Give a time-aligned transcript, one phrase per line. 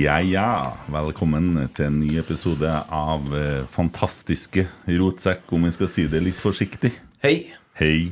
[0.00, 0.78] Ja, ja.
[0.88, 6.40] Velkommen til en ny episode av eh, fantastiske Rotsekk, om vi skal si det litt
[6.40, 6.94] forsiktig.
[7.20, 7.34] Hei.
[7.76, 8.08] Hei.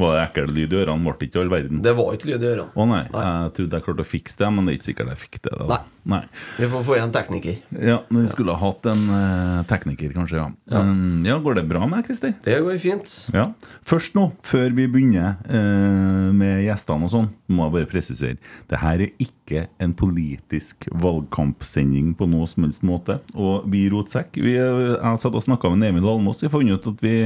[0.00, 1.04] Var det ekkel lyd i ørene?
[1.04, 1.80] Ble det ikke all verden?
[1.84, 2.68] Det var ikke lyd i ørene.
[2.72, 5.20] Å nei, jeg trodde jeg klarte å fikse det, men det er ikke sikkert jeg
[5.20, 5.52] fikk det.
[5.60, 5.66] Da.
[5.70, 5.80] Nei.
[6.14, 6.20] nei.
[6.56, 7.60] Vi får få igjen tekniker.
[7.90, 10.40] Ja, Vi skulle ha hatt en uh, tekniker, kanskje.
[10.40, 10.48] Ja.
[10.72, 10.82] Ja.
[10.86, 12.32] Um, ja, Går det bra med deg, Kristi?
[12.46, 13.14] Det går fint.
[13.36, 13.46] Ja.
[13.86, 18.40] Først nå, før vi begynner uh, med gjestene og sånn, må jeg bare presisere.
[18.70, 23.20] Det her er ikke en politisk valgkampsending på noe som helst måte.
[23.36, 26.44] Og vi i Rotsekk vi, Jeg satt og snakka med Emil Almås.
[26.44, 27.16] vi fant ut at vi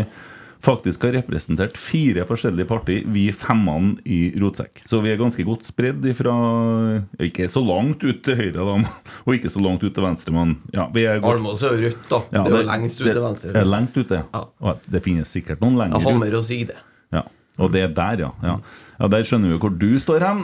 [0.64, 4.80] faktisk har representert fire forskjellige partier, vi femmene i Rotsekk.
[4.88, 6.32] Så vi er ganske godt spredd ifra
[7.22, 8.78] Ikke så langt ut til høyre, da,
[9.26, 11.88] og ikke så langt ut til venstre, men ja, vi er godt Almås er jo
[11.88, 12.22] rødt, da.
[12.32, 13.52] ja, det er jo lengst ut til venstre.
[13.58, 14.24] Det lengst ut, ja.
[14.64, 14.74] Ja.
[14.96, 16.08] Det finnes sikkert noen lenger Ja, ut.
[16.10, 16.78] Hammer og Sigde.
[17.14, 17.22] Ja,
[17.60, 18.32] og det er der, ja.
[18.42, 18.56] ja.
[18.98, 20.42] Ja, Der skjønner vi hvor du står hen.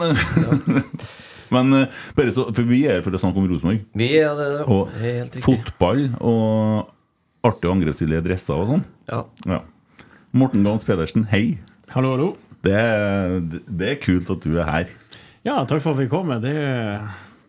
[1.51, 3.81] Men eh, bare så, for vi er for å snakke om Rosenborg.
[3.99, 4.49] Vi er det.
[4.71, 5.43] Og helt riktig.
[5.43, 6.91] fotball og
[7.47, 8.83] artige angrepsvillige dresser og sånn.
[9.11, 9.21] Ja.
[9.49, 9.59] Ja.
[10.31, 11.59] Morten Gans Pedersen, hei.
[11.91, 12.27] Hallo, hallo.
[12.63, 12.79] Det
[13.67, 14.91] det er kult at du er her.
[15.43, 16.29] Ja, takk for at vi kom.
[16.31, 16.45] Med.
[16.45, 16.55] Det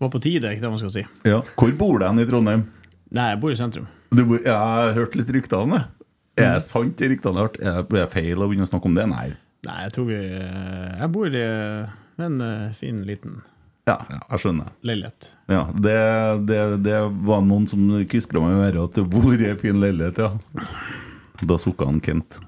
[0.03, 1.05] var på tide, ikke det man skal si.
[1.29, 1.39] Ja.
[1.55, 2.65] Hvor bor du i Trondheim?
[3.13, 3.87] Nei, jeg bor i sentrum.
[4.11, 5.85] Du bor, jeg har hørt litt rykter om det.
[6.41, 7.61] Er det sant, de ryktene jeg har hørt?
[7.63, 9.07] Er det feil å begynne å snakke om det?
[9.13, 9.27] Nei.
[9.63, 11.43] Nei, jeg tror vi Jeg bor i
[12.27, 13.43] en eh, fin, liten
[13.87, 14.73] Ja, jeg skjønner.
[14.83, 15.29] leilighet.
[15.53, 15.99] Ja, det,
[16.49, 19.79] det, det var noen som kviskra meg i øret at du bor i en fin
[19.79, 20.33] leilighet, ja.
[21.47, 22.41] Da sukka han Kent.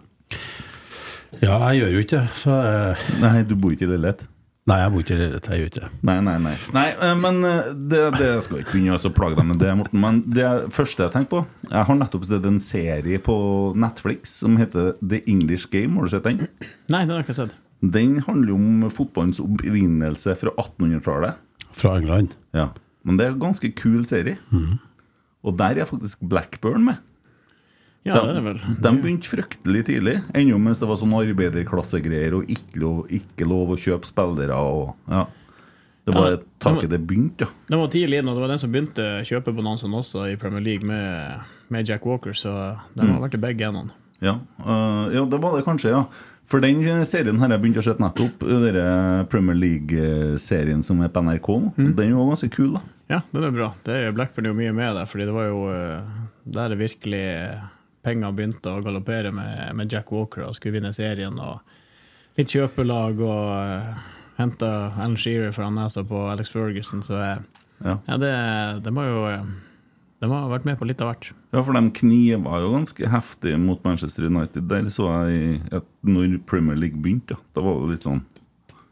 [1.42, 2.28] Ja, jeg gjør jo ikke det.
[2.38, 4.24] Så eh, Nei, du bor ikke i leilighet?
[4.64, 5.48] Nei, jeg bor ikke i leilighet.
[5.50, 5.90] Jeg gjør ikke det.
[6.08, 6.54] Nei, nei, nei.
[6.76, 9.72] nei eh, men eh, det, det skal jeg ikke begynne å plage deg med det,
[9.80, 10.00] Morten.
[10.04, 13.36] Men det første jeg tenker på Jeg har nettopp sett en serie på
[13.76, 15.98] Netflix som heter The English Game.
[15.98, 16.46] Har du sett den?
[16.88, 17.58] Nei, den har jeg ikke sett.
[17.84, 21.42] Den handler jo om fotballens opprinnelse fra 1800-tallet.
[21.74, 22.38] Fra England.
[22.56, 22.70] Ja.
[23.04, 24.38] Men det er en ganske kul serie.
[25.44, 27.02] Og der er faktisk Blackburn med.
[28.04, 28.59] Ja, det er vel.
[28.84, 33.72] De begynte fryktelig tidlig, ennå mens det var sånn arbeiderklassegreier og ikke lov, ikke lov
[33.72, 34.59] å kjøpe spillere.
[34.60, 35.25] Og, ja.
[36.04, 37.65] Det var Ja, et taket det begynte, ja.
[37.70, 40.84] Det var tidlig inn, og det var den som begynte kjøpebonanzaen også i Premier League
[40.84, 42.53] med, med Jack Walker, så
[42.92, 43.97] de har vært i begge endene.
[44.21, 46.04] Ja, uh, ja, det var det kanskje, ja.
[46.44, 48.44] For den serien har jeg begynt å se nettopp.
[48.44, 51.72] Den Premier League-serien som er på NRK nå.
[51.97, 52.82] Den var ganske kul, da.
[53.09, 53.71] Ja, den er bra.
[53.84, 56.12] Det er Blackburn er jo mye med der, fordi det var jo eh,
[56.56, 57.24] der det virkelig
[58.04, 61.39] penger begynte å galoppere med, med Jack Walker og skulle vinne serien.
[61.41, 61.60] og
[62.39, 64.09] Litt kjøpelag og uh,
[64.41, 67.36] henta Alan Shearer fra nesa på Alex Ferguson, så uh,
[67.84, 67.98] Ja.
[68.06, 68.34] ja, det,
[68.86, 69.48] det, må jo eh,
[70.22, 71.33] de har vært med på litt av hvert.
[71.53, 74.68] Ja, for de kniva jo ganske heftig mot Manchester United.
[74.71, 78.22] Der så jeg at når Premier League begynte, da, var det litt sånn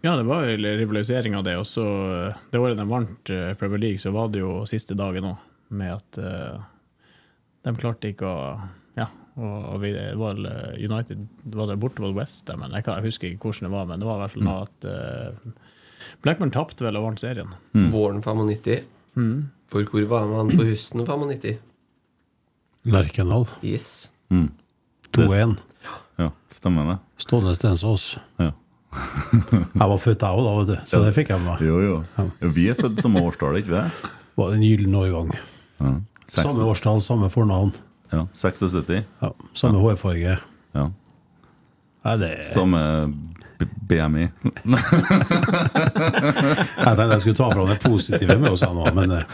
[0.03, 1.57] Ja, det var rivalisering av det.
[1.63, 4.99] Og så eh, det året de vant eh, Premier League, så var det jo siste
[4.99, 6.59] dagen òg, med at uh,
[7.65, 8.41] de klarte ikke å
[9.39, 11.23] og, og vi, det var eh, United
[11.57, 13.89] var det borte mot West, men jeg, kan, jeg husker ikke hvordan det var.
[13.89, 17.55] Men det var i hvert fall da at uh, Blackburn tapte vel og vant serien.
[17.95, 18.83] Våren 95.
[19.73, 21.57] For hvor var man på høsten 95?
[22.93, 23.47] Lerkendal.
[23.65, 24.11] Yes.
[25.17, 25.57] 2-1.
[26.21, 26.99] Ja, stemmer det.
[27.23, 28.17] Stående Stensås.
[28.43, 28.51] Ja.
[29.81, 30.89] Jeg var født jeg òg, da, vet du.
[30.91, 31.63] Så det fikk jeg med meg.
[31.65, 31.95] Jo, jo.
[32.19, 34.11] Ja, Vi er født samme årstall, ikke vi?
[34.37, 35.31] Var en gyllen årgang.
[35.81, 35.93] Ja.
[36.29, 37.73] Samme årstall, samme fornavn.
[38.13, 39.03] Ja, 76.
[39.23, 40.39] Ja, samme hårfarge.
[40.77, 40.87] Ja.
[42.03, 42.81] Ja, det Samme
[43.63, 44.25] BMI.
[45.63, 49.25] Jeg tenkte jeg skulle ta fram det positive med oss nå, men eh,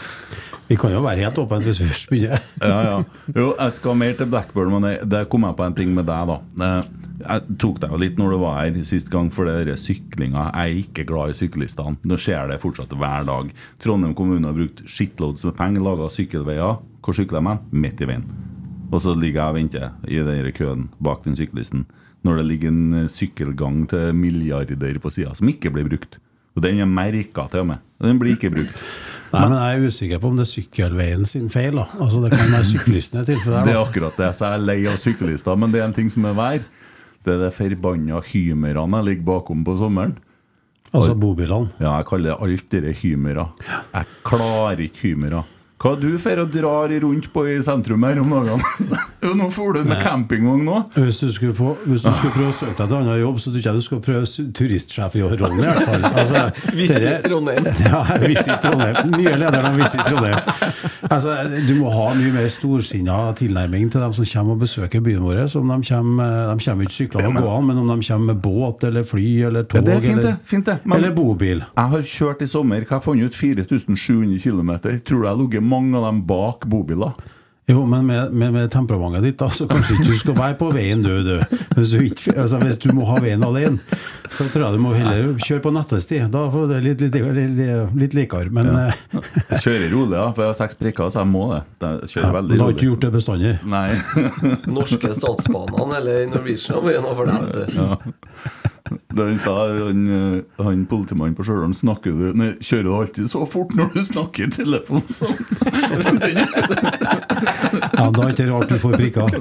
[0.69, 2.43] vi kan jo være helt åpne hvis vi først begynner.
[2.61, 2.99] ja, ja.
[3.33, 6.05] Jo, jeg skal mer til Blackburn, men jeg, der kom jeg på en ting med
[6.09, 6.37] deg, da.
[6.67, 9.75] Eh, Jeg tok deg jo litt når du var her sist gang, for det denne
[9.81, 10.45] syklinga.
[10.53, 11.97] Jeg er ikke glad i syklistene.
[12.07, 13.49] Nå skjer det fortsatt hver dag.
[13.83, 16.77] Trondheim kommune har brukt shitloads med penger, laga sykkelveier.
[17.03, 17.49] Hvor sykler de?
[17.49, 17.59] hen?
[17.83, 18.23] Midt i veien.
[18.89, 21.85] Og så ligger jeg og venter i den køen bak den syklisten.
[22.25, 26.17] Når det ligger en eh, sykkelgang til milliarder på sida som ikke blir brukt.
[26.57, 27.83] Og den er merka til og med.
[28.03, 28.75] Den blir ikke brukt.
[29.29, 31.77] Nei, men jeg er usikker på om det er sykkelveien sin feil.
[31.77, 31.85] da.
[32.01, 33.67] Altså Det kan være syklisten i tilfellet.
[33.69, 34.31] Det er akkurat det.
[34.35, 36.65] Så jeg er lei av syklister, men det er en ting som er vær.
[37.23, 40.17] Det er de forbanna hymerne jeg ligger bakom på sommeren.
[40.89, 41.69] Altså bobilene.
[41.77, 43.45] Ja, jeg kaller det dere hymere.
[43.93, 45.43] Jeg klarer ikke hymere.
[45.79, 48.63] Hva du for og drar rundt på i sentrum her om dagene?
[49.23, 50.79] jo, nå får du med campingvogn nå.
[50.97, 53.53] Hvis du, skulle få, hvis du skulle prøve å søke deg til annen jobb, så
[53.53, 56.03] tror jeg du skulle prøve turistsjef i rollen, i hvert fall.
[56.09, 56.41] Altså,
[56.79, 57.69] Visit Trondheim.
[57.87, 59.13] Ja, Visit Trondheim.
[59.15, 60.75] Nye lederen av Visit Trondheim.
[61.09, 61.37] Altså,
[61.69, 65.45] du må ha mye mer storsinna tilnærming til dem som kommer og besøker byen vår.
[65.53, 68.43] Så om de kommer, de kommer ikke syklende og gående, men om de kommer med
[68.43, 70.27] båt eller fly eller tog Ja, det er fint, det.
[70.27, 70.77] eller, Fint det.
[70.83, 71.63] Men eller bobil.
[71.63, 72.83] jeg har kjørt i sommer.
[72.83, 73.39] Hva har jeg funnet ut?
[73.39, 74.71] 4700 km.
[75.07, 77.13] Tror du jeg har ligget mange av dem bak bobiler?
[77.69, 80.71] Jo, men med, med, med temperamentet ditt, da, så kanskje ikke du skal være på
[80.73, 81.51] veien, død, død.
[81.77, 83.77] Hvis, du ikke, altså, hvis du må ha veien alene,
[84.25, 86.17] så tror jeg du må heller kjøre på nattesti.
[86.33, 88.49] Da får du det litt, litt, litt, litt likere.
[88.57, 88.87] Men Ja.
[88.87, 89.19] eh,
[89.51, 91.61] Jeg kjører rolig, da, for jeg har seks prikker, så jeg må det.
[91.83, 93.53] Jeg kjører ja, veldig du har ikke gjort det bestandig.
[93.69, 93.85] Nei.
[94.79, 97.77] Norske statsbanene eller Norwegian har vært noe for deg, vet du.
[97.77, 98.57] Ja.
[99.09, 103.25] Da han sa han, eh, han politimannen på Stjørdal snakker du Nei, kjører du alltid
[103.31, 105.33] så fort når du snakker i telefonen sånn?
[107.97, 109.25] Ja, Da er det ikke rart du får prikker.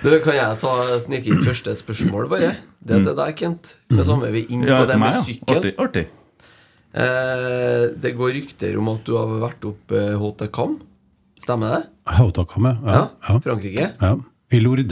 [0.00, 0.70] Du, Kan jeg ta
[1.04, 2.54] snike inn første spørsmål, bare?
[2.80, 3.74] Det er til deg, Kent.
[3.92, 5.58] Det samme vi er inn på Ja, det med sykkel.
[5.58, 5.72] Artig.
[5.84, 6.04] artig.
[6.96, 10.78] Eh, det går rykter om at du har vært opp eh, Haute Cam.
[11.44, 11.82] Stemmer det?
[12.16, 12.72] Hautakamme.
[12.80, 13.04] Ja, Ja.
[13.28, 13.86] ja, Frankrike?
[14.00, 14.12] ja.
[14.56, 14.90] I Lord.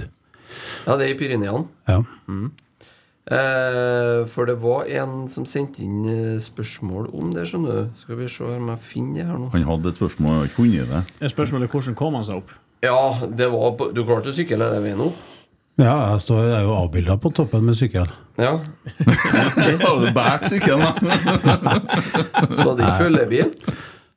[0.84, 1.64] Ja, det er i Pyreneene.
[1.88, 1.98] Ja.
[2.28, 2.48] Eh,
[3.28, 7.98] for det var en som sendte inn eh, spørsmål om det, skjønner du.
[8.00, 9.50] Skal vi se om jeg finner det her nå.
[9.52, 11.02] Han hadde et spørsmål, jeg har ikke funnet det.
[11.18, 12.54] Det er hvordan kom han seg opp?
[12.84, 15.26] Ja, det var på, Du klarte å sykle den veien opp?
[15.78, 18.08] ja, jeg står, jeg er jo avbilda på toppen med sykkel.
[18.38, 18.56] Ja.
[19.84, 21.76] Har du båret sykkelen, da?
[22.50, 23.52] Du hadde ikke følgebil?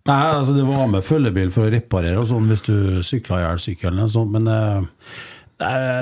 [0.09, 2.75] Nei, altså det var med følgebil for å reparere og sånn hvis du
[3.05, 4.87] sykla i hjel sykkelen men eh, eh,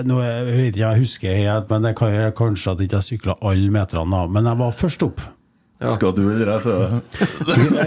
[0.08, 3.04] nå, jeg vet ikke, jeg husker helt, men det kan jeg kanskje at jeg ikke
[3.04, 5.22] sykla alle meterne da, men jeg var først opp.
[5.80, 5.88] Ja.
[5.96, 6.74] Skal du eller jeg, så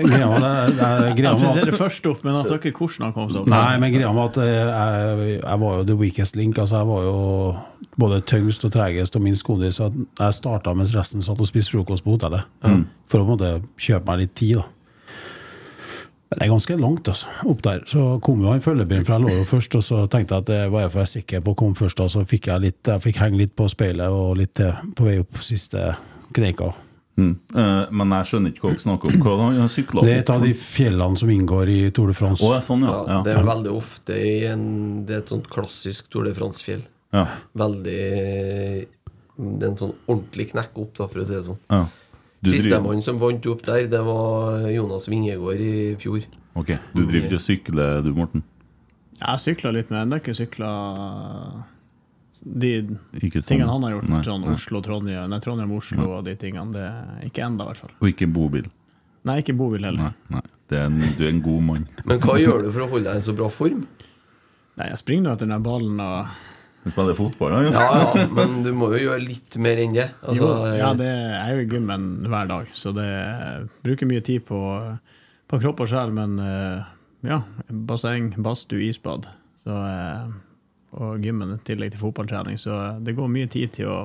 [0.09, 3.29] Greia var det- det- greia var først opp, men han sa ikke hvordan han kom
[3.29, 3.49] seg opp.
[3.53, 6.57] Nei, men greia var at eh, jeg, jeg var jo the weakest link.
[6.59, 7.57] Altså jeg var jo
[8.01, 9.77] både tyngst og tregest og minst kondis.
[9.77, 12.49] Så jeg starta mens resten satt og spiste frokost på hotellet.
[13.13, 14.65] For å på en måte kjøpe meg litt tid, da.
[16.33, 17.27] Men det er ganske langt, altså.
[17.53, 17.83] Opp der.
[17.87, 20.47] Så kom jo han følgebilen, for jeg lå jo først, og så tenkte jeg at
[20.49, 22.61] det var jeg for jeg være sikker på å komme først, og Så fikk jeg
[22.65, 25.93] litt, jeg fikk henge litt på speilet og litt til på vei opp siste
[26.33, 26.71] kneika.
[27.21, 27.35] mm.
[27.55, 29.21] Eh, Men jeg skjønner ikke hva dere snakker om.
[29.21, 32.15] Hva har han sykla Det er et av de fjellene som inngår i Tour de
[32.17, 32.43] France.
[32.43, 32.97] Oh, ja, sånn, ja.
[33.09, 36.83] Ja, det er veldig ofte i en, Det er et sånt klassisk Tour de France-fjell.
[37.13, 37.27] ja.
[37.55, 38.87] Veldig
[39.37, 41.59] Det er en sånn ordentlig knekk opp, da, for å si det sånn.
[42.43, 46.25] Sistemann som vant opp der, det var Jonas Vingegård i fjor.
[46.59, 48.43] ok, du driver ikke og sykler, du, Morten?
[49.21, 50.71] Jeg sykler litt, men jeg har ikke sykla
[52.43, 52.71] de
[53.21, 53.47] Ikke sånn.
[53.53, 54.09] tingene han har gjort.
[54.11, 54.47] Nei, sånn.
[54.51, 56.73] Oslo-Trondheim Nei, Trondheim-Oslo og de tingene.
[56.75, 57.93] Det er ikke enda i hvert fall.
[58.01, 58.67] Og ikke bobil?
[59.29, 60.11] Nei, ikke bobil heller.
[60.11, 60.41] Nei.
[60.41, 60.43] nei.
[60.73, 61.85] Det er en, du er en god mann.
[62.09, 63.85] Men hva gjør du for å holde deg i så bra form?
[64.81, 66.33] Nei, jeg springer nå etter den ballen og
[66.83, 67.71] Du spiller fotball, ja?
[67.71, 70.09] Ja, ja, men du må jo gjøre litt mer enn det.
[70.27, 74.25] Altså, jo, ja, det er jo i gymmen hver dag, så det jeg bruker mye
[74.27, 74.59] tid på,
[75.53, 76.81] på kropp og sjel, men eh,
[77.29, 77.39] ja,
[77.71, 79.31] basseng, badstue, isbad.
[79.63, 80.33] Så, eh,
[80.99, 84.01] og gymmen i tillegg til fotballtrening, så det går mye tid til å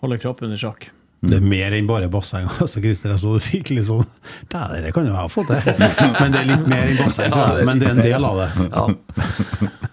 [0.00, 0.88] holde kroppen i sjakk.
[1.20, 2.46] Det er mer enn bare basseng.
[2.64, 4.06] Altså, Christer, så du fikk litt sånn
[4.48, 5.82] Det det kan jo jeg ha fått til.
[6.20, 7.66] Men det er litt mer enn basseng, tror jeg.
[7.68, 8.48] Men det er en del av det.
[8.70, 8.84] Ja,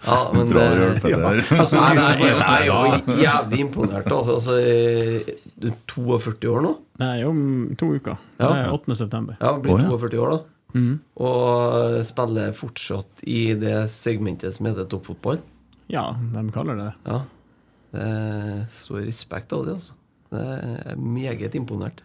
[0.06, 1.58] ja men Bra det- hjelp, det.
[1.58, 4.08] Altså, nei, nei, jeg er jo jævlig imponert.
[4.14, 6.70] Altså, eh, du er 42 år nå?
[7.02, 7.42] Nei, om
[7.76, 8.16] to uker.
[8.38, 8.48] Ja.
[8.48, 8.96] Det er 8.
[9.02, 9.36] september.
[9.42, 10.86] Ja, blir 42 år, da.
[11.28, 15.42] Og spiller fortsatt i det segmentet som heter toppfotball.
[15.92, 16.96] Ja, de kaller det det.
[17.12, 17.20] Ja.
[17.98, 19.97] Det står respekt av det, altså.
[20.30, 20.42] Det
[20.92, 22.02] er meget imponert.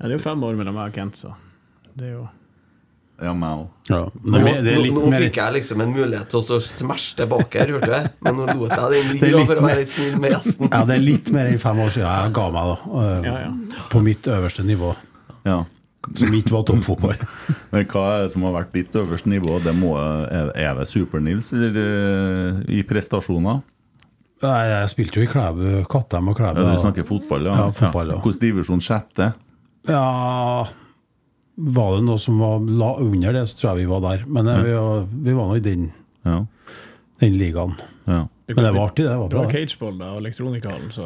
[0.00, 1.34] Ja, det er jo fem år mellom meg og Kent, så
[1.94, 2.24] det er jo
[3.22, 3.68] Ja, meg òg.
[3.92, 4.00] Ja.
[4.26, 7.92] Nå, nå, nå fikk jeg liksom en mulighet til å så smashe tilbake her, hørte
[7.92, 8.08] jeg.
[8.26, 10.70] Men nå lot jeg den Det ligge for å være mer- litt snill med gjesten.
[10.72, 13.04] Ja, det er litt mer enn fem år siden jeg ga meg, da.
[13.04, 13.84] eh, Ja, ja.
[13.92, 14.90] På mitt øverste nivå.
[15.46, 15.60] Ja.
[16.10, 17.14] Ikke var toppfotball.
[17.72, 19.62] Men hva er det som har vært ditt øverste nivå?
[19.62, 23.62] Det må, er er det Super-Nils, eh, i prestasjoner?
[24.44, 26.60] Nei, Jeg spilte jo i Klæbu, Kattem og Klæbu.
[26.60, 27.54] Ja, du snakker fotball, ja.
[27.62, 28.18] Ja, fotball, ja.
[28.20, 28.82] Hvilken divisjon?
[28.84, 29.30] Sjette?
[29.88, 30.04] Ja
[31.56, 34.24] Var det noe som var la under det, så tror jeg vi var der.
[34.26, 35.84] Men eh, vi var, vi var nå i den,
[36.26, 36.40] Ja.
[37.20, 37.74] den ligaen.
[38.08, 38.24] ja.
[38.48, 39.16] Men det var artig, det.
[39.16, 39.52] var Det var det.
[39.54, 41.04] cageball da, og elektronikallen, så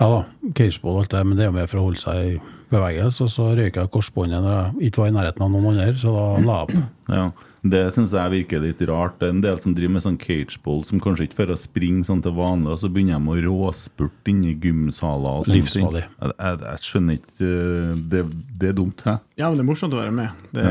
[0.00, 0.24] Ja da,
[0.58, 2.40] cageball og alt det, men det er jo mer for å holde seg i
[2.72, 3.20] bevegelse.
[3.22, 6.14] Og så røyka jeg korsbåndet når jeg ikke var i nærheten av noen andre, så
[6.16, 6.74] da la jeg opp.
[7.14, 7.28] Ja,
[7.64, 9.14] Det syns jeg virker litt rart.
[9.20, 12.04] Det er en del som driver med sånn cageball, som kanskje ikke får å springe
[12.04, 15.38] sånn til vanlig, og så begynner de å råspurte inni i gymsaler.
[15.40, 15.48] og.
[15.48, 16.02] Livsfarlig.
[16.04, 17.52] Jeg, jeg, jeg skjønner ikke
[18.12, 18.24] Det,
[18.60, 19.16] det er dumt, hæ?
[19.40, 20.44] Ja, men det er morsomt å være med.
[20.52, 20.66] Det,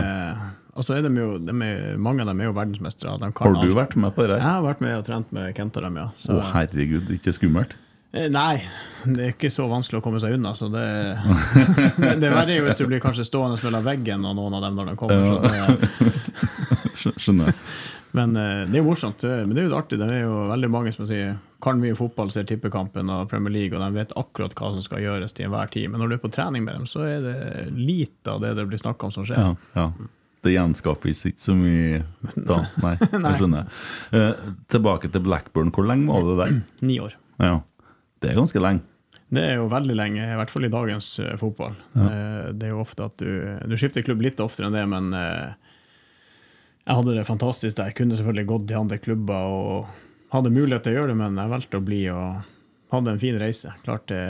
[0.78, 3.18] altså er de jo, de er, mange av dem er jo verdensmestere.
[3.26, 3.80] De kan Har du alt.
[3.82, 4.38] vært med på det?
[4.38, 6.12] Jeg har vært med og trent med Kent og dem, ja.
[6.20, 7.74] Så, Å, herregud, ikke skummelt?
[8.14, 8.62] Eh, Nei,
[9.10, 10.52] det er ikke så vanskelig å komme seg unna.
[10.54, 10.86] Så det,
[12.22, 14.92] det er verre hvis du blir kanskje stående mellom veggen og noen av dem når
[14.92, 15.26] de kommer.
[15.26, 16.63] Så det,
[17.04, 17.54] Skjø- Skjønner.
[18.18, 19.24] men eh, det er jo morsomt.
[19.28, 20.00] Men det er jo artig.
[20.02, 23.78] Det er jo veldig mange som sier kan mye fotball, ser tippekampen og Premier League,
[23.78, 25.86] og de vet akkurat hva som skal gjøres til enhver tid.
[25.94, 27.38] Men når du er på trening med dem, så er det
[27.72, 29.40] lite av det det blir snakka om, som skjer.
[29.40, 29.86] Ja, ja.
[30.44, 32.02] Det gjenskapes ikke så mye
[32.50, 32.58] da.
[32.84, 33.70] Nei, jeg skjønner.
[34.20, 34.42] Eh,
[34.76, 35.72] tilbake til Blackburn.
[35.72, 36.52] Hvor lenge var du der?
[36.90, 37.16] Ni år.
[37.40, 37.62] Ja,
[38.20, 38.84] Det er ganske lenge.
[39.34, 41.80] Det er jo veldig lenge, i hvert fall i dagens eh, fotball.
[41.96, 42.10] Ja.
[42.52, 43.32] det er jo ofte at du,
[43.72, 45.63] du skifter klubb litt oftere enn det, men eh,
[46.84, 47.92] jeg hadde det fantastisk der.
[47.92, 51.40] Jeg kunne selvfølgelig gått til andre klubber og hadde mulighet til å gjøre det, men
[51.40, 52.54] jeg valgte å bli og
[52.94, 53.74] hadde en fin reise.
[53.86, 54.24] Klart det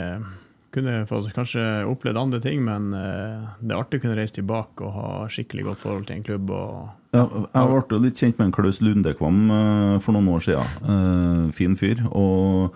[0.74, 1.03] kunne
[1.36, 5.10] kanskje opplevd andre ting, men eh, det er artig å kunne reise tilbake og ha
[5.31, 6.53] skikkelig godt forhold til en klubb.
[7.13, 10.74] Ja, jeg ble litt kjent med en Klaus Lundekvam eh, for noen år siden.
[10.95, 12.01] Eh, fin fyr.
[12.10, 12.74] Og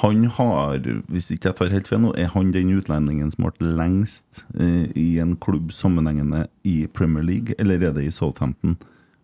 [0.00, 0.80] han har,
[1.12, 4.40] hvis ikke jeg tar helt feil nå, er han den utlendingen som har vært lengst
[4.58, 8.74] i en klubb sammenhengende i Premier League, eller er det i Southampton?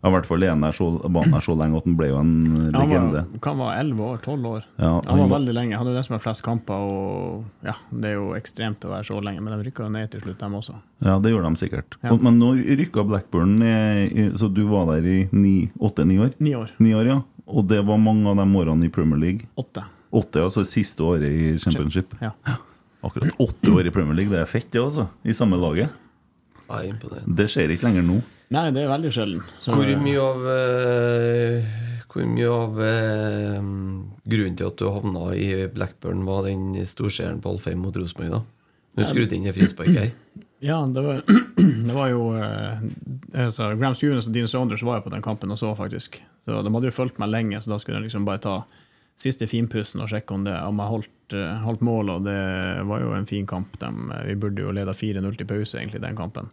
[0.01, 2.07] Ja, I hvert fall er der så, var han der så lenge at han ble
[2.09, 2.31] jo en
[2.73, 3.21] legende.
[3.35, 4.63] var, han var 11 år, 12 år.
[4.81, 5.77] Ja, han, han var veldig lenge.
[5.77, 6.87] Han hadde det som er flest kamper.
[6.89, 10.09] og ja, Det er jo ekstremt å være så lenge, men de rykka jo ned
[10.15, 10.79] til slutt, dem også.
[11.05, 11.99] Ja, det gjorde de sikkert.
[12.01, 12.17] Ja.
[12.17, 15.19] Men nå rykka Blackburn ned, så du var der i
[15.77, 16.33] åtte-ni år?
[16.41, 16.73] Ni år.
[16.81, 17.21] Ni år, ja.
[17.51, 19.53] Og det var mange av de årene i Premier League?
[19.61, 19.85] Åtte.
[20.17, 22.17] Åtte, altså siste året i Championship?
[22.25, 22.33] Ja.
[23.05, 25.11] Akkurat åtte år i Premier League, det er fett, det, altså.
[25.29, 25.93] I samme laget.
[27.27, 28.21] Det skjer ikke lenger nå.
[28.51, 29.43] Nei, det er veldig sjelden.
[29.63, 31.69] Så- Hvor mye av uh,
[32.11, 33.69] Hvor mye av uh,
[34.27, 38.41] grunnen til at du havna i Blackburn, var den storseieren på Alfheim mot Rosenborg, da?
[38.99, 40.11] Du skrudde inn i frispark her.
[40.61, 41.23] Ja, det var,
[41.89, 42.83] det var jo eh,
[43.33, 46.19] altså, Graham Stevens og Dean Saunders var jo på den kampen og så, faktisk.
[46.45, 48.57] Så De hadde jo fulgt meg lenge, så da skulle jeg liksom bare ta
[49.17, 52.13] siste finpussen og sjekke om, det, om jeg holdt, holdt mål.
[52.19, 52.37] Og det
[52.91, 53.79] var jo en fin kamp.
[53.81, 53.89] De,
[54.29, 56.53] vi burde jo leda 4-0 til pause, egentlig, den kampen.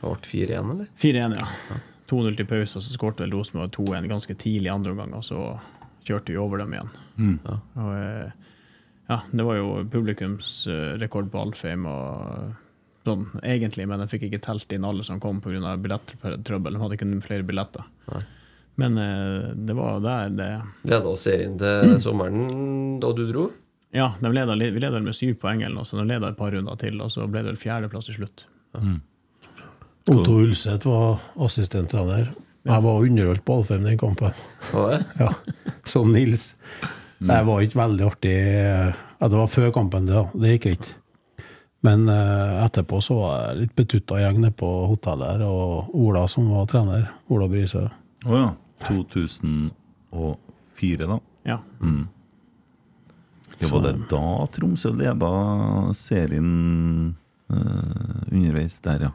[0.00, 0.88] Det ble 4-1, eller?
[1.00, 1.78] 4-1, ja.
[2.10, 5.38] 2-0 til pause, og så skåret vel Rosenborg 2-1 ganske tidlig andre omgang, og så
[6.04, 6.90] kjørte vi over dem igjen.
[7.46, 7.56] Ja.
[7.80, 8.52] Og, eh,
[9.08, 12.54] ja, det var jo publikumsrekord på Alfheim og
[13.04, 15.76] sånn, egentlig, men jeg fikk ikke telt inn alle som kom pga.
[15.80, 16.76] billettrøbbel.
[16.76, 17.88] De hadde ikke flere billetter.
[18.12, 18.22] Nei.
[18.80, 20.48] Men eh, det var der det
[20.90, 23.48] Leda serien til sommeren da du dro?
[23.94, 26.50] Ja, de leda, vi leda med syv poeng, eller noe, så de leda et par
[26.50, 28.48] runder til, og så ble det vel fjerdeplass til slutt.
[30.10, 32.26] Otto Ulseth var assistenttrener.
[32.64, 34.32] Jeg var underholdt på Alfheim den kampen.
[35.20, 35.30] Ja,
[35.84, 36.54] Som Nils.
[37.24, 38.36] Det var ikke veldig artig.
[39.24, 40.14] Det var før kampen, det.
[40.16, 40.24] da.
[40.34, 40.92] Det gikk ikke.
[41.84, 46.22] Men eh, etterpå så var jeg litt betutta gjeng nede på hotellet her, og Ola
[46.32, 47.02] som var trener.
[47.32, 47.84] Ola Brisø.
[48.24, 48.50] Å ja.
[48.88, 51.18] 2004, da.
[51.48, 51.58] Ja.
[53.60, 54.20] Ja, var det da
[54.52, 55.28] Tromsø leda
[55.96, 56.48] serien
[57.54, 59.12] eh, underveis der, ja?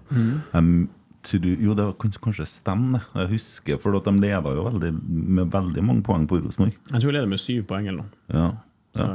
[1.20, 3.04] Jeg tror, jo, det kan kanskje stemme, det.
[3.22, 4.94] Jeg husker, for at de leda jo veldig,
[5.40, 6.78] med veldig mange poeng på Rosenborg.
[6.94, 8.24] Jeg tror vi leder med syv poeng eller noe.
[8.32, 8.48] Ja,
[8.96, 9.10] ja,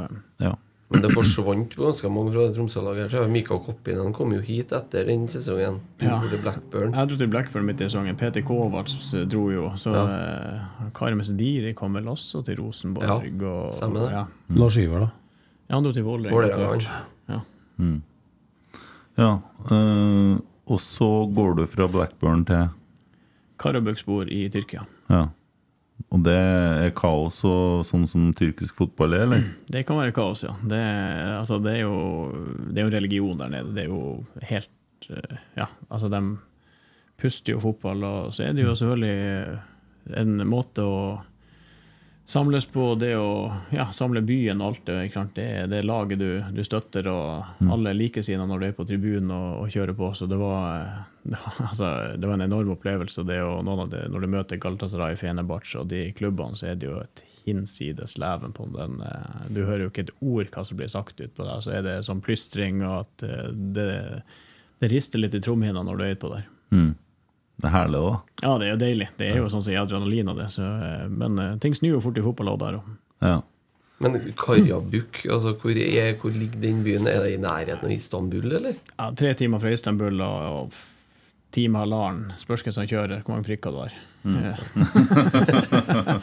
[0.45, 0.53] ja.
[0.93, 3.15] Men det forsvant jo ganske mange fra Tromsø-laget.
[3.33, 5.79] Mikael Koppinen kom jo hit etter den sesongen.
[5.99, 6.19] Ja.
[6.21, 6.93] Til Blackburn.
[6.93, 8.17] Jeg dro til Blackburn midt i sesongen.
[8.19, 9.71] Peter Kovacs dro jo.
[9.81, 10.89] Så ja.
[10.95, 13.25] Karmes Diri kom vel også til Rosenborg.
[13.25, 14.11] Ja, stemmer det.
[14.13, 14.25] Ja.
[14.61, 15.09] Lars Iver, da?
[15.65, 16.77] ja, han dro til Vålerenga.
[17.33, 17.39] Ja.
[17.81, 18.03] hvert.
[19.19, 19.31] Ja.
[19.71, 22.69] Eh, og så går du fra Blackburn til
[23.61, 24.83] Karabøkspor i Tyrkia.
[25.11, 25.27] Ja.
[26.11, 29.45] Og det er kaos og sånn som tyrkisk fotball er, eller?
[29.73, 30.55] Det kan være kaos, ja.
[30.63, 30.81] Det,
[31.37, 31.95] altså, det, er jo,
[32.67, 33.71] det er jo religion der nede.
[33.77, 36.21] Det er jo helt eh, Ja, altså, de
[37.21, 39.61] puster jo fotball, og så er det jo selvfølgelig
[40.19, 40.97] en måte å
[42.25, 44.95] samles på, det å ja, samle byen og alt det,
[45.35, 48.85] det, er det laget du, du støtter, og alle liker likesinnede når du er på
[48.89, 50.09] tribunen og, og kjører på.
[50.17, 53.25] Så det var, det var, altså, det var en enorm opplevelse.
[53.29, 56.99] Det og det, når du møter Galatasaray, Fenerbahçe og de klubbene, så er det jo
[57.03, 58.99] et hinsides leven på den.
[59.05, 61.61] eh, Du hører jo ikke et ord hva som blir sagt utpå der.
[61.61, 63.89] Så er det sånn plystring, og at eh, det,
[64.81, 66.47] det rister litt i trommehinna når du er utpå der.
[67.55, 68.15] Det er herlig, da.
[68.43, 69.09] Ja, det er jo deilig.
[69.19, 70.47] Det er jo sånn som i adrenalin av det.
[70.53, 72.89] Så, eh, men eh, ting snur jo fort i fotball òg der òg.
[73.23, 73.37] Ja.
[74.03, 77.07] Men Karabuk, altså hvor, er, hvor ligger den byen?
[77.07, 78.75] Er det i nærheten av Istanbul, eller?
[78.97, 80.75] Ja, tre timer fra Istanbul og, og
[81.55, 82.35] time halvannen.
[82.41, 83.95] Spørs hvem som kjører, hvor mange prikker du har.
[84.27, 84.55] Eh,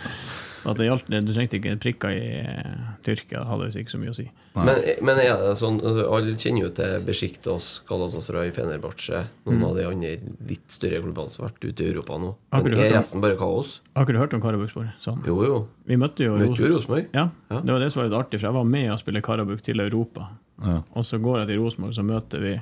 [0.65, 4.13] At det gjaldt, du trengte ikke prikker i eh, Tyrkia, hadde visst ikke så mye
[4.13, 4.27] å si.
[4.55, 9.79] Men, men er det sånn altså, Alle kjenner jo til Besjiktos, Galatasaray, Fenerbahçe, noen av
[9.79, 10.11] de andre
[10.51, 12.35] litt større klubbene som har vært ute i Europa nå.
[12.53, 13.81] Men er om- resten bare kaos?
[13.97, 14.93] Har ikke du hørt om Karabukspor?
[15.03, 15.23] Sånn.
[15.27, 15.57] Jo, jo.
[15.89, 17.09] Vi møtte jo, Møtte jo Rosenborg.
[17.17, 17.61] Ja, Ja.
[17.61, 19.81] det var det som var litt artig, for jeg var med og spille Karabuk til
[19.81, 20.29] Europa.
[20.63, 20.83] Ja.
[20.95, 22.55] Og så går jeg til Rosenborg, så møter vi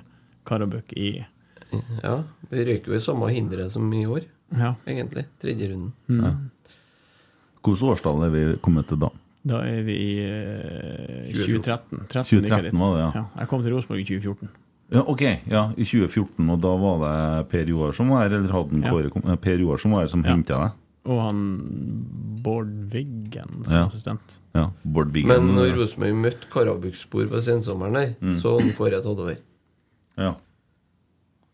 [0.47, 1.11] Karabuk i
[2.03, 4.25] Ja, Vi røyker jo i samme hindre som i år,
[4.57, 5.27] Ja, egentlig.
[5.43, 6.51] Tredje runden.
[7.63, 9.11] Hvilket årstall er vi kommet til da?
[9.43, 12.03] da er vi i eh, 2013.
[12.09, 13.25] 13 2013 gikk var det, ja.
[13.41, 14.51] Jeg kom til Rosenborg i 2014.
[14.91, 18.53] Ja, ok, ja, i 2014, og da var det Per Joar som var her, eller
[18.53, 18.91] hadde han Ja.
[18.93, 20.31] Kåre kom- eh, Per Joar som var her som Ja.
[20.35, 20.73] hentet deg?
[21.07, 21.39] Og han
[22.43, 23.87] Bård Wiggen som Ja.
[23.87, 24.39] assistent.
[24.55, 25.29] Ja, Bård Wiggen.
[25.29, 29.37] Men når Rosenborg møtte Karabukspor på sensommeren her, så hadde Kåre tatt over.
[30.19, 30.35] ja.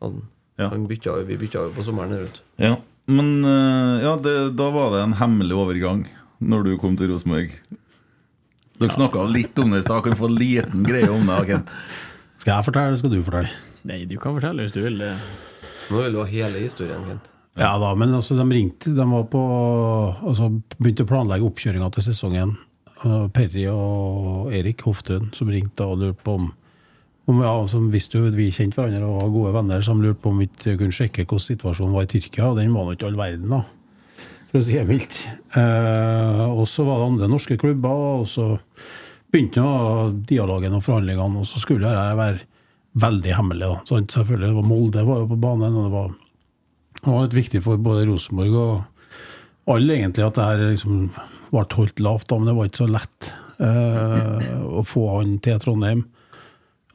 [0.03, 0.23] Han,
[0.59, 0.69] Ja.
[0.71, 2.77] han bytta, vi bytta jo på sommeren her, ja.
[3.07, 6.07] Men eh, ja, det, da var det en hemmelig overgang
[6.43, 7.55] når du kom til Rosenborg.
[8.77, 10.03] Dere snakka litt om det i stad.
[10.05, 11.73] Kan vi få en liten greie om det, Kent?
[12.43, 13.55] Skal jeg fortelle, eller skal du fortelle?
[13.89, 15.01] Nei, du kan fortelle hvis du vil.
[15.01, 17.31] Nå vil du ha hele historien, Kent.
[17.57, 18.93] Ja da, men altså, de ringte.
[18.93, 19.43] De var på
[20.29, 22.57] altså, begynte å planlegge oppkjøringa til sesongen.
[23.37, 26.47] Perry og Erik Hoftun som ringte og lurte på om,
[27.27, 30.21] om ja, som visste jo at vi kjente hverandre og var gode venner, som lurte
[30.23, 32.51] på om vi ikke kunne sjekke hvordan situasjonen var i Tyrkia.
[32.51, 33.63] Og den var nå ikke all verden, da,
[34.51, 35.23] for å si det mildt.
[35.59, 38.53] Eh, og så var det andre norske klubber, og så
[39.33, 42.47] begynte nå dialogen og forhandlingene, og så skulle jeg være
[42.97, 43.73] veldig hemmelig.
[43.73, 43.83] Da.
[43.91, 44.15] Sant?
[44.15, 46.15] Selvfølgelig, det var Molde var jo på banen, og det var
[46.97, 51.09] det var litt viktig for både Rosenborg og alle egentlig at det her liksom
[51.53, 53.29] ble holdt lavt, da, men det var ikke så lett
[53.63, 56.03] eh, å få han til Trondheim.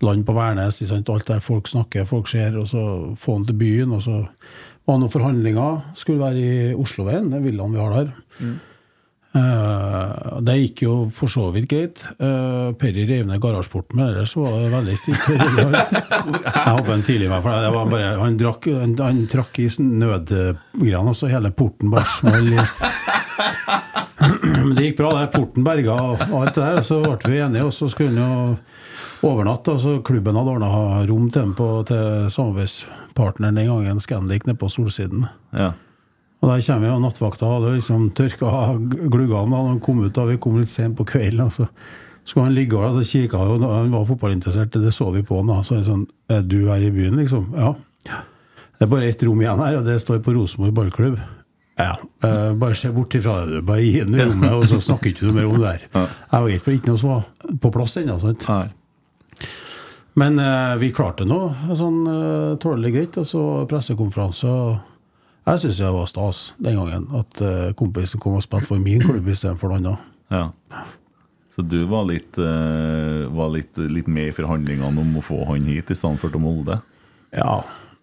[0.06, 1.10] Land på Værnes, sant?
[1.10, 2.84] alt der folk snakker, folk ser, og så
[3.20, 3.96] få han til byen.
[3.98, 8.14] Og så var det noen forhandlinger, skulle være i Osloveien, det villaen vi har der.
[9.32, 12.02] Eh, det gikk jo for så vidt greit.
[12.20, 15.30] Uh, Perry rev ned garasjeporten, men ellers var det veldig stilt.
[15.32, 17.72] Jeg håper han tidlig meg for det.
[17.78, 22.50] var bare, han, drakk, han, han trakk i nødgreiene, så hele porten bare smalt.
[24.52, 25.32] Men det gikk bra, det.
[25.34, 26.84] Porten berga og alt det der.
[26.86, 28.58] Så ble vi enige, og så skulle han jo
[29.24, 29.76] overnatte.
[29.76, 34.70] Altså, klubben hadde ordna rom til dem på, til samarbeidspartneren den gangen, Scandic, nede på
[34.70, 35.26] Solsiden.
[35.54, 35.72] Ja.
[36.42, 40.14] Og der kommer vi, og nattvakta hadde liksom tørka gluggene da han kom ut.
[40.16, 41.42] da Vi kom litt sent på kvelden.
[41.46, 41.68] og så
[42.26, 45.38] skulle han ligge og så kikka han, og han var fotballinteressert, det så vi på
[45.38, 45.48] han.
[45.54, 47.54] da, Så er sånn Er du her i byen, liksom?
[47.56, 47.76] Ja.
[48.82, 51.20] Det er bare ett rom igjen her, og det står på Rosenborg ballklubb.
[51.78, 51.96] Ja.
[52.24, 53.62] eh, bare se bort ifra det.
[53.66, 55.86] Bare gi den rommet, og så snakker ikke du mer om det her.
[55.94, 58.18] Jeg var for ikke noe som var på plass ennå.
[58.20, 58.48] sant?
[58.50, 58.68] Nei.
[60.14, 61.40] Men eh, vi klarte nå
[61.78, 63.20] sånn eh, tålelig greit.
[63.22, 64.48] Og så pressekonferanse.
[64.48, 68.82] og Jeg syns det var stas den gangen at eh, kompisen kom og spilte for
[68.82, 70.10] min klubb istedenfor noen annen.
[70.32, 70.84] Ja.
[71.52, 75.68] Så du var litt, eh, var litt, litt med i forhandlingene om å få han
[75.68, 76.80] hit i stedet for til Molde?
[77.36, 77.60] Ja,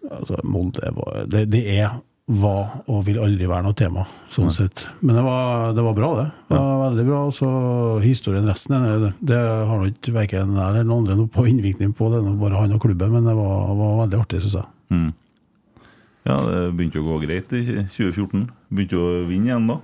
[0.09, 1.97] altså Molde var, det, det er,
[2.29, 4.83] var og vil aldri være noe tema, sånn sett.
[5.01, 6.25] Men det var, det var bra, det.
[6.51, 7.21] Det var veldig bra.
[7.25, 7.49] og Så
[8.03, 12.11] historien resten det, det har nok verken jeg eller noen andre noe på innvirkning på,
[12.13, 14.69] det er bare han og klubben, men det var, var veldig artig, syns jeg.
[16.29, 18.45] Ja, det begynte å gå greit i 2014.
[18.69, 19.79] Begynte å vinne igjen da.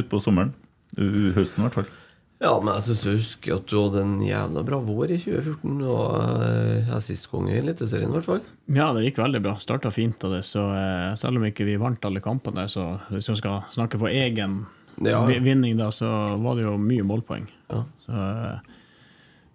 [0.00, 0.50] Utpå sommeren.
[0.96, 1.90] Høsten, i hvert fall.
[2.36, 5.76] Ja, men jeg syns jeg husker at du hadde en jævla bra vår i 2014.
[5.88, 8.42] Og jeg eh, assistkonge i Eliteserien, i hvert fall.
[8.76, 9.54] Ja, det gikk veldig bra.
[9.62, 10.42] Starta fint av det.
[10.44, 14.12] Så eh, selv om ikke vi vant alle kampene, så hvis vi skal snakke for
[14.12, 14.64] egen
[15.04, 15.22] Ja.
[15.26, 16.08] vinning, da, så
[16.40, 17.48] var det jo mye målpoeng.
[17.72, 17.82] Ja.
[18.04, 18.76] Så, eh,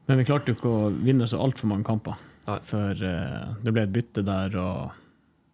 [0.10, 2.18] men vi klarte jo ikke å vinne så altfor mange kamper.
[2.48, 2.58] Nei.
[2.66, 4.98] For det ble et bytte der, og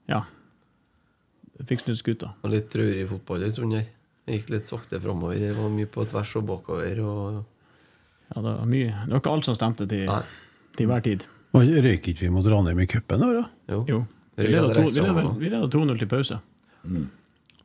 [0.07, 0.21] ja
[1.67, 2.29] Fikk snudd skuta.
[2.45, 3.87] Og litt traurig fotball en stund der.
[4.27, 5.37] Det gikk litt sakte framover.
[5.39, 6.99] Det var mye på tvers og bakover.
[6.99, 7.37] Og...
[8.33, 8.89] Ja, det var mye.
[9.05, 10.09] Det var ikke alt som stemte til,
[10.75, 11.23] til hver tid.
[11.55, 13.23] Og Røyk ikke vi mot Ranheim i cupen?
[13.23, 13.45] da?
[13.71, 13.85] Jo.
[13.87, 14.01] Jo.
[14.37, 15.39] Vi leda etter to- vi leda- ekstraomganger.
[15.39, 16.39] vi leda 2-0 til pause.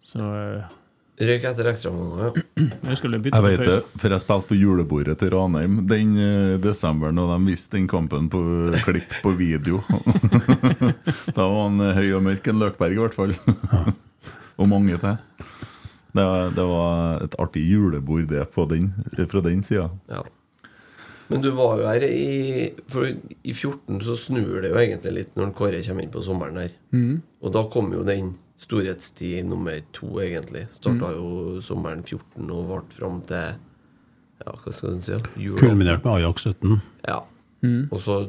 [0.07, 0.79] Så uh,
[1.23, 2.31] Røyk etter ekstraomganger, ja.
[2.95, 7.35] jeg Jeg vet det, for jeg spilte på julebordet til Ranheim den uh, desemberen, og
[7.35, 8.41] de viste den kampen på
[8.87, 9.83] klipp på video.
[11.37, 13.35] da var han eh, høy og mørk, en Løkberg i hvert fall.
[14.63, 15.19] og mange til.
[16.13, 18.91] Det var, det var et artig julebord det på den,
[19.31, 19.87] fra den sida.
[20.13, 20.23] Ja.
[21.33, 25.37] Men du var jo her i For i 14 så snur det jo egentlig litt
[25.39, 26.75] når Kåre kommer inn på sommeren her.
[27.41, 30.67] Og da kom jo den storhetstid nummer to, egentlig.
[30.77, 33.55] Starta jo sommeren 14 og varte fram til
[34.43, 35.15] Ja, hva skal en si?
[35.17, 35.57] ja.
[35.59, 36.77] Kulminert med Ajax 17.
[37.09, 37.21] Ja.
[37.89, 38.21] Og så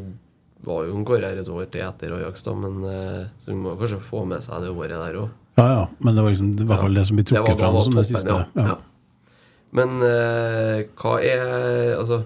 [0.64, 3.58] var jo en Kåre her et år til etter Ajax, da, men eh, så vi
[3.60, 5.32] må kanskje få med seg det året der òg.
[5.56, 7.96] Ja, ja, men det var liksom, i hvert fall det som blir trukket fram som
[8.00, 8.30] det siste.
[8.30, 8.46] ja.
[8.58, 8.68] Ja.
[8.74, 8.80] Ja.
[9.74, 12.20] Men eh, hva er Altså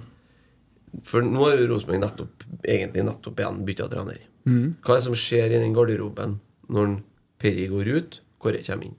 [1.07, 4.17] For nå har jo Rosenborg nettopp egentlig nettopp igjen bytta trener.
[4.47, 6.37] Hva er det som skjer i den garderoben
[6.71, 6.97] når
[7.39, 8.97] Perry går ut, Kåre kommer inn?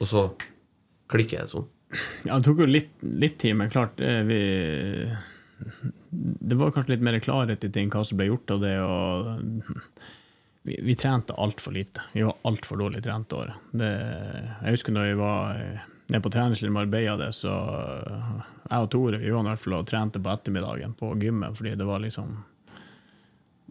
[0.00, 0.26] Og så
[1.12, 1.68] klikker det sånn.
[2.26, 4.40] Ja, det tok jo litt, litt tid, men klart eh, vi
[6.10, 8.74] Det var kanskje litt mer klarhet i ting, hva som ble gjort av det.
[8.80, 9.70] og
[10.66, 12.02] Vi, vi trente altfor lite.
[12.12, 13.54] Vi var altfor dårlig trent året.
[13.78, 18.82] Jeg husker når vi var eh, nede på treningsleiren med Marbella, det, så eh, jeg
[18.82, 21.86] og Tore vi var i hvert fall og trente på ettermiddagen på gymmet, fordi det
[21.86, 22.34] var liksom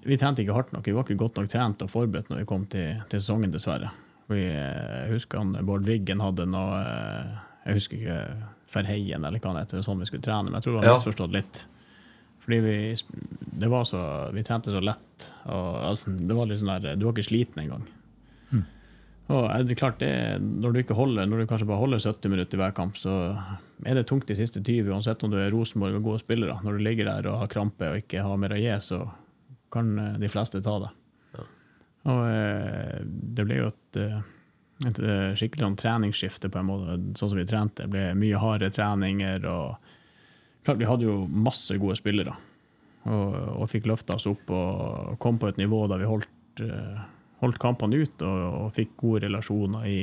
[0.06, 0.86] vi trente ikke hardt nok.
[0.86, 3.90] Vi var ikke godt nok trent og forberedt når vi kom til, til sesongen, dessverre.
[4.30, 6.80] Vi, eh, jeg husker han Bård Wiggen hadde noe
[7.66, 8.20] Jeg husker ikke
[8.70, 10.94] Ferheien eller hva han heter, sånn vi skulle trene, men jeg tror var Ja.
[10.96, 11.66] misforstått litt.
[12.46, 12.78] Fordi vi,
[13.60, 14.02] det var så,
[14.36, 15.30] vi trente så lett.
[15.50, 17.88] Og, altså, det var litt sånn der, Du var ikke sliten engang.
[19.34, 22.30] Og er det klart det, når du ikke holder, når du kanskje bare holder 70
[22.30, 23.14] minutter i hver kamp, så
[23.82, 26.60] er det tungt de siste 20, uansett om du er Rosenborg og gode spillere.
[26.62, 29.02] Når du ligger der og har krampe og ikke har mer å gi, så
[29.74, 30.92] kan eh, de fleste ta det.
[32.06, 34.20] Og eh, det ble jo et, eh,
[34.86, 37.86] et eh, skikkelig sånn treningsskifte på en måte, sånn som vi trente.
[37.86, 39.48] Det ble mye hardere treninger.
[39.50, 39.85] og
[40.66, 42.36] klart Vi hadde jo masse gode spillere
[43.06, 47.04] og, og fikk løfta oss opp og kom på et nivå der vi holdt, eh,
[47.44, 50.00] holdt kampene ut og, og fikk gode relasjoner i,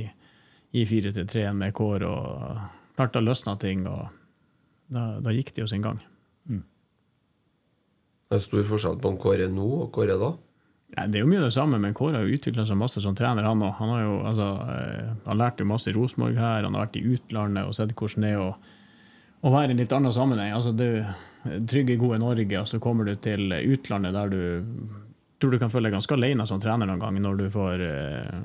[0.79, 2.09] i 4-3 med Kåre.
[2.09, 4.07] og Klart da løsna ting, og
[4.93, 5.99] da, da gikk det jo sin gang.
[8.33, 10.31] Det er stor forskjell på Kåre nå og Kåre da.
[10.93, 13.17] Ja, det er jo mye det samme, men Kåre har jo utvikla seg masse som
[13.17, 13.61] trener, han.
[13.61, 16.97] Han har jo altså, eh, han lærte jo masse i Rosenborg her, han har vært
[17.01, 18.49] i utlandet og sett hvordan det er å,
[19.43, 20.53] å være i en litt annen sammenheng.
[20.55, 21.03] Altså, du
[21.69, 24.43] trygge, gode Norge, og så kommer du til utlandet der du
[25.43, 28.43] tror du kan føle deg ganske alene som trener noen gang, når du får eh,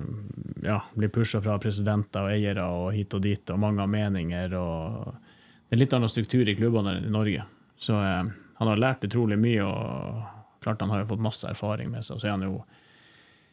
[0.66, 4.56] ja, bli pusha fra presidenter og eiere og hit og dit, og mange har meninger.
[4.58, 7.46] og Det er en litt annen struktur i klubbene enn i Norge.
[7.78, 11.94] Så eh, han har lært utrolig mye, og klart han har jo fått masse erfaring
[11.94, 12.18] med seg.
[12.18, 12.64] Så er han jo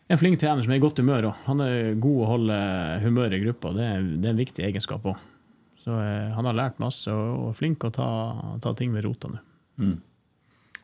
[0.09, 1.45] en flink trener som er i godt humør òg.
[1.45, 2.59] Han er god å holde
[3.05, 3.93] humøret i gruppa, det
[4.25, 5.21] det er en viktig egenskap òg.
[5.85, 8.09] Så eh, han har lært masse, og er flink å ta,
[8.65, 9.41] ta ting ved rota nå.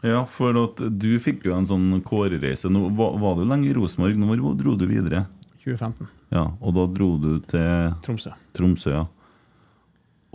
[0.05, 2.71] Ja, for at du fikk jo en sånn kårereise.
[2.73, 4.17] Nå, var, var du lenge i Rosenborg?
[4.21, 5.27] Når dro du videre?
[5.65, 6.09] 2015.
[6.33, 8.33] Ja, Og da dro du til Tromsø.
[8.57, 9.05] Tromsø, ja.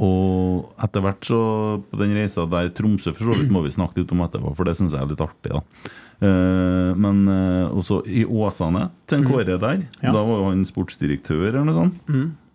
[0.05, 1.37] Og etter hvert så
[1.87, 4.67] på den reisa der Tromsø for så vidt må vi snakke litt om etterpå, for
[4.67, 5.53] det syns jeg er litt artig.
[5.53, 5.61] da
[6.23, 9.81] Eh, Men eh, også i Åsane, til en Kåre der.
[9.99, 10.13] Ja.
[10.15, 11.97] Da var jo han sportsdirektør eller noe sånt.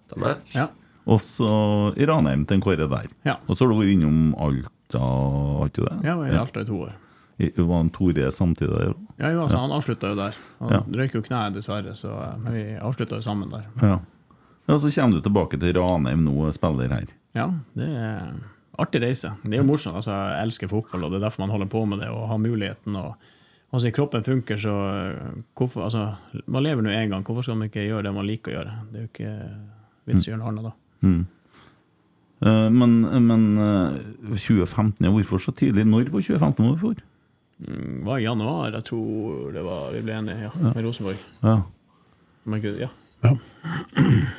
[0.09, 0.39] Stemmer?
[0.57, 0.69] Ja.
[1.11, 1.51] Og så
[1.99, 3.09] i Ranheim til en Kåre der.
[3.27, 3.37] Ja.
[3.49, 5.97] Og så har du vært innom Alta, har ikke det?
[6.07, 6.93] Jeg var i Alta i to år.
[7.41, 8.95] I- Var han Tore samtidig der?
[9.19, 10.35] Ja, jo, altså, Han avslutta jo der.
[10.61, 10.81] Han Ja.
[11.01, 13.65] røyk jo kneet, dessverre, så, eh, men vi avslutta jo sammen der.
[13.83, 13.99] Ja.
[14.69, 14.77] ja.
[14.79, 17.07] Så kommer du tilbake til Ranheim nå og spiller her.
[17.35, 18.33] Ja, det er
[18.79, 19.33] artig reise.
[19.43, 19.97] Det er jo morsomt.
[19.97, 22.39] altså Jeg elsker fotball, og det er derfor man holder på med det, og har
[22.39, 22.97] muligheten.
[22.97, 23.15] og
[23.73, 24.73] Altså, Kroppen funker, så
[25.15, 27.23] eh, hvorfor, altså, man lever nå én gang.
[27.25, 28.73] Hvorfor skal man ikke gjøre det man liker å gjøre?
[28.93, 29.51] Det er jo ikke
[30.07, 30.73] vits i å gjøre noe annet da.
[31.03, 31.27] Mm.
[32.47, 33.99] Eh, Men, men eh,
[34.37, 35.85] 2015, ja, hvorfor så tidlig?
[35.87, 36.97] Når på 2015 hvorfor?
[37.61, 41.19] Det var i januar, jeg tror det var vi ble enige, ja, med Rosenborg.
[41.45, 41.59] Ja.
[42.49, 42.89] Men gud, ja.
[43.21, 43.35] Ja.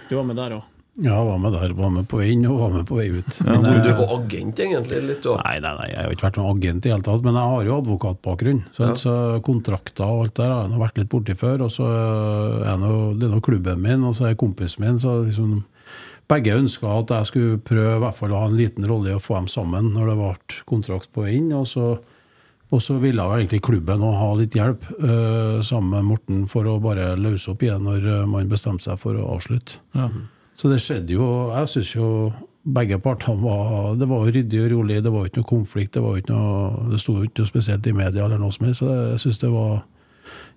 [0.10, 0.64] Du var med der òg.
[1.02, 1.72] Ja, var med der.
[1.78, 3.38] Var med på vei inn og var med på vei ut.
[3.46, 5.04] Ja, Men, du eh, var agent, egentlig?
[5.08, 5.36] litt da.
[5.46, 7.70] Nei, nei, nei, jeg har ikke vært noen agent i hele tatt, men jeg har
[7.70, 8.60] jo advokatbakgrunn.
[8.76, 8.96] Så, Ja.
[9.00, 9.14] så
[9.46, 11.62] kontrakter og alt der har jeg vært litt borti før.
[11.68, 11.88] Og så
[12.66, 15.00] er noe, det er nå klubben min, og så er kompisen min.
[15.00, 15.62] Så liksom,
[16.32, 19.18] begge ønska at jeg skulle prøve i hvert fall å ha en liten rolle i
[19.18, 21.50] å få dem sammen når det ble kontrakt på inn.
[21.58, 21.88] Og så,
[22.72, 26.68] og så ville jo egentlig klubben òg ha litt hjelp uh, sammen med Morten for
[26.70, 29.82] å bare løse opp igjen når eh, man bestemte seg for å avslutte.
[30.56, 32.08] Så det skjedde jo Jeg syns jo
[32.62, 35.96] begge partene var Det var ryddig og rolig, det var ikke noe konflikt.
[35.96, 38.68] Det var ikke noe Det sto jo ikke noe spesielt i media eller noe som
[38.68, 38.84] helst.
[38.84, 39.82] Så jeg syns det var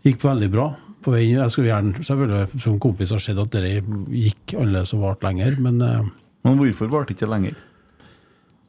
[0.04, 0.66] gikk veldig bra.
[1.04, 5.04] På veien, Jeg skulle gjerne selvfølgelig som kompis ha sett at det gikk annerledes og
[5.04, 6.10] varte lenger, men eh,
[6.44, 7.56] Men hvorfor varte det ikke lenger?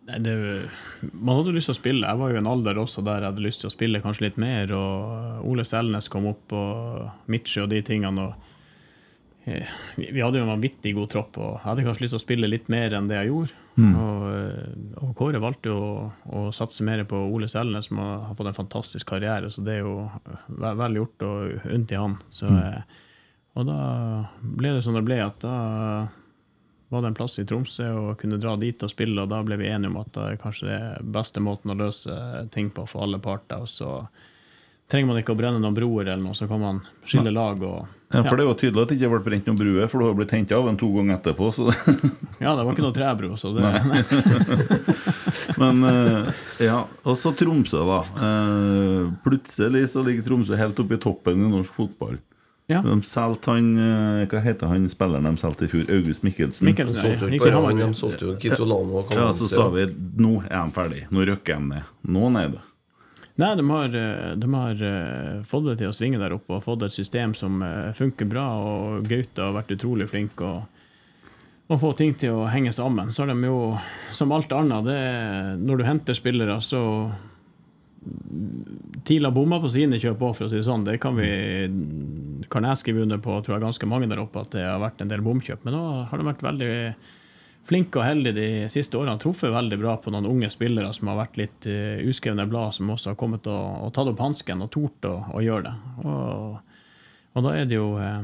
[0.06, 0.34] Nei, det,
[1.14, 2.06] man hadde lyst til å spille.
[2.06, 4.28] Jeg var jo i en alder også der jeg hadde lyst til å spille kanskje
[4.28, 4.70] litt mer.
[4.78, 8.28] Og Ole Selnes kom opp, og Mitche og de tingene.
[8.28, 8.45] Og
[9.46, 12.26] vi vi hadde jo en vanvittig god tropp, og jeg hadde kanskje lyst til å
[12.26, 13.62] spille litt mer enn det jeg gjorde.
[14.00, 15.96] Og, eh, og Kåre valgte jo å,
[16.32, 19.52] å satse mer på Ole Selnes, som har har fått en fantastisk karriere.
[19.52, 19.96] Så det er jo
[20.48, 22.18] vel, vel gjort og unt i han.
[22.34, 22.94] Så, mm.
[23.60, 23.80] og da
[24.42, 25.58] ble det som det ble, at da
[26.90, 29.58] var det en plass i Tromsø og kunne dra dit og spille, og da ble
[29.60, 30.80] vi enige om at det er kanskje det
[31.18, 32.16] beste måten å løse
[32.54, 33.66] ting på for alle parter.
[33.66, 33.92] Og så
[34.92, 37.95] trenger man ikke å brenne noen broer eller noe, så kan man skille lag og
[38.14, 40.06] Ja, For det er jo tydelig at det ikke ble brent noen bruer, for du
[40.08, 41.50] har blitt henta av en to ganger etterpå.
[41.56, 41.70] Så.
[42.44, 43.64] Ja, det var ikke noe trebro, så det
[45.62, 46.28] Men eh,
[46.66, 48.00] ja, Og så Tromsø, da.
[48.28, 52.20] Eh, plutselig så ligger Tromsø helt oppe i toppen i norsk fotball.
[52.68, 52.82] Ja.
[52.82, 55.86] De solgte han eh, Hva heter han spilleren de solgte i fjor?
[55.96, 56.66] August Mikkelsen.
[56.68, 57.60] Mikkelsen, ja,
[59.16, 59.88] Ja, så sa vi
[60.22, 61.04] nå er de ferdig.
[61.14, 61.92] Nå røkker de ned.
[62.10, 62.58] Nå ned.
[63.36, 66.64] Nei, de har, eh, de har eh, fått det til å svinge der oppe og
[66.64, 68.46] fått et system som eh, funker bra.
[68.64, 70.64] Og Gaute har vært utrolig flink og,
[71.68, 73.12] og få ting til å henge sammen.
[73.12, 73.76] Så har de jo,
[74.16, 75.02] som alt annet, det,
[75.66, 76.82] når du henter spillere, så
[79.04, 80.86] TIL har bomma på sine kjøp òg, for å si det sånn.
[80.88, 81.28] Det kan vi
[82.54, 85.04] kan jeg skrive under på, tror jeg ganske mange der oppe, at det har vært
[85.04, 85.66] en del bomkjøp.
[85.68, 86.74] Men nå har de vært veldig
[87.66, 89.18] flinke og heldige de siste årene.
[89.22, 92.92] Truffet veldig bra på noen unge spillere som har vært litt uh, uskrevne blad, som
[92.94, 95.76] også har kommet og, og tatt opp hansken og tort å, å gjøre det.
[96.06, 96.82] Og,
[97.36, 98.22] og da er det jo eh,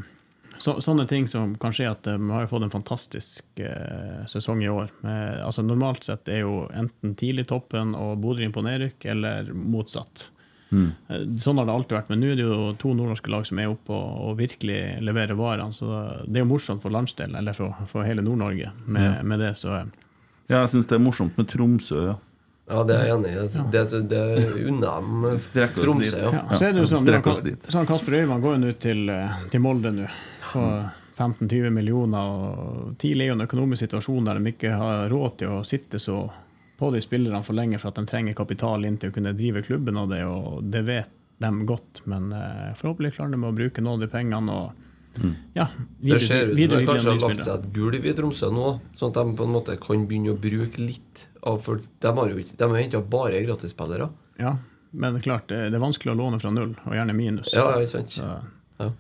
[0.62, 4.70] så, sånne ting som kan skje at vi har fått en fantastisk eh, sesong i
[4.72, 4.94] år.
[5.04, 10.30] Altså Normalt sett er jo enten tidlig toppen og Bodø inn på nedrykk, eller motsatt.
[10.72, 13.60] Eh, Sånn har det alltid vært, men nå er det jo to nordnorske lag som
[13.60, 15.74] er oppe og, og virkelig leverer varene.
[15.76, 15.88] Så
[16.26, 19.54] det er jo morsomt for landsdelen, eller for, for hele Nord-Norge, med, med det.
[19.60, 19.86] Så eh,
[20.52, 22.02] Ja, jeg syns det er morsomt med Tromsø.
[22.12, 22.18] ja
[22.72, 23.44] Ja, det er jeg enig i.
[23.74, 24.22] Det, det, det
[24.72, 25.04] unner
[25.58, 26.32] dem Tromsø, ja.
[26.32, 27.12] Ja, så er det jo sånn,
[27.68, 30.08] sånn Kasper Øyvand går jo nå til, eh, til Molde nå
[30.52, 30.90] for
[31.22, 32.32] 15-20 millioner.
[32.32, 36.00] og TIL er jo en økonomisk situasjon der de ikke har råd til å sitte
[36.02, 36.22] så
[36.82, 39.62] på de spillerne for lenge for at de trenger kapital inn til å kunne drive
[39.68, 42.02] klubben av det, og det vet de godt.
[42.10, 44.88] Men eh, forhåpentlig klarer de å bruke noen av de pengene og
[45.54, 45.68] ja,
[46.00, 48.68] videre, Det ser ut som de kanskje har lagt seg et gulv i Tromsø nå,
[48.98, 52.32] sånn at de på en måte kan begynne å bruke litt av For de har
[52.32, 54.08] jo ikke De har henta bare gratisspillere.
[54.40, 54.56] Ja,
[54.92, 57.54] men det er klart, det det er vanskelig å låne fra null, og gjerne minus.
[57.54, 58.18] Ja, ikke sant?
[58.18, 58.32] Så,
[58.82, 58.92] Ja.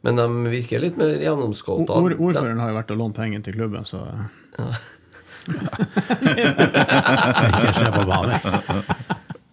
[0.00, 1.92] Men de virker litt mer gjennomskåta.
[1.92, 4.00] ord, ordføreren har jo vært og lånt penger til klubben, så
[7.60, 8.38] ikke se på banen.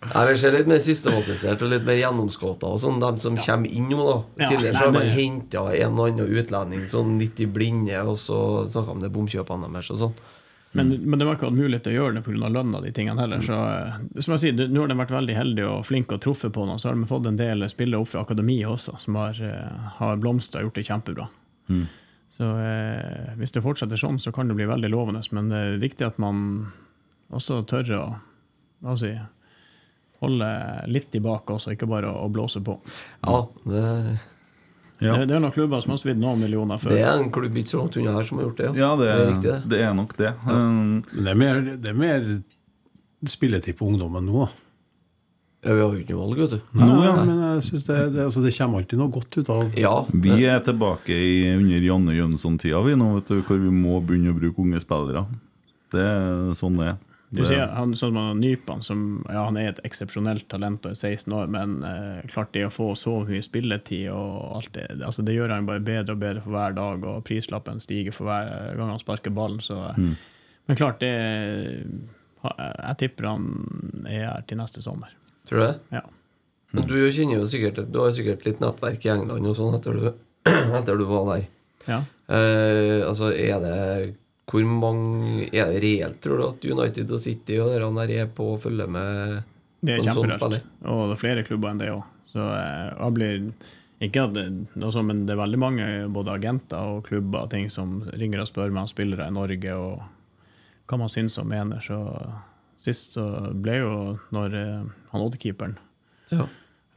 [0.08, 2.72] Jeg vil se litt mer systematisert og litt mer gjennomskåta.
[2.80, 4.08] Sånn, de som kommer inn nå.
[4.40, 8.18] Ja, Tidligere så har man henta en og annen utlending sånn litt i blinde, og
[8.22, 8.40] så
[8.72, 10.18] snakka om det bomkjøpene deres og sånn.
[10.78, 12.50] Men, men det var ikke hatt mulighet til å gjøre det pga.
[12.54, 13.44] lønna, de tingene heller.
[13.46, 16.54] Så eh, som jeg sier, nå har de vært veldig heldige og flinke og truffet
[16.54, 16.78] på noe.
[16.82, 20.20] Så har de fått en del spillere opp fra akademiet også, som har, eh, har
[20.22, 21.30] blomstra og gjort det kjempebra.
[22.38, 25.24] Så eh, hvis det fortsetter sånn, så kan det bli veldig lovende.
[25.34, 26.68] Men det er viktig at man
[27.34, 28.04] også tør å
[28.86, 29.10] hva si,
[30.22, 30.50] holde
[30.94, 32.78] litt tilbake også, ikke bare å, å blåse på.
[33.26, 33.86] Ja, det,
[34.98, 35.12] Ja.
[35.14, 36.96] Det, det er noen klubber som har svidd noen millioner før.
[36.96, 38.70] det er en klubb ikke så langt unna her som har gjort det.
[38.80, 39.58] Ja, det, det er riktig, det.
[39.74, 40.32] det er nok det.
[40.50, 42.26] Um, det er mer, det er mer
[43.30, 44.48] spilletid på ungdommen nå.
[45.66, 46.60] Ja, vi har jo ikke noe valg, vet du.
[46.78, 49.80] Nå, ja, men jeg synes det, det, altså, det kommer alltid noe godt ut av
[49.80, 53.98] Ja, vi er tilbake i, under Janne Jønsson-tida, vi nå, vet du, hvor vi må
[54.06, 55.26] begynne å bruke unge spillere.
[55.94, 57.04] Det er sånn det er.
[57.30, 61.00] Du sier han sånn man Nypan, som ja, han er et eksepsjonelt talent og er
[61.18, 65.26] 16 år, men eh, klart det å få så mye spilletid og alt det altså
[65.28, 68.78] Det gjør han bare bedre og bedre for hver dag, og prislappen stiger for hver
[68.80, 69.60] gang han sparker ballen.
[69.60, 70.16] Så, Mm.
[70.68, 71.12] Men klart, det
[72.44, 73.46] Jeg tipper han
[74.08, 75.12] er her til neste sommer.
[75.48, 75.74] Tror du det?
[75.98, 76.04] Ja.
[76.76, 79.96] Men du kjenner jo sikkert Du har sikkert litt nettverk i England og sånn etter
[79.98, 80.08] du,
[80.80, 81.46] etter du var der.
[81.88, 82.02] Ja.
[82.28, 83.78] Eh, altså, er det
[84.52, 88.30] Hvor mange Er det reelt, tror du, at United og City og dere der er
[88.36, 89.42] på å følge med
[89.80, 90.70] Det er sånn kjempereelt.
[90.84, 92.04] Og det er flere klubber enn det òg.
[92.34, 93.38] Så eh, jeg blir
[94.04, 94.46] ikke at det,
[94.78, 98.52] altså, Men det er veldig mange både agenter og klubber og ting som ringer og
[98.52, 100.04] spør meg om spillere i Norge og
[100.88, 101.82] hva man syns og mener.
[101.84, 101.98] Så
[102.88, 103.92] sist så ble jo,
[104.36, 105.78] når eh, han oddkeeperen
[106.34, 106.48] Ja.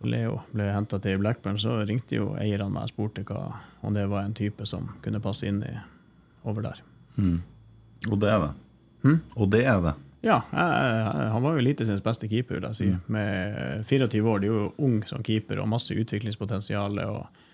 [0.01, 3.43] Leo ble henta til Blackburn, så ringte jo eierne meg og spurte hva,
[3.85, 5.75] om det var en type som kunne passe inn i,
[6.49, 6.81] over der.
[8.09, 8.53] Og det er det.
[9.37, 9.93] Og det er det.
[10.25, 12.89] Ja, jeg, han var jo Eliteseriens beste keeper, vil jeg si.
[13.13, 16.97] Med 24 år, de er jo ung som keeper og masse utviklingspotensial.
[17.05, 17.45] Og,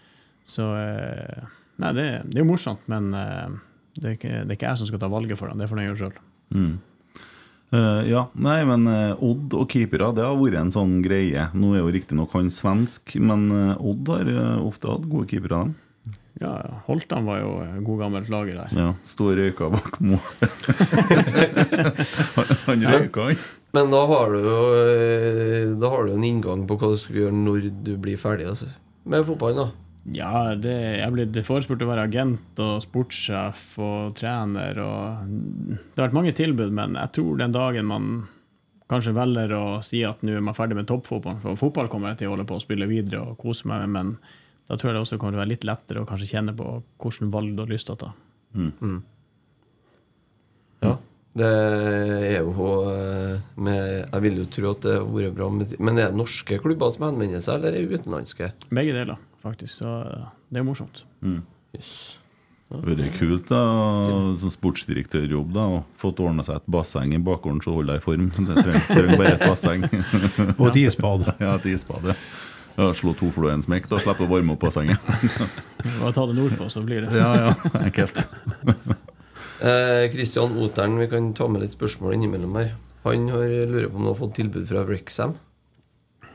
[0.47, 1.45] så eh,
[1.83, 3.59] Nei, det, det er jo morsomt, men eh,
[3.99, 5.83] det, er ikke, det er ikke jeg som skal ta valget for ham, det får
[5.83, 6.21] han gjøre sjøl.
[7.75, 11.49] Eh, ja, nei, men uh, Odd og keepere, det har vært en sånn greie.
[11.57, 14.31] Nå er jo riktignok han svensk, men uh, Odd har
[14.63, 15.75] ofte hatt gode keepere, dem.
[16.37, 16.53] Ja,
[16.85, 17.53] Holtan var jo
[17.87, 18.73] god gammelt lager der.
[18.77, 20.21] Ja, Stå og røyka bak mål.
[22.37, 23.41] han han røyka, han.
[23.77, 24.61] Men da har du jo
[25.81, 28.69] Da har du en inngang på hva du skal gjøre når du blir ferdig altså,
[29.09, 29.65] med fotballen.
[29.65, 34.79] da Ja, det, jeg er blitt forespurt å være agent og sportssjef og trener.
[34.79, 38.11] Og det har vært mange tilbud, men jeg tror den dagen man
[38.91, 42.23] kanskje velger å si at nå er man ferdig med toppfotball, for fotball kommer jeg
[42.23, 44.13] til å holde på å spille videre og kose meg med, men
[44.67, 46.71] da tror jeg det også kommer til å være litt lettere å kanskje kjenne på
[47.03, 48.15] hvilke valg du har lyst til å ta.
[50.87, 50.95] Ja.
[51.37, 55.75] Det er jo eh, med, Jeg vil jo tro at det har vært bra med,
[55.77, 58.49] Men er det norske klubber som henvender seg, eller er det utenlandske?
[58.71, 59.79] Begge deler, faktisk.
[59.81, 59.97] Så
[60.53, 61.05] det er morsomt.
[61.77, 61.97] Jøss.
[62.67, 63.59] Det hadde vært kult da,
[64.43, 68.07] som sportsdirektørjobb da, og fått ordna seg et basseng i bakgården så holder jeg i
[68.09, 68.27] form.
[68.49, 69.87] Det trenger, trenger bare et basseng.
[70.59, 71.29] Og et isbad.
[71.45, 72.11] ja, et isbad.
[72.11, 72.17] Ja.
[72.77, 75.01] Ja, slå to fluer i en smekk, da slipper å varme opp bassenget.
[75.87, 77.15] Bare ta det nordpå, så blir det.
[77.17, 78.19] ja, ja, enkelt.
[79.65, 82.75] Eh, Otern, Oteren, vi kan ta med litt spørsmål innimellom her.
[83.07, 85.33] Han har, lurer på om du har fått tilbud fra Wrexham.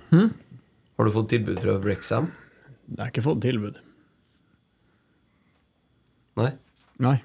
[0.10, 2.32] Har du fått tilbud fra Wrexham?
[2.92, 3.78] Jeg har ikke fått tilbud.
[6.40, 6.52] Nei?
[7.02, 7.18] Nei.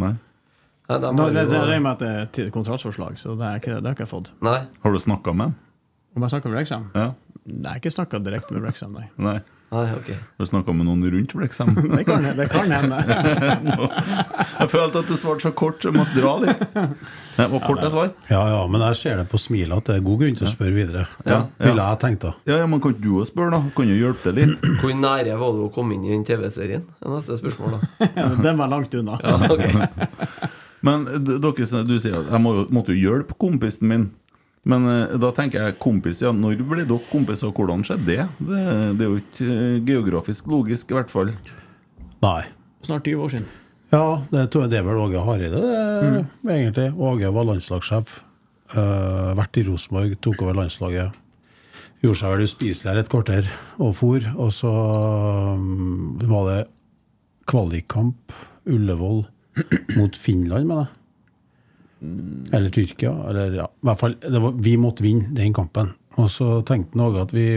[0.00, 0.12] Nei.
[0.88, 3.44] Nei, da har det, det jo- er med at det er et kontraktsforslag, så det
[3.44, 4.30] har jeg ikke, det har ikke jeg fått.
[4.44, 4.58] Nei?
[4.82, 5.54] Har du snakka med ham?
[6.16, 6.90] Om jeg snakker med Brexham?
[6.94, 7.06] Ja.
[7.46, 9.08] Nei, jeg har ikke snakka direkte med Brexham, nei.
[9.18, 9.38] Nei.
[9.74, 10.10] Nei, ok.
[10.38, 11.72] Du snakka med noen rundt Wrexham?
[11.74, 12.98] Det kan, det kan hende.
[14.60, 16.62] jeg følte at du svarte så kort, jeg måtte dra litt.
[17.34, 18.12] Det var kort jeg svar.
[18.30, 20.52] Ja, ja, men jeg ser det på smilet at det er god grunn til å
[20.52, 21.04] spørre videre.
[21.24, 21.42] Ja, ja.
[21.58, 22.34] Ville jeg tenkt da.
[22.46, 23.74] Ja, ja, men Kan ikke du òg spørre, da?
[23.74, 24.66] Kan jo hjelpe deg litt.
[24.84, 26.86] Hvor nære var du å komme inn i den TV-serien?
[27.00, 28.10] Det neste spørsmål, da.
[28.46, 29.18] Den var langt unna.
[29.24, 29.88] Ja, okay.
[30.86, 34.10] Men dere, du sier at jeg må, måtte jo hjelpe kompisen min.
[34.68, 38.28] Men eh, da tenker jeg kompis, ja, når ble dere kompiser, og hvordan skjedde det?
[38.38, 38.62] det?
[38.98, 41.34] Det er jo ikke eh, geografisk logisk, i hvert fall.
[42.24, 42.40] Nei.
[42.84, 43.50] Snart 20 år siden.
[43.92, 46.88] Ja, det tror jeg det er vel Åge Hareide, det, egentlig.
[46.98, 48.16] Åge var landslagssjef.
[48.74, 51.14] Uh, vært i Rosenborg, tok over landslaget.
[52.02, 54.24] Gjorde seg vel uspiselig her et kvarter og for.
[54.40, 56.58] Og så um, var det
[57.52, 58.34] kvalikkamp,
[58.72, 59.26] Ullevål,
[60.00, 61.03] mot Finland, mener jeg.
[62.54, 63.12] Eller Tyrkia.
[63.30, 63.66] Eller, ja.
[63.68, 65.92] I hvert fall, det var, vi måtte vinne den kampen.
[66.20, 67.48] Og så tenkte han òg at vi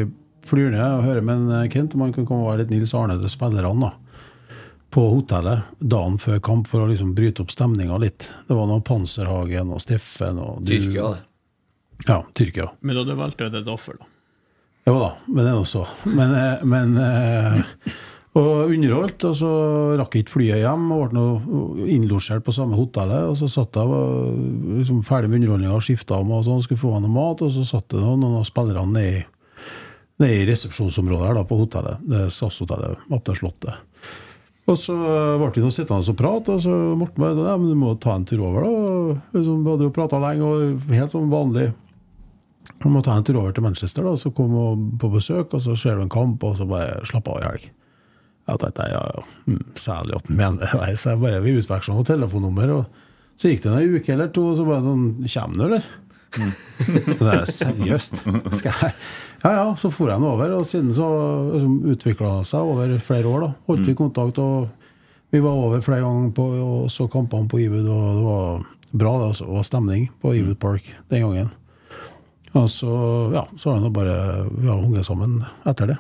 [0.48, 2.94] flyr ned og hører med en Kent om han kan komme og være litt Nils
[2.98, 3.80] Arne til spillerne.
[3.90, 3.94] da
[4.98, 8.30] på hotellet dagen før kamp for å liksom bryte opp stemninga litt.
[8.48, 12.06] Det var noe Panserhagen og Steffen og du- Tyrkia, det.
[12.08, 12.70] Ja, Tyrkia.
[12.82, 14.06] Men da du valgte ut et offer, da.
[14.88, 15.84] Jo da, men det er nå så.
[16.08, 17.60] Men, eh, men eh,
[18.38, 19.52] Og underholdt, og så
[19.98, 20.86] rakk ikke flyet hjem.
[20.94, 23.32] Og ble innlosjert på samme hotellet.
[23.32, 24.04] Og så satt jeg
[24.78, 27.66] liksom ferdig med underholdninga skifta om og sånn, skulle få meg noe mat, og så
[27.66, 29.26] satt det noen, av spillerne nede i,
[30.22, 32.06] nede i resepsjonsområdet her da, på hotellet.
[32.06, 33.84] Det SAS-hotellet, til Slottet.
[34.68, 34.94] Og så
[35.40, 38.18] ble vi nå sittende og prate, og så Morten bare ja, men du må ta
[38.18, 39.20] en tur over, da.
[39.38, 41.70] Liksom, vi hadde jo prata lenge, og helt som vanlig.
[42.84, 45.64] Du må ta en tur over til Manchester, da, så kom hun på besøk, og
[45.64, 47.70] så ser du en kamp, og så bare slapp av i helg.
[48.48, 50.98] Jeg tenkte ja, ja, hm, særlig at han mener det.
[51.02, 54.46] Så jeg bare, vi utveksla noen telefonnummer, og så gikk det en uke eller to,
[54.52, 55.90] og så bare sånn Kommer du, eller?
[57.18, 58.20] det er seriøst.
[58.60, 58.96] Skal jeg?
[59.44, 61.06] Ja ja, så for jeg nå over, og siden så
[61.54, 63.46] liksom, utvikla det seg over flere år.
[63.46, 64.68] da, Holdt vi kontakt, og
[65.34, 68.66] vi var over flere ganger på, og så kampene på Ewood, og det var
[68.98, 71.50] bra, det også, var stemning på Ewood Park den gangen.
[72.56, 72.92] Og så,
[73.36, 74.14] ja, så har det nå bare
[74.56, 75.98] Vi har hunget sammen etter det.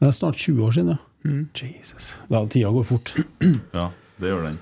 [0.00, 1.09] Det er snart 20 år siden, ja.
[1.22, 2.14] Jesus.
[2.28, 3.14] Da, tida går fort.
[3.76, 4.58] Ja, det gjør den.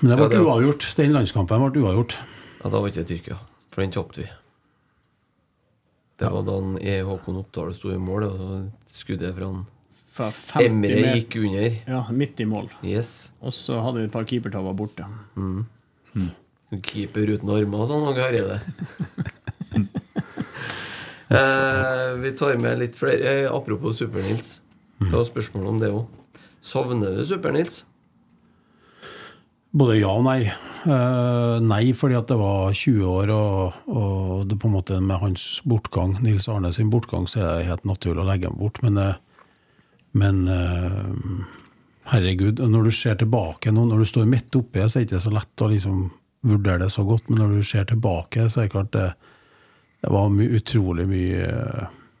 [0.00, 0.90] Men det ble Ja, det uavgjort.
[0.98, 2.18] Den landskampen ble uavgjort.
[2.62, 3.38] Ja, da var ikke det Tyrkia,
[3.70, 4.28] for den tapte vi.
[6.18, 7.00] Det var da E.
[7.06, 11.76] Håkon Oppdal sto i mål, og så skuddet fra han Emre gikk under.
[11.86, 12.70] Ja, midt i mål.
[12.82, 13.30] Yes.
[13.38, 15.06] Og så hadde vi et par keepertabber borte.
[16.82, 18.58] Keeper uten armer og sånn, og det?
[21.38, 23.36] eh, vi tar med litt flere.
[23.44, 24.56] Eh, apropos Super-Nils.
[24.98, 26.34] Det var spørsmål om det òg.
[26.64, 27.84] Savner du Super-Nils?
[29.78, 30.48] Både ja og nei.
[30.88, 35.20] Uh, nei, fordi at det var 20 år, og, og det på en måte med
[35.20, 38.80] hans bortgang, Nils Arne sin bortgang, så er det helt naturlig å legge ham bort.
[38.84, 39.18] Men, eh,
[40.18, 41.48] men uh,
[42.14, 45.26] herregud, når du ser tilbake nå, når du står midt oppi, så er det ikke
[45.28, 46.06] så lett å liksom
[46.48, 49.08] vurdere det så godt, men når du ser tilbake, så er det klart det,
[50.04, 51.48] det var my, utrolig mye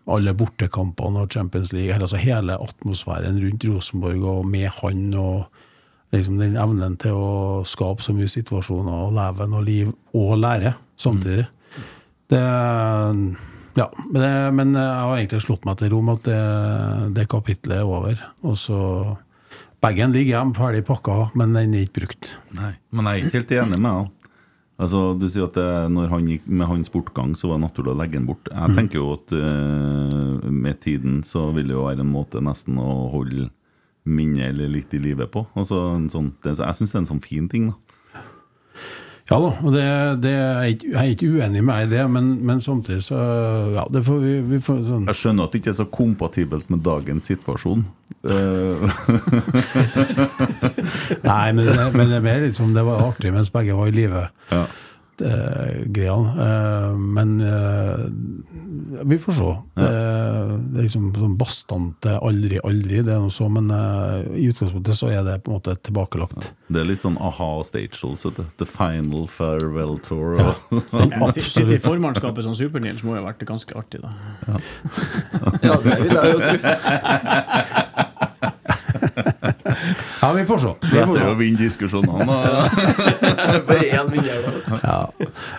[0.08, 5.46] alle bortekampene og Champions League, altså hele atmosfæren rundt Rosenborg og med han og
[6.14, 10.74] liksom den evnen til å skape så mye situasjoner og leven og liv og lære
[10.96, 11.46] samtidig.
[12.28, 12.42] Det
[13.78, 17.28] Ja, men, det, men jeg har egentlig slått meg til ro med at det, det
[17.30, 18.18] kapitlet er over.
[18.42, 18.80] Og så
[19.78, 22.32] Bagen ligger hjemme, ferdig pakka, men den er ikke brukt.
[22.58, 24.08] Nei, men jeg er ikke helt enig med deg.
[24.78, 27.90] Altså, du sier at det, når han gikk med hans bortgang, så var det naturlig
[27.90, 28.46] å legge den bort.
[28.46, 32.78] Jeg tenker jo at uh, med tiden så vil det jo være en måte nesten
[32.78, 33.48] å holde
[34.08, 35.42] minnet eller litt i live på.
[35.58, 37.72] Altså, en sånn, det, jeg syns det er en sånn fin ting.
[37.72, 37.87] da
[39.28, 39.82] Ja da, og det,
[40.24, 43.18] det er ikke, jeg er ikke uenig med deg i det, men, men samtidig så
[43.74, 46.66] Ja, det får vi, vi får sånn Jeg skjønner at det ikke er så kompatibelt
[46.72, 47.82] med dagens situasjon.
[48.24, 48.88] Eh,
[51.28, 51.60] Nei, men
[51.92, 54.22] men det er mer liksom Det var artig mens begge var i live.
[54.54, 54.64] ja.
[55.24, 56.34] Eh, greiene.
[56.44, 58.04] Eh, men eh,
[59.08, 59.50] vi får se.
[59.78, 63.68] Det, det er liksom sånn bastante aldri, aldri, det er noe så, men
[64.34, 66.48] i utgangspunktet så er det på en måte tilbakelagt.
[66.68, 68.24] Det er litt sånn aha og stage shows.
[68.58, 70.38] The final farewell tour.
[70.40, 70.52] Ja,
[71.32, 74.14] si- Sitte i formannskapet som Super-Nils må jo ha vært ganske artig, da.
[75.62, 76.58] Ja, det vil jeg jo tro.
[80.22, 80.72] Ja, vi får se.
[80.82, 81.38] Vi får Etter å se.
[81.38, 82.24] vinne diskusjonene.
[84.82, 85.10] Ja.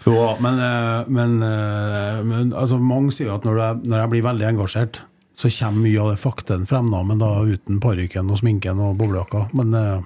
[0.05, 4.25] Jo, men, eh, men, eh, men altså, mange sier at når jeg, når jeg blir
[4.27, 5.01] veldig engasjert,
[5.39, 8.97] så kommer mye av det fakten frem, da, men da uten parykken og sminken og
[8.99, 9.45] boblejakka.
[9.55, 10.01] Men eh,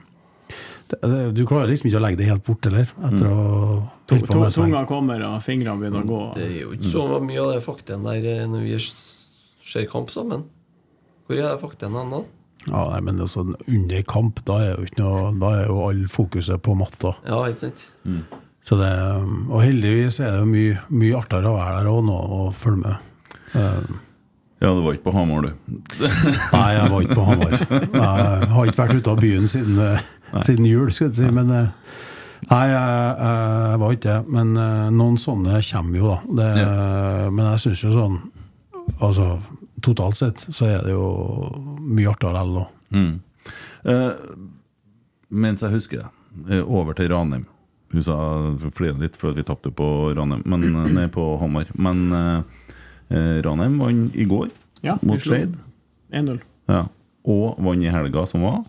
[0.92, 2.92] det, det, du klarer liksom ikke å legge det helt bort, eller?
[3.10, 3.82] Etter å ha
[4.14, 4.54] på To- med.
[4.54, 6.22] Tunga kommer, og fingrene begynner å gå.
[6.38, 8.78] Det er jo ikke så mye av det fakten der når vi
[9.74, 10.46] ser kamp sammen.
[11.26, 12.22] Hvor er det fakten hen da?
[12.70, 16.06] Ja, nei, men altså, under kamp, da er jo ikke noe Da er jo all
[16.12, 17.12] fokuset på matta.
[17.28, 17.90] Ja, ikke sant?
[18.64, 18.92] Så det,
[19.52, 22.80] og heldigvis er det jo mye, mye artigere å være der og nå og følge
[22.86, 23.94] med.
[24.64, 25.52] Ja, du var ikke på Hamar, du.
[26.56, 27.56] Nei, jeg var ikke på Hamar.
[27.60, 30.06] Jeg har ikke vært ute av byen siden, eh,
[30.48, 31.32] siden jul, skal jeg si.
[31.36, 31.98] Men eh,
[32.48, 34.32] nei, jeg, jeg var ikke det.
[34.38, 36.38] Men eh, noen sånne kommer jo, da.
[36.40, 36.48] Det,
[37.36, 38.16] Men jeg syns jo sånn
[39.04, 39.26] Altså,
[39.84, 41.06] totalt sett så er det jo
[41.84, 42.66] mye artigere likevel nå.
[42.94, 43.14] Mm.
[43.92, 44.12] Eh,
[45.44, 46.10] mens jeg husker det,
[46.58, 47.46] eh, over til Ranheim.
[47.94, 48.16] Hun sa
[48.74, 50.66] flere litt fordi vi tapte på Ranheim, men
[50.96, 51.70] ned på Hamar.
[51.78, 52.60] Men eh,
[53.14, 54.50] eh, Ranheim vant i går
[54.84, 55.22] Ja, mot.
[55.22, 55.54] Skeid.
[56.12, 56.40] 1-0.
[56.72, 56.86] Ja.
[57.30, 58.64] Og vant i helga som var.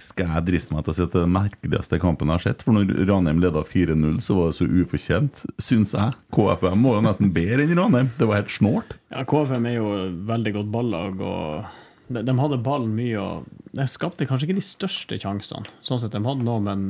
[0.00, 2.64] Skal jeg driste meg til å si at det den merkeligste kampen jeg har sett?
[2.64, 6.16] For når Ranheim leda 4-0, så var det så ufortjent, syns jeg.
[6.32, 8.10] KFM var jo nesten bedre enn Ranheim.
[8.16, 8.96] Det var helt snålt.
[9.12, 9.92] Ja, KFM er jo
[10.30, 13.20] veldig godt ballag, og de, de hadde ballen mye.
[13.20, 16.86] og De skapte kanskje ikke de største sjansene, sånn sett de hadde nå, men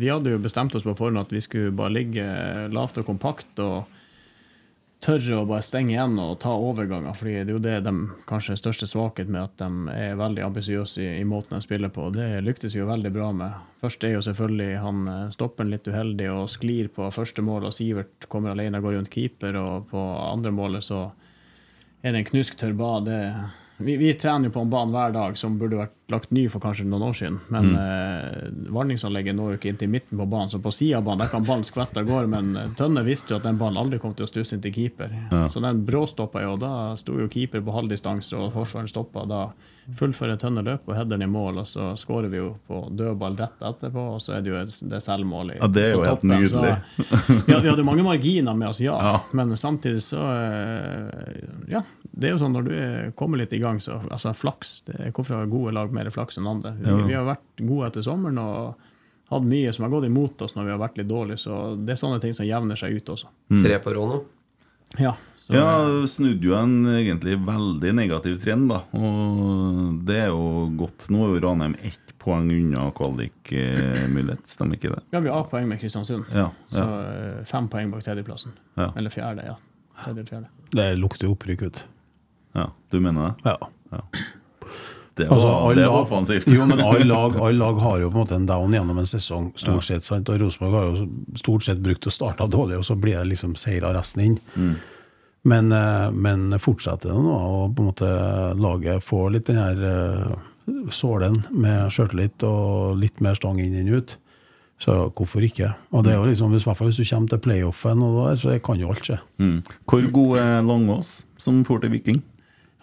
[0.00, 2.26] vi hadde jo bestemt oss på forhånd at vi skulle bare ligge
[2.74, 3.84] lavt og kompakt og
[5.04, 7.14] tørre å bare stenge igjen og ta overganger.
[7.16, 7.94] fordi det er jo det de
[8.28, 12.10] kanskje største svakhet med at de er veldig ambisiøse i, i måten de spiller på.
[12.14, 13.64] Det lyktes jo veldig bra med.
[13.84, 15.02] Først er jo selvfølgelig han
[15.32, 18.96] stopper stopperen litt uheldig og sklir på første mål, og Sivert kommer alene og går
[18.98, 21.10] rundt keeper, og på andre målet så
[22.02, 23.06] er det en knusktørr bad.
[23.06, 23.20] Det,
[23.84, 26.62] vi, vi trener jo på en bane hver dag som burde vært lagt ny for
[26.64, 27.36] kanskje noen år siden.
[27.54, 31.06] Men eh, varningsanlegget når jo ikke inn til midten på banen, så på sida av
[31.08, 32.30] banen der kan ballen skvette av gårde.
[32.32, 34.74] Men eh, Tønne visste jo at den ballen aldri kom til å stusse inn til
[34.74, 35.14] keeper.
[35.52, 39.24] Så den bråstoppa jo, og da sto jo keeper på halv distanse, og forsvareren stoppa.
[39.30, 39.46] Da
[39.98, 43.60] fullfører Tønne løpet og header i mål, og så skårer vi jo på dødball rett
[43.68, 45.58] etterpå, og så er det jo et- det selvmålet.
[45.60, 46.50] Ja, det er jo på helt nydelig.
[46.50, 48.96] Så, ja, vi hadde mange marginer med oss, ja.
[48.96, 49.20] Ja.
[49.32, 53.60] Men samtidig så eh, Ja, det er jo sånn når du er, kommer litt i
[53.60, 54.82] gang, så altså flaks.
[54.88, 56.72] Det Hvorfor har gode lag mer flaks enn andre.
[56.80, 57.06] Vi, Ja.
[57.06, 58.74] vi har vært gode etter sommeren og
[59.30, 61.92] hatt mye som har gått imot oss når vi har vært litt dårlige, så det
[61.96, 63.26] er sånne ting som jevner seg ut også.
[63.62, 64.18] Tre på råd nå.
[65.00, 65.14] Ja,
[65.44, 68.78] så, Ja, snudde jo en egentlig veldig negativ trend, da.
[68.96, 71.08] Og det er jo godt.
[71.12, 75.02] Nå er jo Ranheim ett poeng unna kvalikmulighet, stemmer ikke det?
[75.12, 76.86] ja, vi har A-poeng med Kristiansund, Ja, så ja.
[77.42, 78.52] så fem poeng bak tredjeplassen.
[78.78, 78.90] Ja.
[78.96, 79.56] Eller fjerde, ja.
[80.04, 80.48] Tredje fjerde.
[80.74, 81.84] Det lukter opprykk ut.
[82.54, 82.70] ja.
[82.90, 83.50] Du mener det?
[83.50, 83.58] Ja.
[83.92, 84.00] Ja.
[85.14, 86.46] Det var, Altså, alle det var lag- offensivt.
[86.48, 89.06] Jo, men alle lag, all lag har jo på en måte en down gjennom en
[89.06, 90.02] sesong, stort sett.
[90.02, 90.28] Sant?
[90.28, 91.06] Og Rosenborg har jo
[91.38, 94.38] stort sett brukt å starte dårlig, og så blir det liksom seier av resten inn.
[94.56, 94.74] Mm.
[95.44, 98.10] Men, eh, men fortsetter det nå, og på en måte
[98.56, 100.34] lage, få litt den her eh,
[100.94, 104.16] sålen med sjøltillit og litt mer stang inn enn ut,
[104.80, 105.70] så hvorfor ikke?
[105.94, 108.80] Og det er jo liksom, hvis, hvis du kommer til playoffen, og der, så kan
[108.80, 109.20] jo alt skje.
[109.40, 109.58] Mm.
[109.84, 112.24] Hvor god er Langås, som får til Viking?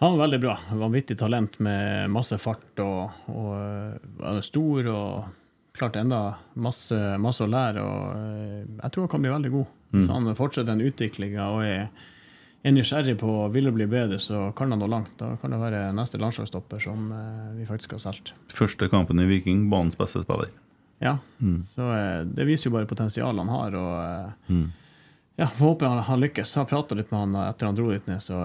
[0.02, 0.56] Han var veldig bra.
[0.80, 6.22] Vanvittig talent med masse fart og, og øh, er stor og klart enda
[6.58, 7.82] masse, masse å lære.
[7.82, 9.78] og Jeg tror han kan bli veldig god.
[9.92, 11.86] Så han fortsetter den utviklinga og er,
[12.62, 15.14] er nysgjerrig på og vil bli bedre, så kan han nå langt.
[15.18, 18.34] Da kan det være neste landslagsstopper som øh, vi faktisk har solgt.
[18.52, 20.52] Første kampen i Viking, banens beste spiller.
[21.02, 21.16] Ja,
[21.74, 23.74] så øh, det viser jo bare potensialet han har.
[23.74, 24.66] og mm.
[25.42, 26.54] ja, Håper han, han lykkes.
[26.54, 28.44] Jeg har prata litt med han etter han dro dit ned, så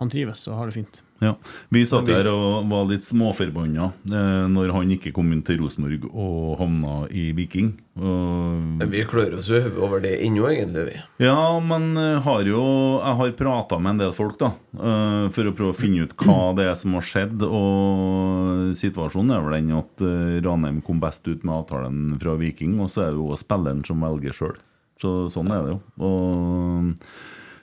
[0.00, 1.02] han trives og har det fint.
[1.22, 1.30] Ja.
[1.72, 6.08] Vi satt her og var litt småforbanna eh, når han ikke kom inn til Rosenborg
[6.10, 7.70] og havna i Viking.
[7.96, 10.84] Og Vi klør oss jo over det ennå, egentlig.
[10.90, 10.96] vi.
[11.24, 12.64] Ja, men eh, har jo,
[12.98, 16.16] jeg har prata med en del folk da eh, for å prøve å finne ut
[16.26, 17.46] hva det er som har skjedd.
[17.46, 22.76] Og situasjonen er vel den at eh, Ranheim kom best ut med avtalen fra Viking,
[22.82, 24.58] og så er det jo spilleren som velger sjøl.
[25.00, 25.80] Så sånn er det jo.
[26.04, 26.92] Og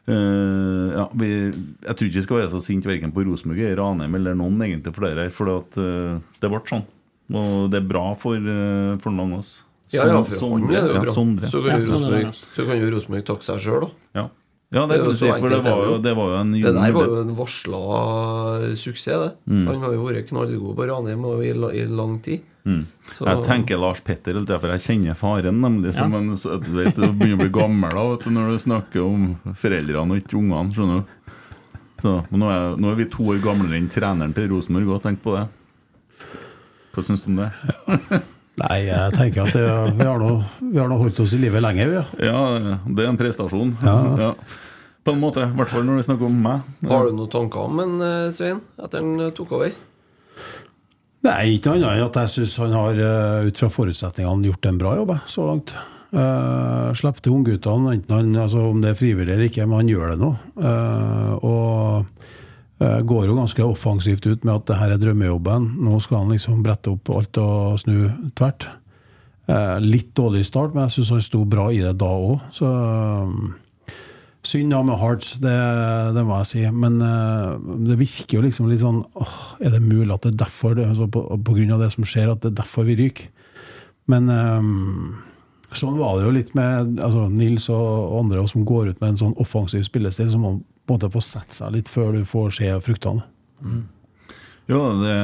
[0.10, 1.28] ja, vi,
[1.86, 4.64] jeg tror ikke vi skal være så sinte verken på Rosenborg eller Ranheim eller noen
[4.66, 6.86] egentlig for det her, for eh, det ble sånn.
[7.32, 9.52] Og det er bra for, uh, for noen av oss.
[9.94, 11.14] Ja, ja, for Sondre er det jo bra.
[11.16, 11.48] Sondre.
[11.52, 13.90] Så kan Ja, jo er Rosenborg- så kan jo Rosenborg takke seg sjøl, da.
[14.20, 14.26] Ja,
[14.72, 15.98] ja det, Det kan du si, for det var, jo, jo.
[16.04, 19.32] det var jo en Det der var jo en varsla suksess, det.
[19.48, 19.66] Mm.
[19.68, 22.42] Han har jo vært knallgod på Ranheim i, i lang tid.
[23.12, 25.60] Så, Jeg tenker Lars Petter, for jeg kjenner faren.
[25.64, 26.20] Nemlig som Ja.
[26.20, 29.02] en, så- du vet, Du begynner å bli gammel da, vet du, når du snakker
[29.06, 30.72] om foreldrene og ikke ungene.
[30.74, 31.06] skjønner du
[32.02, 35.02] så, men nå, er, nå er vi to år gamlere enn treneren til Rosenborg òg,
[35.04, 35.48] tenk på det.
[36.94, 37.52] Hva syns du om det?
[38.62, 41.62] Nei, jeg tenker at det, vi har nå vi har nå holdt oss i live
[41.62, 41.94] lenge, vi.
[42.26, 42.34] Ja.
[42.58, 43.76] Ja, det er en prestasjon.
[43.84, 44.34] Ja.
[45.04, 46.62] På en måte, i hvert fall når vi snakker om meg.
[46.86, 49.72] Har du noen tanker om en eh, Svein, etter han eh, tok over?
[51.22, 54.66] Nei, ikke noe annet enn at jeg syns han har, eh, ut fra forutsetningene, gjort
[54.66, 55.74] en bra jobb så langt.
[56.12, 60.10] Uh, Slipp til ungguttene, enten altså, om det er frivillig eller ikke, men han gjør
[60.12, 60.32] det nå.
[60.60, 62.06] Uh, og
[62.82, 65.70] uh, går jo ganske offensivt ut med at det her er drømmejobben.
[65.86, 68.68] Nå skal han liksom brette opp alt og snu tvert.
[69.48, 72.44] Uh, litt dårlig start, men jeg syns han sto bra i det da òg.
[72.60, 72.74] Så
[74.42, 75.54] Synd da med Hearts, det,
[76.16, 76.62] det må jeg si.
[76.74, 77.52] Men eh,
[77.86, 81.06] det virker jo liksom litt sånn åh, Er det mulig at det er derfor, altså
[81.14, 83.30] på, på grunn av det som skjer, at det er derfor vi ryker?
[84.10, 85.22] Men um,
[85.78, 89.20] sånn var det jo litt med altså, Nils og andre som går ut med en
[89.22, 90.58] sånn offensiv spillestil, som må
[90.90, 93.24] få sette seg litt før du får se fruktene.
[94.72, 95.16] Ja, det,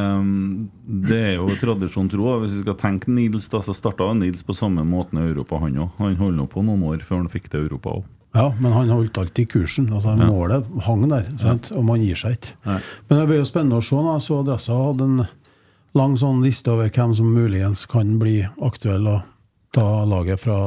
[1.09, 2.29] det er jo tradisjon tro.
[2.43, 5.81] Hvis vi skal tenke Nils, da, så starta Nils på samme måten i Europa, han
[5.81, 5.97] òg.
[5.99, 8.05] Han holdt på noen år før han fikk til Europa òg.
[8.37, 9.89] Ja, men han holdt alltid kursen.
[9.93, 11.71] altså Målet hang der, sant?
[11.73, 12.53] og man gir seg ikke.
[12.67, 12.79] Nei.
[13.09, 14.01] Men det blir jo spennende å se.
[14.05, 15.23] da, så Adressa hadde en
[15.97, 19.17] lang sånn liste over hvem som muligens kan bli aktuell å
[19.77, 20.57] ta laget fra,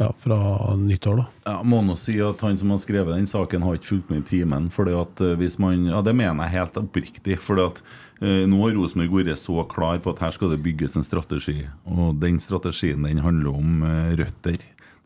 [0.00, 0.38] ja, fra
[0.76, 1.16] nyttår.
[1.20, 1.26] da.
[1.46, 4.24] Ja, må nå si at Han som har skrevet den saken, har ikke fulgt med
[4.24, 4.70] i timen.
[4.74, 7.38] Fordi at eh, hvis man, ja, Det mener jeg helt oppriktig.
[7.38, 7.82] Fordi at
[8.22, 11.60] eh, Nå har Rosenborg vært så klar på at her skal det bygges en strategi.
[11.86, 14.58] Og den strategien den handler om eh, røtter.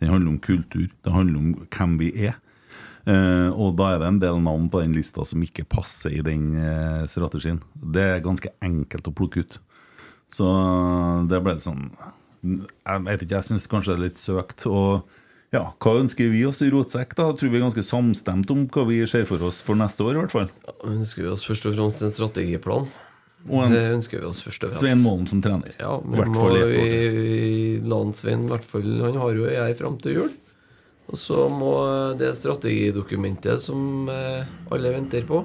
[0.05, 0.89] Den handler om kultur.
[1.01, 2.37] Det handler om hvem vi er.
[3.05, 6.23] Uh, og da er det en del navn på den lista som ikke passer i
[6.25, 7.63] den uh, strategien.
[7.73, 9.59] Det er ganske enkelt å plukke ut.
[10.33, 10.47] Så
[11.31, 11.85] det ble litt sånn
[12.43, 14.67] Jeg vet ikke, jeg syns kanskje det er litt søkt.
[14.69, 15.09] Og
[15.55, 17.17] ja, hva ønsker vi oss i Rotsekk?
[17.17, 17.31] da?
[17.33, 20.23] Tror vi er ganske samstemt om hva vi ser for oss for neste år, i
[20.23, 20.49] hvert fall.
[20.67, 22.89] Ja, ønsker vi oss først og fremst en strategiplan?
[23.51, 24.85] Og en Det ønsker vi oss først og fremst.
[24.85, 25.75] Svein Målen som trener.
[25.81, 30.19] Ja, vi må vi la han Svein hvert fall Han har jo ei fram til
[30.21, 30.33] jul.
[31.13, 31.75] Og så må
[32.17, 35.43] det strategidokumentet som eh, alle venter på,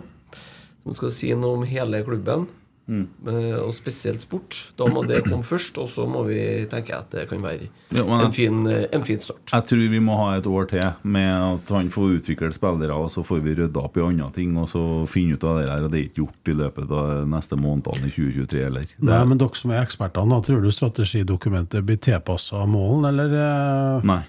[0.86, 2.48] som skal si noe om hele klubben,
[2.90, 3.04] Mm.
[3.30, 5.78] eh, og spesielt sport, da må det komme først.
[5.78, 6.40] Og så må vi
[6.72, 9.44] tenke at det kan være Ja, en, fin, eh, en fin start.
[9.54, 13.12] Jeg tror vi må ha et år til med at han får utvikle spillere, og
[13.14, 15.84] så får vi rydda opp i andre ting, og så finne ut av det her.
[15.86, 18.90] Og det er ikke gjort i løpet av neste månedene i 2023 heller.
[19.00, 23.38] Nei, men dere som er ekspertene, tror du strategidokumentet blir tilpassa målen, eller?
[23.38, 24.06] eh?
[24.10, 24.22] Nei.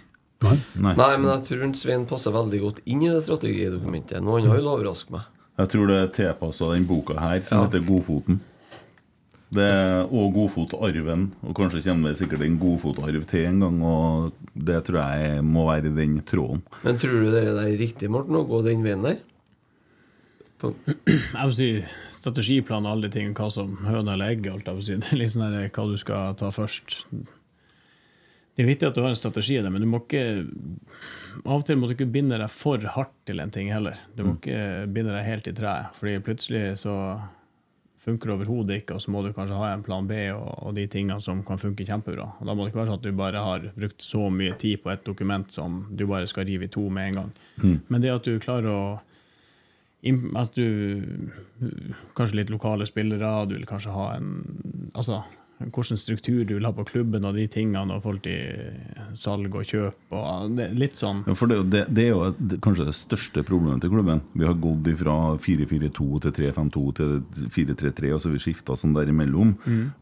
[0.43, 0.55] Nei.
[0.81, 0.95] Nei.
[0.97, 4.23] Nei, men jeg tror Svein passer veldig godt inn i det strategidokumentet.
[4.25, 5.27] Noe annet vil overraske meg.
[5.61, 7.65] Jeg tror det er tilpassa den boka her, som Ja.
[7.67, 8.41] heter Godfoten.
[9.51, 11.25] Det er, og Godfotarven.
[11.43, 13.81] Og kanskje kommer det sikkert en Godfotarv til en gang.
[13.83, 16.63] Og det tror jeg må være i den tråden.
[16.85, 19.19] Men tror du det er riktig, Morten, å gå den veien der?
[20.61, 20.71] På,
[21.09, 21.69] Jeg vil si
[22.15, 24.99] strategiplan og alle de tingene, hva som høna eller egg, alt jeg vil si.
[25.03, 27.01] Det er litt sånn der, hva du skal ta først.
[27.11, 30.25] Det er viktig at du har en strategi i det, men du må ikke
[31.47, 33.99] av og til må du ikke binde deg for hardt til en ting heller.
[34.15, 36.95] Du må ikke binde deg helt i treet, fordi plutselig så
[38.01, 40.87] funker overhodet ikke, og så må du kanskje ha en plan B og, og de
[40.91, 42.31] tingene som kan funke kjempebra.
[42.41, 44.81] Og da må det ikke være sånn at du bare har brukt så mye tid
[44.85, 47.31] på et dokument som du bare skal rive i to med en gang.
[47.93, 48.83] Men det at du klarer å
[50.41, 51.05] at du
[52.17, 54.31] Kanskje litt lokale spillere, du vil kanskje ha en
[54.97, 55.19] Altså
[55.61, 58.73] hvilken struktur du vil ha på klubben og de tingene, og forhold til
[59.15, 62.57] salg og kjøp og det, litt sånn Ja, for det, det, det er jo et-
[62.65, 64.23] kanskje det største problemet til klubben.
[64.35, 67.21] Vi har gått fra 4-4-2 til 3-5-2 til
[67.53, 69.53] 4-3-3, og så har vi skifta sånn der imellom.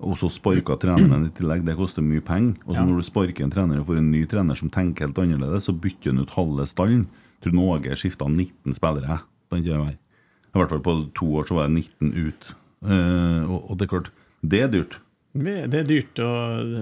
[0.00, 1.64] Og så sparka treneren i tillegg.
[1.66, 2.54] Det koster mye penger.
[2.66, 2.86] Og så Ja.
[2.86, 5.72] når du sparker en trener og får en ny trener som tenker helt annerledes, så
[5.74, 7.06] bytter han ut halve stallen.
[7.42, 9.98] Tror Åge skifta 19 spillere på den tida her.
[10.54, 12.54] I hvert fall på to år så var jeg 19 ut.
[12.82, 14.10] Uh, og, og det er klart,
[14.46, 14.98] det er dyrt.
[15.32, 16.28] Det det er dyrt, å,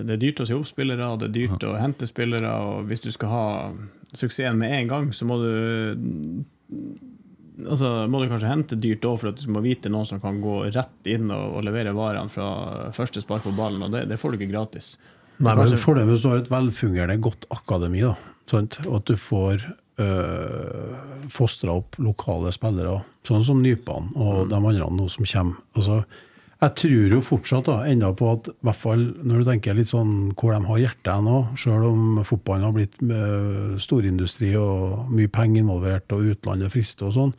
[0.07, 3.03] det er dyrt å si opp spillere, det er dyrt å hente spillere, og hvis
[3.05, 3.47] du skal ha
[4.17, 5.53] suksessen med en gang, så må du
[7.57, 10.43] Altså, må du kanskje hente dyrt òg, for at du må vite noen som kan
[10.45, 14.19] gå rett inn og, og levere varene fra første spark på ballen, og det, det
[14.21, 14.91] får du ikke gratis.
[15.39, 18.13] Nei, men Kanskje- Fordelen hvis du har et velfungerende, godt akademi, da,
[18.53, 19.65] og at du får
[20.05, 20.93] øh,
[21.33, 25.57] fostra opp lokale spillere, sånn som Nypan og de andre nå som kommer.
[25.81, 26.03] Altså,
[26.57, 30.31] jeg tror jo fortsatt da, enda på at hvert fall når du tenker litt sånn
[30.33, 35.61] hvor de har hjertet nå, sjøl om fotballen har blitt øh, storindustri og mye penger
[35.61, 37.35] involvert og utlandet frister og sånn,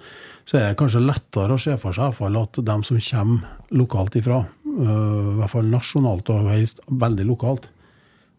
[0.45, 4.20] så er det kanskje lettere å se for seg fall at de som kommer lokalt
[4.22, 7.65] ifra, uh, i hvert fall nasjonalt og helst veldig lokalt,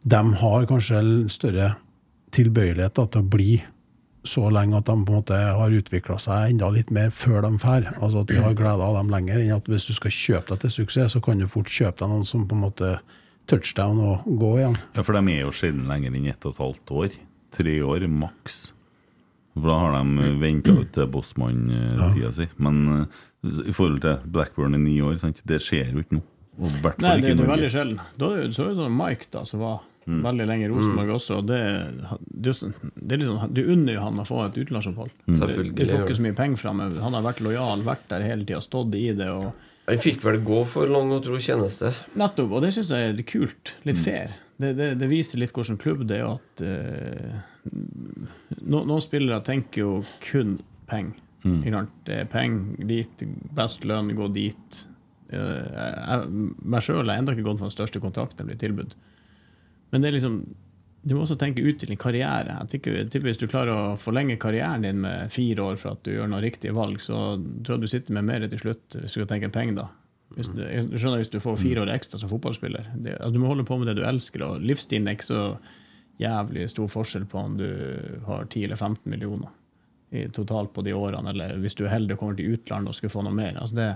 [0.07, 1.03] de har kanskje
[1.35, 1.73] større
[2.35, 3.59] tilbøyelighet da, til å bli
[4.29, 7.53] så lenge at de på en måte har utvikla seg enda litt mer før de
[7.57, 7.91] drar.
[7.99, 10.65] Altså at vi har glede av dem lenger enn at hvis du skal kjøpe deg
[10.65, 12.97] til suksess, så kan du fort kjøpe deg noen som på en måte
[13.49, 14.77] touchdown og gå igjen.
[14.97, 17.21] Ja, for de er jo sjelden lenger enn ett og et halvt år.
[17.59, 18.59] Tre år maks.
[19.57, 22.49] For da har de venta ut til bossmann-tida si.
[22.63, 23.23] Men eh,
[23.65, 25.41] i forhold til Blackburn i ni år, sant?
[25.49, 26.25] det skjer jo ikke nå.
[26.59, 28.01] Og Nei, det, er det er veldig sjelden.
[28.19, 30.23] Da det så er sånn Mike, da, som var Mm.
[30.25, 31.37] veldig lenge i Rosenborg også.
[31.43, 31.59] og Det,
[32.33, 35.11] det, sånn- det er sånn, Du unner jo han å få et utenlandsopphold.
[35.29, 35.39] Mm.
[35.39, 36.81] Du- Du får ikke så mye penger fra ham.
[37.05, 39.29] Han har vært lojal, vært der hele tida, stått i det.
[39.29, 39.53] og
[39.89, 41.93] han fikk vel gå for lang og tro tjeneste.
[42.17, 43.73] Nettopp, og det syns jeg er kult.
[43.79, 43.85] Mm.
[43.87, 44.31] Litt fair.
[44.59, 46.33] Det, det, det viser litt hvilken klubb det er.
[46.35, 47.41] at uh,
[48.67, 49.93] no, Noen spillere tenker jo
[50.25, 50.59] kun
[50.91, 51.15] penger.
[51.45, 51.63] Mm.
[52.05, 53.23] Det er penger dit,
[53.55, 54.81] best lønn, gå dit.
[55.31, 56.29] Eh, jeg,
[56.65, 58.95] meg sjøl har ennå ikke gått for den største kontrakten jeg blir tilbudt.
[59.91, 60.41] Men det er liksom
[61.09, 62.57] du må også tenke ut karriere.
[62.69, 63.05] Jeg karriere.
[63.05, 66.11] jeg tipper Hvis du klarer å forlenge karrieren din med fire år for at du
[66.13, 69.21] gjør noen riktige valg, så tror jeg du sitter med mer til slutt, hvis du
[69.21, 69.87] skal tenke penger da.
[70.37, 72.91] Hvis du, jeg skjønner hvis du får fire år ekstra som fotballspiller.
[72.97, 75.45] Det, altså, du må holde på med det du elsker, og livsstilen er ikke så
[76.19, 77.69] jævlig stor forskjell på om du
[78.27, 79.55] har 10 eller 15 millioner
[80.11, 82.99] i, totalt på de årene, eller hvis du er heldig og kommer til utlandet og
[82.99, 83.57] skulle få noe mer.
[83.61, 83.89] Altså det,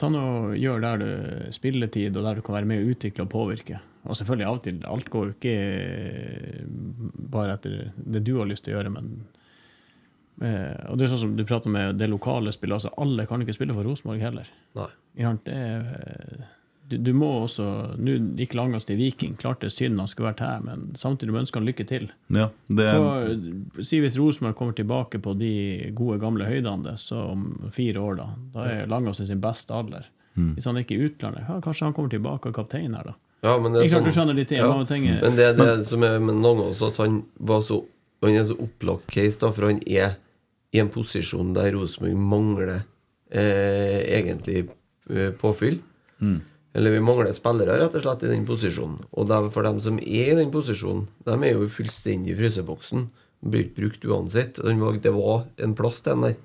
[0.00, 1.08] ta noe, gjør der du
[1.54, 3.80] spilletid, og der du kan være med å utvikle og påvirke.
[4.08, 6.62] Og selvfølgelig av og til, alt går jo ikke eh,
[7.34, 9.10] bare etter det du har lyst til å gjøre, men
[10.40, 13.44] eh, Og det er sånn som du prater med det lokale spillet, altså alle kan
[13.44, 14.48] ikke spille for Rosenborg heller.
[14.78, 14.88] Nei.
[15.44, 16.48] Det er, eh,
[16.90, 17.64] du, du må også
[18.00, 21.34] Nå gikk Langås til Viking, klart det er synd han skulle vært her, men samtidig
[21.34, 22.08] må ønske han lykke til.
[22.34, 23.00] Ja, det er,
[23.74, 25.52] For, si hvis Rosenborg kommer tilbake på de
[25.96, 30.08] gode, gamle høydene så om fire år, da Da er Langås i sin beste alder.
[30.34, 30.54] Mm.
[30.56, 33.16] Hvis han ikke er i utlandet, ja, kanskje han kommer tilbake og kaptein her, da.
[33.46, 34.68] Ja, men det er sånn- du skjønner litt det, ja.
[34.68, 35.84] Men det det men...
[35.84, 37.84] som er med Langås, at han var så
[38.20, 40.18] Han er så opplagt case, da, for han er
[40.76, 42.82] i en posisjon der Rosenborg mangler
[43.32, 44.66] eh, egentlig
[45.08, 45.78] eh, påfyll.
[46.74, 49.00] Eller vi mangler spillere, rett og slett, i den posisjonen.
[49.18, 53.08] Og for dem som er i den posisjonen, de er jo fullstendig i fryseboksen.
[53.40, 54.60] Blir ikke brukt uansett.
[54.62, 56.38] Den Det var en plass til den der.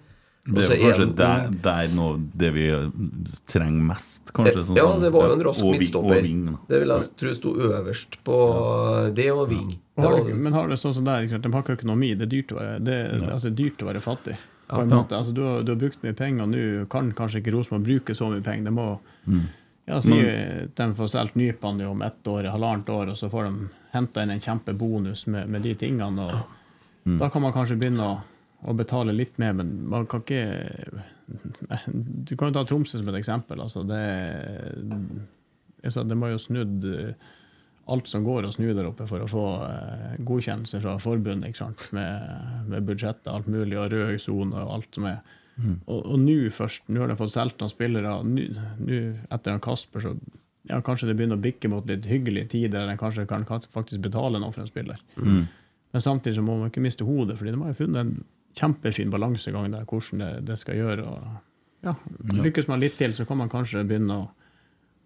[0.45, 2.07] Det er jo kanskje en der, der nå
[2.37, 2.65] det vi
[3.49, 4.61] trenger mest, kanskje.
[4.67, 6.19] sånn ja, det var jo en rask og midtstopper.
[6.19, 8.37] Og ving, det vil jeg tro sto øverst på
[9.17, 9.71] det og Ving.
[9.73, 10.03] Ja.
[10.03, 12.11] Det har du, men har du sånn som der, ikke sant, de har ikke økonomi,
[12.13, 14.37] det er dyrt å være, det, altså, det er dyrt å være fattig.
[14.69, 15.17] På en måte.
[15.17, 18.17] Altså, du, har, du har brukt mye penger, og nå kan kanskje ikke Rosenborg bruke
[18.17, 18.69] så mye penger.
[18.69, 18.87] Det må
[19.85, 20.15] ja, si
[20.75, 24.33] de får solgt nypene om ett år, halvannet år, og så får de henta inn
[24.33, 26.25] en kjempebonus med, med de tingene.
[26.25, 28.17] og Da kan man kanskje begynne å,
[28.65, 30.41] å betale litt mer, men man kan ikke
[32.25, 33.61] Du kan jo ta Tromsø som et eksempel.
[33.61, 34.03] altså det,
[35.83, 36.85] altså, det må jo snudd
[37.85, 41.61] alt som går å snu der oppe for å få eh, godkjennelse fra forbundet?
[41.93, 42.29] Med,
[42.69, 45.19] med budsjettet alt mulig, og rød sone og alt som er.
[45.63, 48.15] Og, og nå først, nå har de fått solgt noen spillere.
[48.27, 48.99] Nå
[49.31, 50.15] etter han Kasper, så
[50.67, 54.01] ja, kanskje det begynner å bikke mot litt hyggelige tider, der de kanskje kan faktisk
[54.03, 55.01] betale noe for en spiller.
[55.95, 58.15] Men samtidig så må man ikke miste hodet, fordi de har jo funnet en
[58.55, 61.05] kjempefin balansegang der, hvordan det, det skal gjøre.
[61.07, 61.93] Og ja,
[62.41, 64.25] Lykkes man litt til, så kan man kanskje begynne å,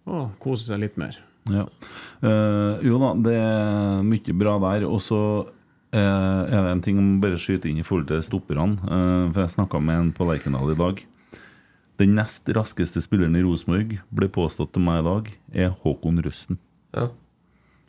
[0.09, 1.19] å kose seg litt mer.
[1.49, 1.65] Ja.
[2.23, 4.85] Uh, jo da, det er mye bra der.
[4.89, 5.21] Og så
[5.97, 8.77] er det en ting om bare skyte inn i forhold til stopperne.
[8.83, 11.01] Eh, for jeg snakka med en på Lerkendal i dag.
[11.99, 15.33] Den nest raskeste spilleren i Rosenborg, ble påstått til meg i dag,
[15.65, 16.59] er Håkon Røsten.
[16.95, 17.09] Ja.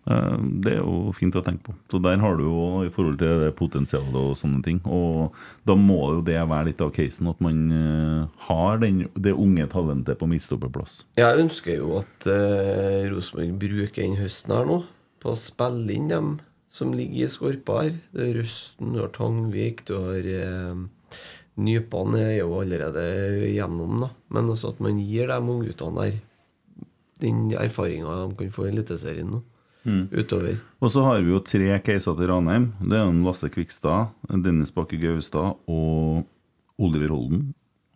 [0.09, 1.77] Eh, Det er jo fint å tenke på.
[1.93, 4.81] Så der har du jo i forhold til det potensialet og sånne ting.
[4.87, 5.37] Og
[5.69, 9.69] da må jo det være litt av casen, at man eh, har den, det unge
[9.71, 11.05] talentet på midtstopperplass.
[11.21, 14.83] Jeg ønsker jo at uh, Rosenborg bruker den høsten her nå
[15.21, 16.39] på å spille inn dem
[16.71, 17.95] som ligger i skorpa her.
[18.15, 20.89] Det er Røsten, du har Tangvik, du har eh,
[21.61, 23.03] Nypene er jo allerede
[23.51, 24.09] gjennom, da.
[24.33, 26.21] Men altså at man gir de ungguttene der
[27.21, 29.43] den erfaringa de kan få i Eliteserien nå.
[30.13, 30.59] Utover.
[30.85, 32.67] Og så har vi jo tre caser til Ranheim.
[32.85, 34.13] Det er en Lasse Kvikstad,
[34.45, 36.27] Dennis Bakke Gaustad og
[36.81, 37.47] Oliver Holden.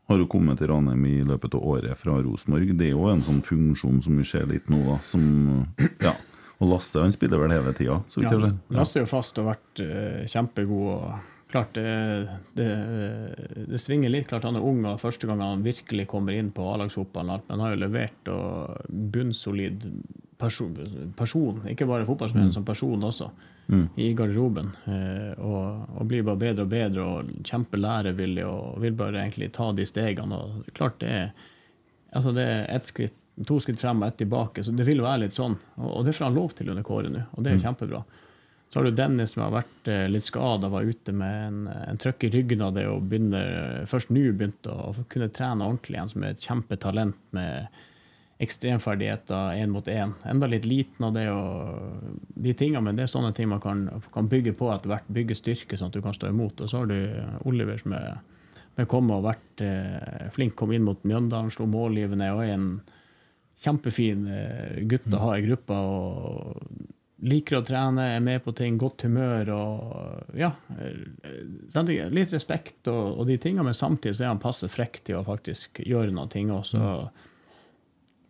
[0.08, 2.72] Har jo kommet til Ranheim i løpet av året fra Rosenborg.
[2.76, 4.96] Det er jo en sånn funksjon som vi ser litt nå, da.
[5.04, 5.26] Som,
[6.00, 6.14] ja.
[6.64, 8.34] Og Lasse han spiller vel hele tida, Ja.
[8.40, 8.50] Ja.
[8.80, 10.90] Lasse er jo fast og vært uh, kjempegod.
[10.96, 12.68] og klart det, det,
[13.70, 14.26] det svinger litt.
[14.26, 17.44] klart Han er ung og første gang han virkelig kommer inn på A-lagsfotballen.
[17.46, 19.86] Men han har jo levert og bunnsolid
[20.40, 20.74] person,
[21.16, 22.56] person ikke bare fotballspiller, mm.
[22.56, 23.30] som person også,
[23.96, 24.72] i garderoben.
[24.90, 29.70] Eh, og, og blir bare bedre og bedre og kjempelærevillig og vil bare egentlig ta
[29.72, 30.40] de stegene.
[30.40, 31.28] og klart det er
[32.14, 33.16] altså det er ett skritt,
[33.46, 34.64] to skritt frem og ett tilbake.
[34.64, 35.56] Så det vil jo være litt sånn.
[35.80, 38.02] Og, det får han lov til under Kåre nå, og det er jo kjempebra.
[38.70, 41.98] Så har du Dennis som har vært eh, litt skada, var ute med en, en
[42.00, 46.10] trøkk i ryggen av det og begynner, først nå begynte å kunne trene ordentlig igjen,
[46.10, 47.82] som er et kjempetalent med
[48.42, 50.16] ekstremferdigheter én mot én.
[50.26, 53.86] Enda litt liten av det og de tingene, men det er sånne ting man kan,
[54.14, 55.06] kan bygge på etter hvert.
[55.06, 56.64] Bygge styrke sånn at du kan stå imot.
[56.64, 56.98] Og så har du
[57.46, 58.16] Oliver som er
[58.74, 62.68] men kom og vært eh, flink, kom inn mot Mjøndalen, slo målgivende og er en
[63.62, 65.78] kjempefin eh, gutt å ha i gruppa.
[65.78, 66.90] og
[67.24, 70.50] Liker å trene, er med på ting, godt humør og ja.
[70.76, 72.08] eh.
[72.12, 75.24] Litt respekt og, og de tingene, men samtidig så er han passe frekk til å
[75.26, 76.82] faktisk gjøre noe ting også.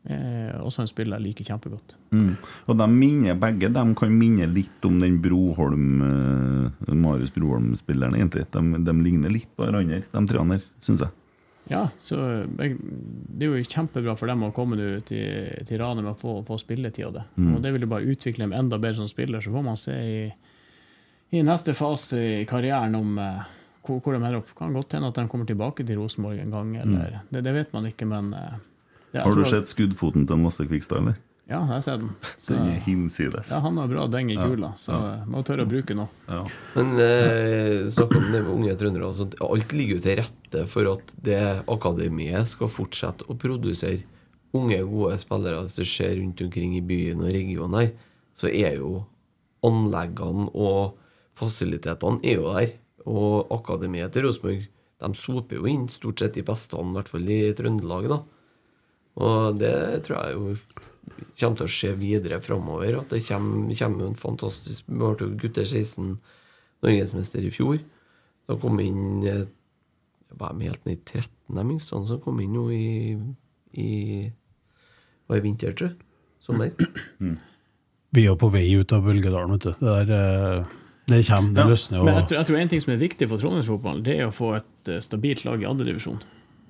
[0.05, 1.97] Eh, også en spiller jeg liker kjempegodt.
[2.13, 2.35] Mm.
[2.69, 8.45] Og de minner begge de kan minne litt om den Broholm eh, Marius Broholm-spilleren, egentlig.
[8.53, 11.17] De, de ligner litt på hverandre, de treene der, syns jeg.
[11.71, 12.19] Ja, så
[12.59, 16.37] jeg, det er jo kjempebra for dem å komme nå til, til med å få,
[16.45, 17.25] få spilletid av det.
[17.41, 19.95] Og det vil jo bare utvikle dem enda bedre som spiller, så får man se
[19.97, 20.19] i,
[21.33, 23.47] i neste fase i karrieren om eh,
[23.85, 24.53] hvor, hvor de ender opp.
[24.59, 27.73] Kan godt hende at de kommer tilbake til Rosenborg en gang, eller det, det vet
[27.77, 28.59] man ikke, men eh,
[29.15, 31.21] det, Har du sett skuddfoten til Lasse Kvikstad, eller?
[31.45, 32.13] Ja, jeg ser den.
[32.41, 33.51] Så, Den er hinsides.
[33.53, 35.11] ja, han har bra deng i kula, så ja.
[35.29, 36.09] må tørre å bruke noe.
[36.25, 36.41] Ja.
[36.73, 39.11] Men eh, snakk om det med unge trøndere.
[39.11, 39.37] og.
[39.45, 44.07] Alt ligger jo til rette for at det akademiet skal fortsette å produsere
[44.57, 45.61] unge, gode spillere.
[45.67, 47.91] Hvis du ser rundt omkring i byen og regionen her,
[48.33, 49.03] så er jo
[49.65, 50.97] anleggene og
[51.37, 52.73] fasilitetene er jo der.
[53.05, 54.65] Og akademiet til Rosenborg
[55.05, 58.09] de soper jo inn stort sett de beste, i hvert fall i Trøndelag.
[58.09, 58.23] da.
[59.21, 59.77] Og det
[60.07, 60.91] tror jeg jo
[61.39, 63.01] kommer til å skje videre framover.
[63.01, 66.15] At det kommer, kommer en fantastisk Vi ble gutter 16
[66.85, 67.81] norgesmester i fjor.
[68.49, 69.45] Da kom inn eh,
[70.35, 73.15] Var de helt ned i 13, de yngste som kom inn jo i,
[73.79, 73.91] i
[75.31, 75.99] Var i vinter, tror jeg.
[76.45, 76.75] Sommer.
[78.15, 79.71] Vi er på vei ut av Bølgedalen, vet du.
[79.81, 80.11] Det, der,
[80.61, 80.75] eh,
[81.09, 82.05] det kommer, det løsner jo.
[82.07, 84.35] Men jeg tror, jeg tror en ting som er viktig for trondheimsfotballen, det er å
[84.35, 86.21] få et eh, stabilt lag i andredivisjon.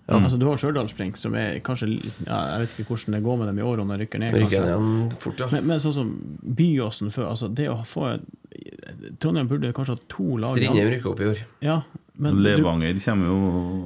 [0.06, 0.18] Ja.
[0.20, 1.86] Altså, du har Stjørdalsblink, som er kanskje
[2.26, 4.34] ja, Jeg vet ikke hvordan det går med dem i år om de rykker ned.
[4.36, 5.48] Rykker ned fort, ja.
[5.52, 6.10] Men, men sånn som
[6.44, 8.10] Byåsen før altså Det å få
[9.18, 10.56] Trondheim burde kanskje ha to lag.
[10.56, 11.40] Strindheim rykker opp i år.
[11.64, 11.78] Ja,
[12.14, 13.38] men du, Levanger kommer jo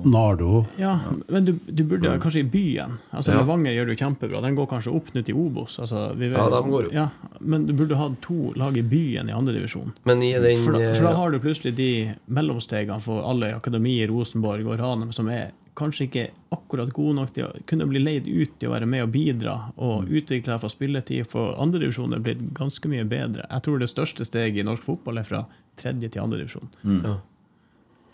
[0.04, 0.98] Nardo ja,
[1.32, 2.98] men du, du burde kanskje i byen.
[3.10, 3.38] Altså Ja.
[3.40, 4.42] Levanger gjør det jo kjempebra.
[4.44, 5.78] Den går kanskje opp nå til Obos.
[5.80, 6.92] Altså, vi vet- Ja, de går opp.
[6.98, 7.06] Ja,
[7.40, 9.94] men du burde ha to lag i byen i andredivisjon.
[10.04, 11.88] Men i For for da eh, har du plutselig de
[12.28, 17.46] mellomstegene for alle akademier, Rosenborg og Ranheim, som er kanskje ikke akkurat gode nok til
[17.46, 20.10] å kunne bli leid ut til å være med og bidra og Mm.
[20.20, 21.26] utvikle seg for spilletid.
[21.30, 23.46] For andredivisjon er blitt ganske mye bedre.
[23.50, 25.44] Jeg tror det største steget i norsk fotball er fra
[25.76, 26.68] tredje til andredivisjon.
[27.04, 27.16] ja.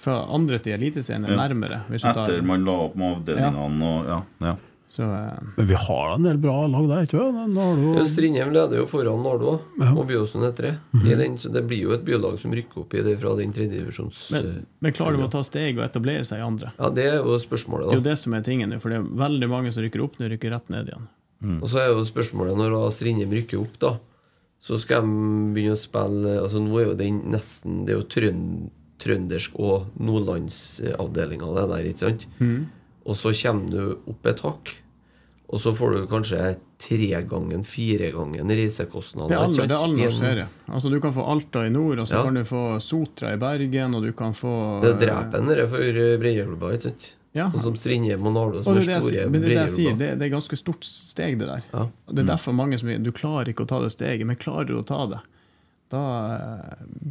[0.04, 1.78] Fra andre til eliteserien er nærmere.
[1.88, 4.18] Hvis du tar, Etter man la opp med avdelingene og ja.
[4.42, 4.56] ja.
[4.94, 8.10] Så eh, Men vi har da en del bra lag der, ikke sant?
[8.12, 9.90] Strindheim leder jo foran Nardo Ja.
[9.90, 10.70] og Byåsen er tre.
[10.94, 11.08] Mhm.
[11.10, 13.50] I den, så det blir jo et bylag som rykker opp i det fra den
[13.56, 14.20] tredjedivisjons...
[14.36, 14.52] men,
[14.84, 16.70] men klarer de å ta steg og etablere seg i andre?
[16.78, 17.90] Ja, det er jo spørsmålet, da.
[17.90, 20.04] Det er jo det som er tingen nå, for det er veldig mange som rykker
[20.06, 21.10] opp nå, rykker rett ned igjen.
[21.60, 23.96] Og så er jo spørsmålet når Strindheim rykker opp, da,
[24.64, 25.18] så skal de
[25.52, 28.70] begynne å spille Altså Nå er jo den nesten Det er jo trønd,
[29.02, 32.24] trøndersk og nordlandsavdelinga, det der, ikke sant?
[32.38, 32.62] Mm.
[33.04, 34.72] Og så kommer du opp et hakk,
[35.54, 36.38] og så får du kanskje
[36.82, 39.30] tregangen, firegangen reisekostnader.
[39.30, 40.46] Det er alle, det er alle en- serie.
[40.68, 42.22] Altså, du kan få Alta i nord, og så Ja.
[42.26, 45.78] kan du få Sotra i Bergen, og du kan få Det er drepen dere for
[46.18, 47.12] breddeklubber, ikke sant?
[47.34, 47.46] Ja.
[47.50, 50.18] Og som Strindheim og Nardo, Og som det er store det, det jeg sier, det,
[50.20, 51.62] det er ganske stort steg, det der.
[51.72, 51.88] Ja.
[52.12, 54.76] Det er derfor mange som du klarer ikke å ta det steget, men klarer du
[54.78, 55.18] å ta det,
[55.90, 56.00] da,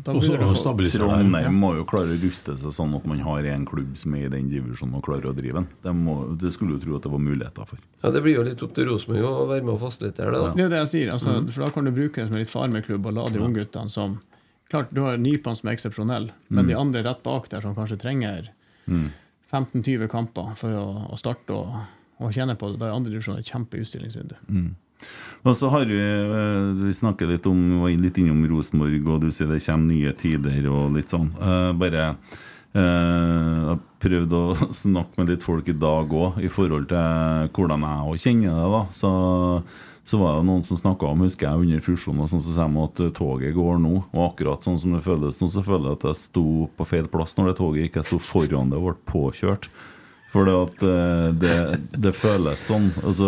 [0.03, 1.21] da Og så begynner du å få- stabilisere der.
[1.23, 4.25] Trondheim må jo klare å ruste seg sånn at man har en klubb som er
[4.25, 5.67] i den divisjonen og klarer å drive den.
[5.83, 7.77] Det, må, det skulle jo tro at det var muligheter for.
[8.03, 10.41] Ja, Det blir jo litt opp til Rosenborg å være med og fasilitere det.
[10.41, 11.13] da Det er jo det jeg sier.
[11.13, 11.49] Altså, Mm.
[11.53, 14.19] For da kan du bruke det som en litt farmeklubb og la de ungguttene som
[14.73, 16.67] Klart, du har Nypan som er eksepsjonell, men Mm.
[16.67, 18.49] de andre rett bak der som kanskje trenger
[19.51, 21.75] 15-20 kamper for å, å starte og,
[22.19, 24.35] og kjenne på det, da er andre divisjon et kjempeutstillingsvindu.
[25.43, 29.31] Og så har vi eh, Vi snakker litt om var litt innom Rosenborg, og du
[29.31, 31.31] sier det kommer nye tider og litt sånn.
[31.35, 34.43] Eh, bare eh, Jeg har prøvd å
[34.83, 38.69] snakke med litt folk i dag òg, i forhold til hvordan jeg òg kjenner det.
[38.77, 39.11] da Så
[40.03, 42.81] så var det noen som snakka om, husker jeg, under fusjonen, sånn, så sier de
[42.83, 44.01] at toget går nå.
[44.11, 46.43] Og akkurat sånn som det føles nå, så føler jeg at jeg sto
[46.75, 48.01] på feil plass når det toget gikk.
[48.01, 49.69] Jeg sto foran det og ble påkjørt.
[50.33, 51.55] For det, eh, det,
[51.93, 52.89] det føles sånn.
[53.03, 53.27] Altså,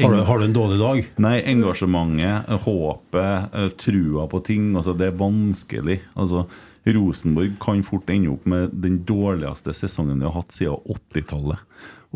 [0.00, 1.08] har du, har du en dårlig dag?
[1.20, 4.70] Nei, engasjementet, håpet, eh, trua på ting.
[4.72, 5.98] Altså, det er vanskelig.
[6.16, 6.46] Altså,
[6.84, 11.60] Rosenborg kan fort ende opp med den dårligste sesongen vi har hatt siden 80-tallet.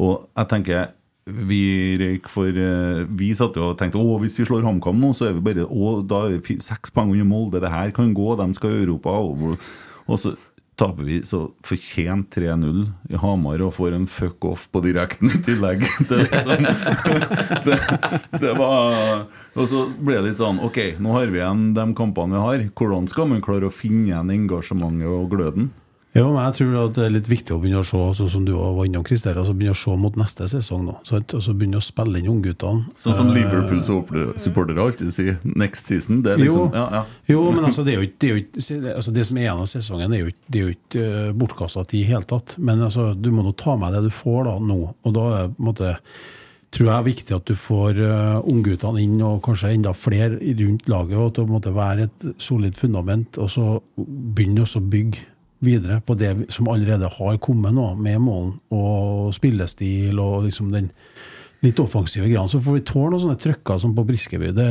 [0.00, 0.94] Og jeg tenker
[1.28, 5.28] vi for eh, Vi satt jo og tenkte å, hvis vi slår HamKam nå, så
[5.28, 7.60] er vi bare å, da er vi seks poeng under Molde.
[7.60, 9.18] Det her kan gå, de skal i Europa.
[9.20, 9.58] Og,
[10.08, 10.32] og så
[10.78, 15.40] taper vi så fortjent 3-0 i Hamar og får en fuck off på direkten i
[15.44, 15.82] tillegg.
[16.08, 16.68] Det, liksom,
[17.66, 17.78] det,
[18.40, 19.26] det var
[19.58, 22.64] Og så ble det litt sånn Ok, nå har vi igjen de kampene vi har.
[22.78, 25.70] Hvordan skal man klare å finne igjen engasjementet og gløden?
[26.16, 28.44] Ja, men jeg tror at det er litt viktig å begynne å se, sånn som
[28.46, 30.94] du var innom, Christer, altså begynne å se mot neste sesong nå.
[31.06, 31.34] Sant?
[31.36, 32.88] Og så begynne å spille inn ungguttene.
[32.98, 36.22] Sånn som Eh, Liverpool-supportere alltid sier 'next season'.
[36.24, 37.04] Det er liksom, jo, ja, ja.
[37.28, 39.68] jo, men altså, det, er jo det, er jo altså, det som er igjen av
[39.68, 42.56] sesongen, er jo det er jo ikke uh, bortkasta tid i hele tatt.
[42.58, 44.80] Men altså, du må nå ta med det du får da nå.
[45.04, 45.96] Og da er det på en måte
[46.70, 50.88] tror jeg er viktig at du får uh, ungguttene inn, og kanskje enda flere rundt
[50.88, 55.24] laget, og at det på være et solid fundament, og så begynne å bygge
[55.64, 60.92] videre på det som allerede har kommet nå, med målen og spillestil og liksom den
[61.64, 62.44] litt offensive greia.
[62.46, 64.52] Så får vi tåle noen sånne trøkker som på Briskeby.
[64.54, 64.68] Det,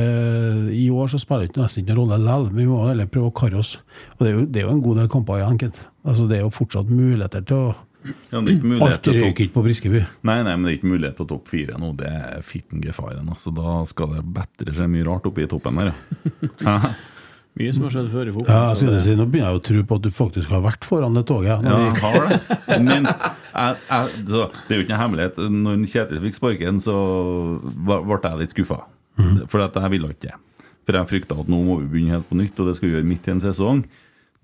[0.72, 2.54] I år så spiller det nesten ikke noen rolle likevel.
[2.56, 3.74] Vi må heller prøve å karre oss.
[4.16, 5.82] Og det er, jo, det er jo en god del kamper igjen, Kent.
[6.08, 7.76] Altså, det er jo fortsatt muligheter til å
[8.30, 10.00] ja men Alt røyker ikke på Briskeby.
[10.24, 11.90] Nei, nei, men det er ikke mulighet på topp fire nå.
[11.98, 13.28] Det er fitten gefaren.
[13.28, 15.92] Altså, da skal det bedre seg mye rart oppe i toppen der,
[16.64, 16.78] ja.
[17.58, 18.54] Mye som har skjedd før i fotball.
[18.54, 20.60] Ja, jeg så skulle si, Nå begynner jeg å tro på at du faktisk har
[20.62, 21.64] vært foran det toget.
[21.66, 22.58] Ja, jeg har det.
[22.86, 25.40] Men jeg, jeg, så, det er jo ikke noe hemmelighet.
[25.56, 26.98] Når Kjetil fikk sparken, så
[27.88, 28.84] ble jeg litt skuffa.
[29.50, 30.36] For at jeg ville ikke det.
[30.86, 32.94] For jeg frykta at nå må vi begynne helt på nytt, og det skal vi
[32.94, 33.82] gjøre midt i en sesong.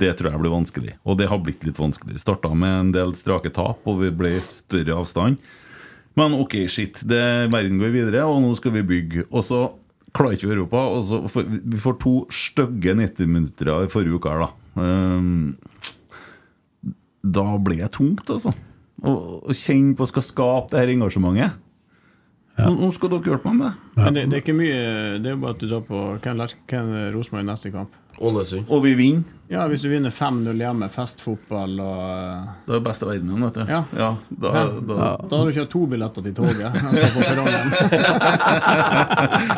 [0.03, 0.97] Det tror jeg blir vanskelig.
[1.07, 2.19] Og det har blitt litt vanskelig.
[2.21, 5.39] Starta med en del strake tap, og vi ble større avstand.
[6.19, 6.99] Men ok, shit.
[7.07, 7.23] Det,
[7.55, 9.29] verden går videre, og nå skal vi bygge.
[9.31, 9.63] Og så
[10.15, 10.85] klarer ikke Europa.
[10.97, 14.51] Og så får, vi får to stygge 90-minutter i forrige uke her, da.
[14.81, 15.57] Um,
[17.25, 18.53] da ble det tungt, altså.
[19.05, 19.13] Å
[19.45, 21.61] å kjenne på skal skape det her engasjementet.
[22.55, 23.91] Nå, nå skal dere hjelpe meg med det.
[23.99, 24.83] Men det, det er ikke mye
[25.19, 27.97] Det er jo bare at du tar på hvem hvem Rosenborg i neste kamp.
[28.21, 28.65] Ålesund.
[28.69, 29.23] Og vi vinner.
[29.51, 33.55] Ja, Hvis du vinner 5-0 hjemme, festfotball og eh, Det er best i verden, vet
[33.55, 33.61] du.
[33.69, 33.83] Ja.
[33.93, 34.65] da, Ja.
[34.89, 36.73] da Da har du kjøpt to billetter til toget.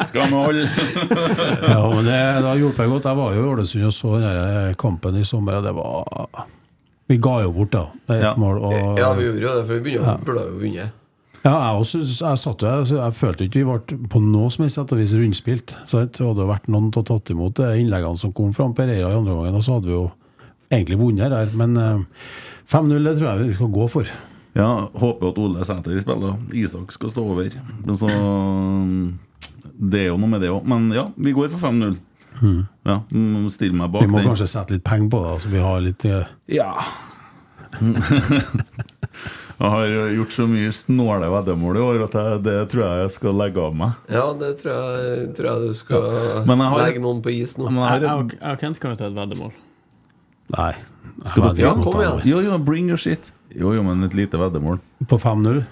[0.08, 0.66] Skal vi holde
[1.70, 3.04] Ja, men det, det har hjulpet godt.
[3.10, 6.46] Jeg var jo i Ålesund og så den kampen i sommer, og det var
[7.08, 7.84] Vi ga jo bort, da.
[8.08, 8.34] Det er Ja.
[8.36, 8.58] mål.
[8.58, 10.90] Og, Ja, vi gjorde jo det, for vi burde jo vunnet.
[11.46, 14.80] Ja, jeg også, jeg satt jeg, jeg følte ikke vi ble på noe som helst
[14.80, 15.76] sett og vis rundspilt.
[15.86, 19.12] Så det hadde vært noen til å tatt imot de innleggene som kom fra Pereira
[19.12, 20.08] i andre gangen, så hadde vi jo
[20.74, 21.52] egentlig vunnet her.
[21.54, 22.32] Men eh,
[22.72, 24.10] 5-0 det tror jeg vi skal gå for.
[24.56, 26.34] Ja, håper at Ole Sæter spiller.
[26.56, 27.54] Isak skal stå over.
[27.84, 28.10] Men så
[29.76, 30.66] Det er jo noe med det òg.
[30.66, 31.98] Men ja, vi går for 5-0.
[32.84, 34.32] Ja, mm, Still meg bak Vi må den.
[34.32, 36.26] kanskje sette litt penger på det, så vi har litt eh,
[36.58, 36.72] Ja.
[39.56, 43.12] Jeg har gjort så mye snåle veddemål i år at jeg, det tror jeg jeg
[43.14, 43.94] skal legge av meg.
[44.12, 46.02] Ja, det tror jeg, tror jeg du skal
[46.50, 47.70] Men jeg har- legge noen på is nå.
[47.70, 49.52] Men jeg Jeg, har jeg, et, og- jeg Kent kan jo ta et veddemål.
[50.58, 50.72] Nei.
[51.24, 52.20] Skal du dere- Ja, kom igjen.
[52.28, 53.32] jo, jo, bring your shit.
[53.56, 54.78] Jo, jo, men et lite veddemål.
[55.08, 55.64] På 5-0.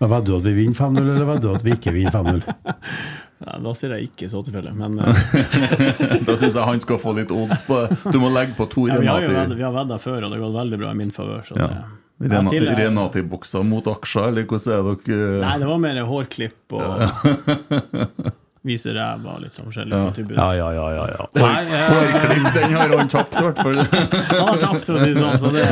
[0.00, 2.42] Ja, Vedder du at vi vinner 5-0, eller vedder du at vi ikke vinner 5-0?
[3.44, 5.04] Ja, da sier jeg ikke så tilfelle, men uh...
[6.24, 7.98] Da syns jeg han skal få litt odds på det.
[8.14, 10.30] Du må legge på to ja, vi har jo vedda- vi har vedda før, og
[10.32, 11.42] det har gått veldig bra i min favør.
[11.44, 11.66] Så Ja.
[11.66, 11.82] det,
[12.22, 16.84] Renati-bokser mot aksjer, eller hvordan er dere Nei, det var mer hårklipp og
[18.64, 20.38] vise ræva og litt sånn forskjellig på tilbud.
[20.38, 20.84] Ja, ja, ja.
[20.94, 21.24] ja, ja.
[21.36, 23.80] Eh, Hårklipp, den har han tapt, i hvert fall.
[24.38, 25.66] Han har tapt, for å si sånn, så det,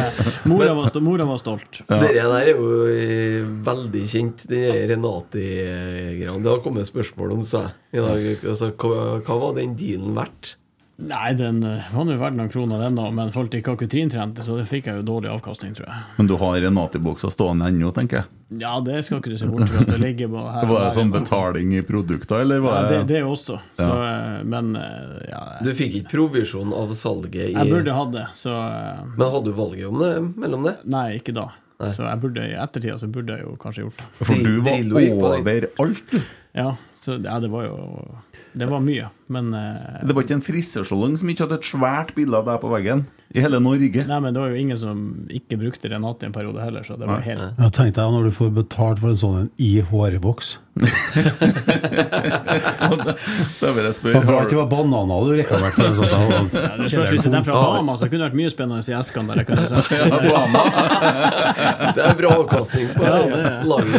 [0.51, 1.81] mora, var, mora var stolt.
[1.89, 6.37] Dere der er jo eh, veldig kjent, den Renati-greia.
[6.37, 8.29] Det har kommet spørsmål om seg i dag.
[8.45, 10.57] Altså, hva, hva var den dealen verdt?
[10.97, 14.59] Nei, den eh, var nå verdt noen kroner, den òg, men folk til kakutrintrente, så
[14.59, 16.03] det fikk jeg jo dårlig avkastning, tror jeg.
[16.19, 18.29] Men du har Renati-bokser stående ennå, tenker jeg.
[18.61, 19.87] Ja, det skal ikke du se bort fra.
[19.89, 20.69] Det ligger bare her.
[20.73, 23.57] Var det sånn betaling i produkter, eller Ja, var det, det det også.
[23.81, 28.15] Så, eh, men ja, jeg, Du fikk ikke provisjon av salget i jeg burde hatt
[28.15, 30.13] det, så eh, Men hadde du valget om det
[30.45, 30.77] mellom det?
[30.93, 31.49] Nei, ikke da.
[31.91, 34.09] Så jeg burde, i ettertida så burde jeg jo kanskje gjort det.
[34.29, 36.21] For du var over alt, du.
[36.53, 37.77] Ja, så ja, det var jo
[38.53, 42.11] Det var mye, men uh, Det var ikke en frisørsalong som ikke hadde et svært
[42.17, 43.01] bilde av deg på veggen
[43.33, 44.03] i hele Norge.
[44.05, 44.99] Nei, men det var jo ingen som
[45.33, 48.29] ikke brukte Renate i en periode heller, så det var helt Jeg tenkte jeg når
[48.29, 50.59] du får betalt for en sånn en i hårvoks
[53.61, 55.83] Da vil jeg spørre var bra det var bananer du reklamerte for.
[55.97, 56.49] Sånn, at Ja, det
[56.83, 59.31] det spørs Hvis det er fra Hama, så kunne det vært mye spennende i eskene
[59.37, 59.91] der kan jeg si sett.
[61.97, 63.99] Det er bra avkastning på Ja, det det- laget der.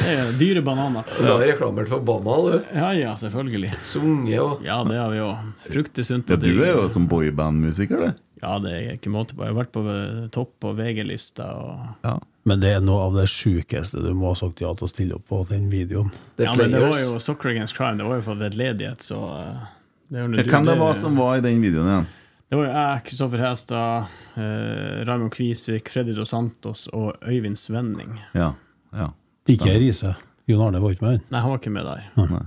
[0.00, 1.02] Det er dyre bananer.
[1.18, 2.52] Du har reklamert for Bama, du.
[2.74, 3.39] Ja ja, selvfølgelig.
[3.86, 4.64] Sunget òg.
[4.66, 5.46] Ja, det har vi òg.
[5.64, 6.28] Frukter sunt.
[6.30, 8.26] Ja, du er jo som boybandmusiker, du.
[8.40, 9.44] Ja, det er ikke måte på.
[9.44, 9.84] Jeg har vært på
[10.32, 12.18] topp på VG-lista og Ja.
[12.48, 15.18] Men det er noe av det sjukeste du må ha sagt ja til å stille
[15.18, 16.08] opp på den videoen.
[16.38, 19.18] The Ja, men det var jo Soccer Against Crime, det var jo for vedledighet, så
[19.36, 19.66] eh,
[20.08, 22.08] det er Hvem det var som var i den videoen igjen?
[22.50, 28.16] Det var jo jeg, Kristoffer Hestad, eh, Raymond Kvisvik, Freddy Dos Santos og Øyvind Svenning.
[28.34, 28.54] Ja.
[28.96, 29.12] ja.
[29.46, 30.16] Ikke Riise.
[30.50, 31.28] Jon Arne var ikke med.
[31.30, 32.08] Nei, han var ikke med der.
[32.18, 32.42] Nei.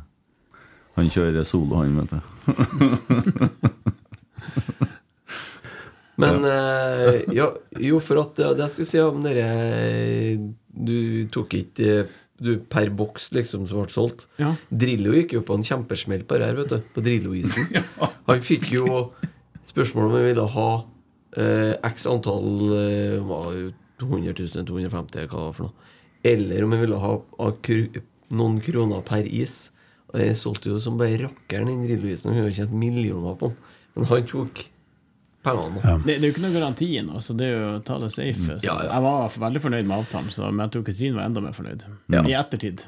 [0.97, 2.19] Han kjører solo, han, vet du.
[6.21, 7.47] Men eh, ja,
[7.81, 9.47] jo, for at det, det jeg skulle si om dere
[10.69, 12.03] Du tok ikke
[12.43, 14.25] du per boks liksom som ble solgt.
[14.41, 14.53] Ja.
[14.67, 16.89] Drillo gikk jo på en kjempesmell på det her, vet du.
[16.95, 17.69] På Drillo-isen.
[18.29, 18.87] Han fikk jo
[19.69, 20.69] spørsmål om han ville ha
[21.39, 23.31] eh, x antall eh,
[24.01, 25.91] 200 000, 250 hva det var for noe.
[26.23, 27.47] Eller om han ville ha, ha
[28.33, 29.72] noen kroner per is.
[30.13, 32.33] Og Jeg solgte jo som bare rakkeren den Drillo-isen.
[32.35, 33.57] Han har tjent millioner på den.
[33.95, 34.61] Men han tok
[35.43, 35.81] pengene.
[35.83, 35.95] Ja.
[36.01, 38.11] Det, det er jo ikke noe garanti nå, så det er jo å ta det
[38.13, 38.59] safe.
[38.59, 38.91] Så Ja, ja.
[38.93, 41.83] Jeg var veldig fornøyd med avtalen, så, men jeg tror Katrin var enda mer fornøyd.
[42.23, 42.85] I ettertid.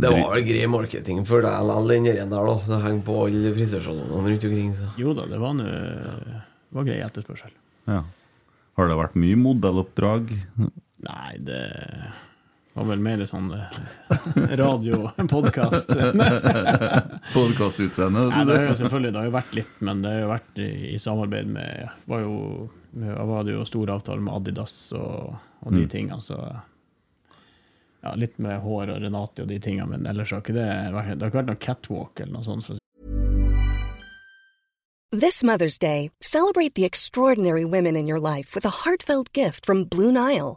[0.00, 2.54] Det var vel grei marketing for deg likevel, den der, da.
[2.68, 4.70] Det henger på alle frisørsalongene rundt omkring.
[4.78, 4.92] Så.
[5.00, 6.40] Jo da, det var noe,
[6.76, 7.52] var grei etterspørsel.
[7.90, 8.04] Ja.
[8.78, 10.30] Har det vært mye modelloppdrag?
[11.04, 11.60] Nei, det
[12.80, 15.90] var vel mer sånn eh, radio, podkast.
[17.34, 18.22] Podkastutseende?
[18.32, 20.60] Synes det har jo selvfølgelig det har jo vært litt, men det har jo vært
[20.64, 22.38] i, i samarbeid med var jo,
[22.96, 26.40] var det jo stor avtale med Adidas og, og de tingene, så
[28.00, 31.12] ja, Litt med hår og Renate og de tingene, men ellers har ikke det vært,
[31.18, 32.64] det har ikke vært noe catwalk eller noe sånt.
[32.64, 32.80] For.
[35.12, 39.84] This Mother's Day, celebrate the extraordinary women in your life with a heartfelt gift from
[39.84, 40.56] Blue Nile.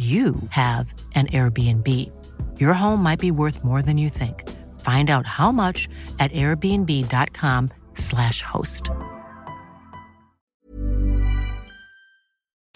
[0.00, 1.86] you have an Airbnb.
[2.58, 4.48] Your home might be worth more than you think.
[4.80, 5.88] Find out how much
[6.18, 8.90] at airbnb.com/slash host.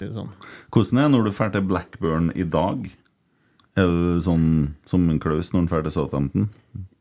[0.00, 0.30] Det sånn.
[0.74, 2.88] Hvordan er det når du drar til Blackburn i dag?
[3.78, 4.46] Er du sånn
[4.86, 6.48] som en Klaus når han drar til Southampton?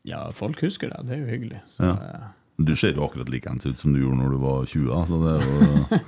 [0.06, 1.00] Ja, folk husker det.
[1.08, 1.60] Det er jo hyggelig.
[1.68, 1.92] Så, Ja.
[1.92, 2.24] eh,
[2.56, 5.06] Du ser jo akkurat likeens ut som du gjorde når du var 20.
[5.08, 5.50] Så det er jo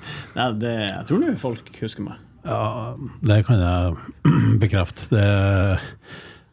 [0.36, 2.14] nei, det, jeg tror nå folk husker meg.
[2.46, 2.94] Ja,
[3.26, 3.94] det kan jeg
[4.62, 5.08] bekrefte.
[5.10, 5.26] Det,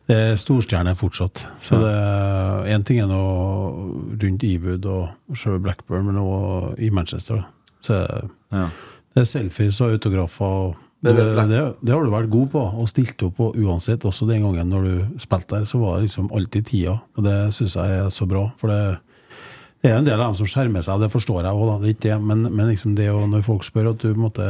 [0.09, 1.45] det er storstjerne fortsatt.
[1.63, 1.79] Så
[2.67, 3.23] én ting er nå
[4.23, 7.43] rundt Ewood og selve Blackburn, men òg i Manchester.
[7.43, 7.49] da.
[7.83, 7.99] Så
[8.53, 8.65] ja.
[9.13, 10.45] det er selfies og autografer.
[10.45, 14.05] og Det, det det, det har du vært god på, og stilt opp på uansett.
[14.07, 16.99] Også den gangen når du spilte der, så var det liksom alltid tida.
[17.17, 18.47] Og det syns jeg er så bra.
[18.59, 18.99] For det,
[19.83, 21.89] det er en del av dem som skjermer seg, og det forstår jeg òg, det
[21.89, 22.19] er ikke det.
[22.31, 24.47] Men, men liksom det å, når folk spør at du måtte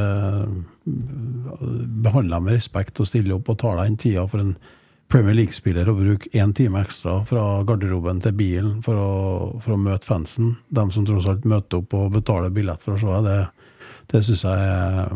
[0.85, 4.55] behandle dem med respekt og stille opp og ta deg den tida for en
[5.13, 9.11] Premier League-spiller å bruke én time ekstra fra garderoben til bilen for å,
[9.61, 13.01] for å møte fansen, dem som tross alt møter opp og betaler billett for å
[13.01, 15.13] se deg, det, det syns jeg er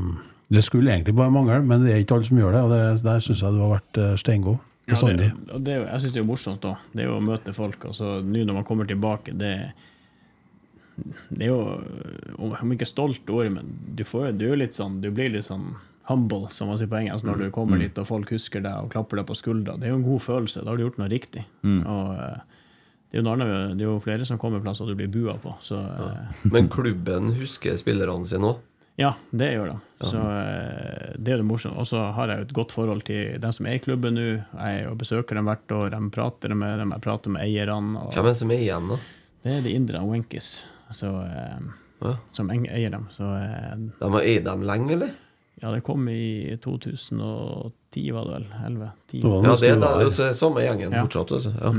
[0.48, 2.84] Det skulle egentlig bare mangle, men det er ikke alle som gjør det, og det,
[3.04, 4.62] der syns jeg du har vært eh, steingod.
[4.88, 5.32] Ja, det,
[5.66, 6.86] det, er jeg syns det er morsomt òg.
[6.94, 7.90] Det er jo å møte folk.
[7.90, 9.52] Og så nå når man kommer tilbake, det,
[11.30, 11.60] det er jo
[12.42, 15.76] Om ikke stolt ordet, men du, får, du er litt sånn Du blir litt sånn
[16.08, 18.94] humble, som man sier på engelsk, når du kommer dit og folk husker deg og
[18.94, 19.74] klapper deg på skuldra.
[19.76, 20.62] Det er jo en god følelse.
[20.64, 21.42] Da har du gjort noe riktig.
[21.68, 22.38] Og eh,
[23.12, 25.52] det er jo, noe det er jo flere som kommer plasser du blir bua på.
[25.60, 26.08] Så ja.
[26.48, 28.64] Men klubben husker spillerne sine òg.
[29.04, 29.76] ja, det gjør det.
[30.14, 31.76] Så eh, det er det morsomt.
[31.76, 34.30] Og så har jeg jo et godt forhold til dem som er i klubben nå.
[34.40, 38.00] Jeg er besøker dem hvert år, de prater med dem, jeg prater med eierne.
[38.00, 39.02] Og Hvem er det som er igjen, da?
[39.44, 40.56] det er de indre Wenkis
[40.92, 41.60] så, eh,
[42.04, 42.16] Ja.
[42.32, 43.08] som eng- eier dem.
[43.12, 45.12] Så eh, De har eid dem lenge, eller?
[45.62, 48.46] ja, det kom i 2010, var det vel?
[48.66, 48.92] 11?
[49.10, 49.22] 10.
[49.22, 50.06] Det Ja, det er da, der.
[50.06, 51.04] altså, samme gjengen Ja.
[51.06, 51.32] fortsatt.
[51.32, 51.54] Altså.
[51.62, 51.74] Ja.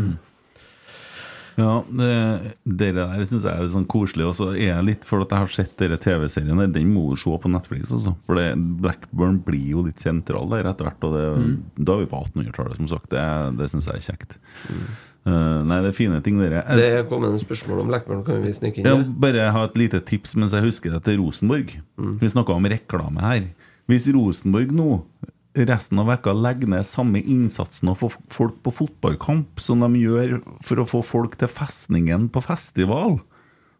[1.58, 4.26] Ja, det, det der syns jeg er litt sånn koselig.
[4.28, 6.60] Og så er jeg litt for at jeg har sett denne TV-serien.
[6.72, 7.90] Den må du se på Netflix.
[7.90, 8.12] Altså.
[8.28, 11.02] For det, Blackburn blir jo litt sentral der etter hvert.
[11.02, 13.10] Og det, Da er vi på 1800-tallet, som sagt.
[13.10, 13.24] Det,
[13.58, 14.38] det syns jeg er kjekt.
[15.28, 16.62] Eh, nei, det er fine ting, dere.
[16.78, 18.24] Det er kommet en spørsmål om Blackburn.
[18.26, 21.20] Kan vi snike inn Ja, bare ha et lite tips mens jeg husker det til
[21.22, 21.74] Rosenborg.
[22.22, 23.50] Vi snakka om reklame her.
[23.88, 25.02] Hvis Rosenborg nå
[25.58, 30.36] resten av vekka legger ned samme innsatsen og får folk på fotballkamp som de gjør
[30.62, 33.18] for å få folk til festningen på festival,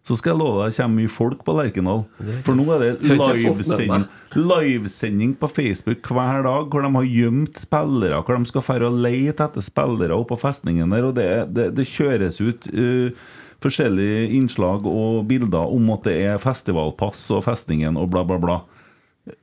[0.09, 1.99] så skal jeg love deg det kommer mye folk på Lerkendal.
[2.47, 4.07] For nå er det livesending,
[4.39, 9.03] live på Facebook hver dag hvor de har gjemt spillere, hvor de skal fære og
[9.05, 13.13] lete etter spillere oppe på festningen der, og det, det, det kjøres ut uh,
[13.65, 18.61] forskjellige innslag og bilder om at det er festivalpass og festningen og bla, bla, bla.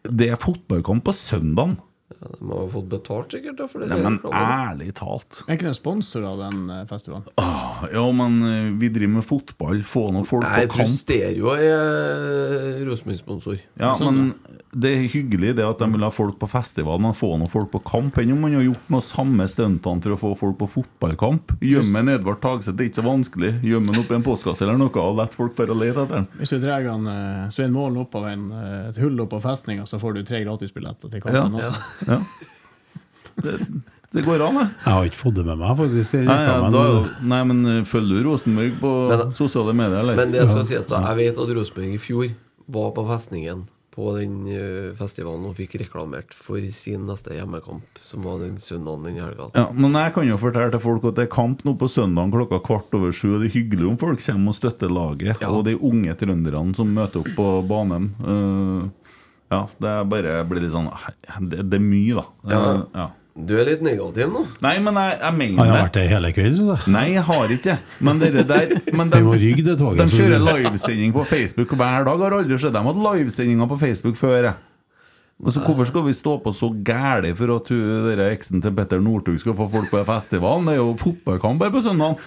[0.09, 1.78] Det er fotballkamp på søndagen.
[2.06, 3.58] Ja, de har jo fått betalt, sikkert.
[3.58, 5.41] Da, for det Nei, men ærlig talt.
[5.47, 7.06] Er ikke det sponsor av den festivalen?
[7.06, 7.93] festivalen?
[7.93, 9.84] Ja, men eh, vi driver med fotball.
[9.84, 10.99] Få noen folk Nei, jeg tror kamp.
[10.99, 13.60] Stereo er Rosenborg-sponsor.
[13.80, 17.16] Ja, Sånn, men det er hyggelig det at de vil ha folk på festival, men
[17.16, 18.18] få noen folk på kamp.
[18.20, 21.56] Enn om man har gjort noe samme stuntene for å få folk på fotballkamp.
[21.64, 23.53] Gjemme en Edvard Tagseth, det er ikke så vanskelig.
[23.66, 26.28] Gjemme han oppi en postkasse eller noe, og la folk for å lete etter den.
[26.41, 29.45] Hvis du drar han, eh, Svein Målen opp av en, eh, et hull opp av
[29.47, 31.72] festninga, så får du tre gratisbilletter til kampen ja.
[31.72, 31.84] også.
[32.07, 32.19] Ja.
[33.43, 33.57] Det,
[34.15, 34.67] det går an, det.
[34.85, 36.13] Jeg har ikke fått det med meg, faktisk.
[36.23, 36.83] Nei, ja, da,
[37.27, 40.15] nei, men eh, følger du Rosenborg på Men- sosiale medier, eller?
[40.21, 42.29] Men det skal sies da, jeg vet at Rosenborg i fjor
[42.71, 43.65] var på festningen
[43.95, 49.05] på den eh, festivalen og fikk reklamert for sin neste hjemmekamp, som var den søndagen
[49.07, 49.45] den helga.
[49.55, 52.31] Ja, men jeg kan jo fortelle til folk at det er kamp nå på søndag
[52.33, 53.35] klokka kvart over sju.
[53.37, 55.47] Og det er hyggelig om folk kommer og støtter laget Ja.
[55.51, 58.09] og de unge trønderne som møter opp på banen.
[58.19, 58.91] Eh,
[59.53, 60.89] ja, det er bare blir litt sånn
[61.51, 62.26] Det, det er mye, da.
[62.49, 62.63] Ja.
[62.95, 63.07] Ja.
[63.35, 64.45] Du er litt negativ nå.
[64.63, 66.91] Nei, men jeg, jeg mener har jeg vært det hele kvelden, så.
[66.93, 67.97] Nei, jeg har ikke det.
[68.07, 69.99] Men dere der men de, må rygge det toget.
[69.99, 72.23] De kjører livesending på Facebook hver dag.
[72.23, 74.53] Har aldri sett dem hatt livesendinger på Facebook før.
[75.43, 77.67] Altså, hvorfor skal vi stå på så gæli for at
[78.05, 80.69] dere eksen til Petter Northug skal få folk på festivalen?
[80.69, 82.23] Det er jo fotballkamp her på søndag.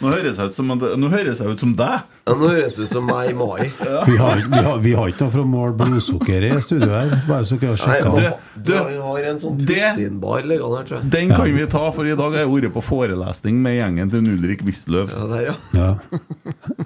[0.00, 2.08] Nå høres jeg ut som, nå høres jeg ut som deg.
[2.22, 3.64] Ja, Nå høres det ut som meg i mai.
[4.06, 7.10] Vi har, vi, har, vi har ikke noe for å måle blodsukker i studio her,
[7.26, 8.10] bare så dere har Nei, sjekka.
[8.12, 11.10] og Det- du vi har en sånn proteinbar liggende her, tror jeg.
[11.10, 14.28] Den kan vi ta, for i dag har jeg vært på forelesning med gjengen til
[14.36, 15.08] Ulrik Wisløw.
[15.10, 15.54] Ja, der, ja.
[15.74, 15.88] Ja.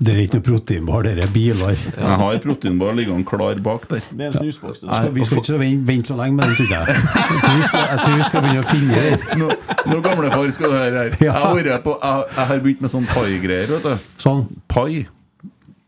[0.00, 1.74] Det er ikke noe proteinbar, det er biler.
[1.84, 4.00] Jeg har proteinbar liggende klar bak der.
[4.08, 4.80] Det er en snusboks.
[4.80, 4.88] du.
[5.18, 6.96] Vi skal ikke vente, vente så lenge med den, tror jeg.
[7.36, 9.36] Jeg tror vi skal, tror vi skal begynne å finne det.
[9.42, 9.50] Nå,
[9.92, 11.18] nå gamlefar, skal du høre her.
[11.26, 13.74] Jeg har, vært på, jeg, jeg har begynt med sånn pai-greier.
[13.76, 14.46] vet du Sånn.
[14.72, 15.04] Pai.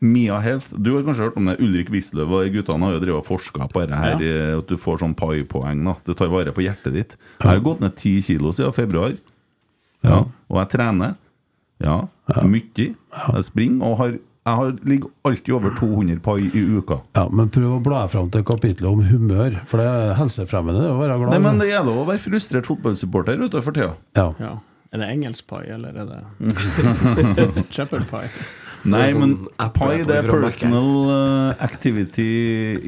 [0.01, 0.73] Mia Health.
[0.79, 1.57] Du har kanskje hørt om det?
[1.65, 4.21] Ulrik Wisløw og guttene har jo drevet forska på det her.
[4.23, 4.59] ja.
[4.61, 5.83] At du får sånn pai-poeng.
[6.07, 7.17] da tar vare på hjertet ditt.
[7.43, 9.17] Jeg har gått ned ti kilo siden februar.
[10.07, 10.25] Ja.
[10.49, 11.17] Og jeg trener.
[11.83, 12.07] Ja.
[12.47, 12.95] Mye.
[12.95, 14.19] Jeg springer og har
[14.49, 17.03] jeg har, ligger alltid over 200 pai i uka.
[17.19, 20.95] Ja, men prøv å bla fram til kapitlet om humør, for det er helsefremmende å
[20.97, 21.35] være glad.
[21.35, 23.97] Nei, men Det gjelder å være frustrert fotballsupporter for tida.
[24.17, 24.33] ja.
[24.41, 24.55] Ja.
[24.91, 26.55] Er det engelsk pai, eller er det
[27.77, 28.31] shepherd pie?
[28.85, 32.27] Nei, er men sånn pai det er personal uh, activity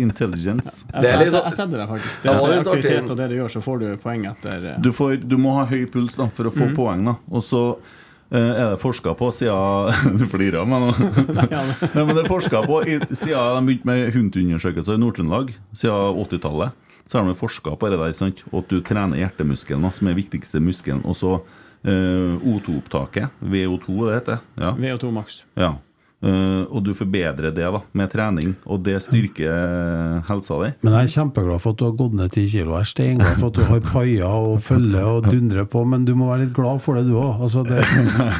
[0.02, 0.84] intelligence.
[0.92, 2.20] Jeg, Det er litt jeg, sånn- setter det faktisk.
[2.22, 4.68] Det er det var litt aktivitet og det du gjør, så får du poeng etter
[4.74, 7.04] eh, Du, får, du må ha høy puls da, for å få poeng.
[7.10, 7.62] da Og så
[8.30, 10.90] eh, er det forska på siden Du flirer av meg nå.
[11.40, 16.20] Nei, men det er forska på i, Siden de begynte med HUNT-undersøkelser i Nord-Trøndelag, siden
[16.26, 16.76] 80-tallet,
[17.10, 18.12] så har de forska på det der.
[18.14, 18.44] sant?
[18.52, 21.02] Og at du trener hjertemuskelen, som er viktigste muskelen.
[21.02, 23.28] Og så eh, O2-opptaket.
[23.40, 24.38] VO2, det heter.
[24.54, 24.74] Ja.
[24.78, 25.44] VO2 maks.
[25.54, 25.76] Ja.
[26.20, 30.70] Eh, og du forbedrer det da med trening, og det styrker eh, helsa di.
[30.84, 32.74] Men jeg er kjempeglad for at du har gått ned ti kilo.
[32.76, 36.12] Jeg er steinglad for at du har paier og følger og dundrer på, men du
[36.18, 37.40] må være litt glad for det, du òg.
[37.46, 37.64] Altså,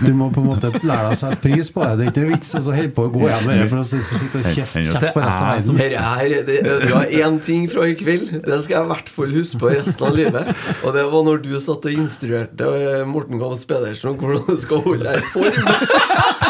[0.05, 1.95] du må på en måte lære deg å sette pris på det.
[1.97, 4.43] Det er ikke vits å holde på å gå hjem med det for å sitte
[4.43, 5.81] og kjefte kjeft på resten av verden.
[5.81, 8.29] Her er det, det var én ting fra i kveld.
[8.45, 10.53] Det skal jeg i hvert fall huske på resten av livet.
[10.85, 14.61] Og det var når du satt og instruerte eh, Morten Gams Pedersen om hvordan du
[14.61, 16.49] skal holde deg i form.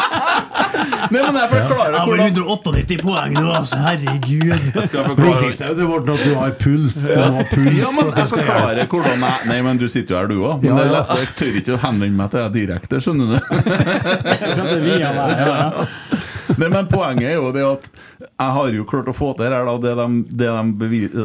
[1.11, 3.79] Nei, men jeg forklarer har hvordan 198 poeng nå, altså.
[3.83, 4.51] Herregud.
[4.51, 6.99] Jeg skal forklare det ble at du har puls.
[7.07, 10.15] Du har puls Ja, men jeg skal forklare forklarer hvordan jeg Nei, men du sitter
[10.15, 10.65] jo her, du òg.
[10.65, 11.19] Men Ja, ja.
[11.21, 13.37] jeg tør ikke å henvende meg til deg direkte, skjønner du.
[14.85, 15.87] Via meg, ja, ja.
[16.57, 17.85] Nei, men Poenget er jo det at
[18.19, 20.07] jeg har jo klart å få til her da, det de,
[20.41, 21.15] det de bevis,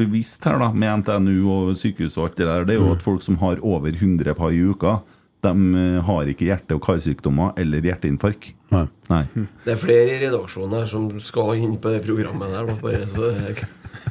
[0.00, 3.04] bevisst her da, med NTNU og sykehus og alt det der, det er jo at
[3.04, 4.98] folk som har over 100 par i uka,
[5.44, 8.52] de eh, har ikke hjerte- og karsykdommer eller hjerteinfarkt.
[8.74, 8.86] Nei.
[9.10, 9.22] Nei.
[9.64, 12.70] Det er flere i redaksjonen her som skal inn på det programmet der.
[12.82, 13.66] Bare, så jeg,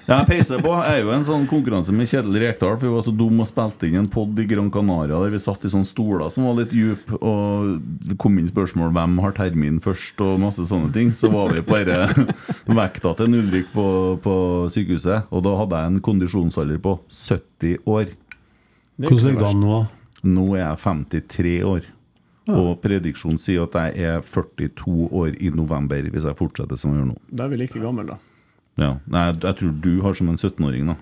[0.07, 0.71] Ja, jeg peiser på.
[0.79, 3.47] Jeg er jo en sånn konkurranse med Kjetil Rekdal, for vi var så dum og
[3.49, 6.57] spilte inn en pod i Gran Canaria der vi satt i sånne stoler som var
[6.61, 7.73] litt dype, og
[8.07, 11.11] det kom inn spørsmål hvem har termin først, og masse sånne ting.
[11.15, 12.05] Så var vi bare
[12.81, 13.87] vekta til en Ulrik på,
[14.23, 14.35] på
[14.73, 18.15] sykehuset, og da hadde jeg en kondisjonsalder på 70 år.
[19.03, 19.83] Hvordan ligger det an nå?
[20.23, 21.87] Nå er jeg 53 år.
[22.53, 27.01] Og prediksjonen sier at jeg er 42 år i november hvis jeg fortsetter som jeg
[27.01, 27.17] gjør nå.
[27.31, 28.19] Da er vi like gamle, da.
[28.81, 28.91] Ja.
[29.07, 30.97] Nei, jeg tror du har som en 17-åring, da.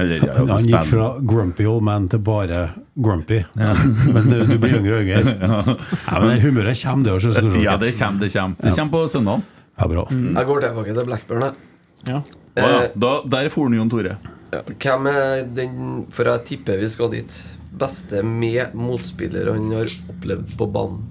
[0.00, 2.62] Eller, jeg, Han gikk fra grumpy old man til bare
[2.98, 3.42] grumpy.
[4.14, 5.36] Men du, du blir yngre og yngre.
[6.08, 7.60] Ja, men det humøret kommer, det òg.
[7.62, 8.56] Ja, det kommer, det kommer.
[8.64, 9.44] Det kommer på søndag.
[9.78, 10.04] Ja, bra.
[10.10, 11.44] jeg går tilbake til Blackburn.
[11.46, 11.54] Jeg.
[12.08, 12.18] Ja.
[12.58, 14.16] Ja, da, der for Jon Tore.
[14.50, 15.72] Ja, hvem er den
[16.14, 17.36] For jeg tipper vi skal dit.
[17.78, 21.04] Beste med motspiller han har opplevd på banen.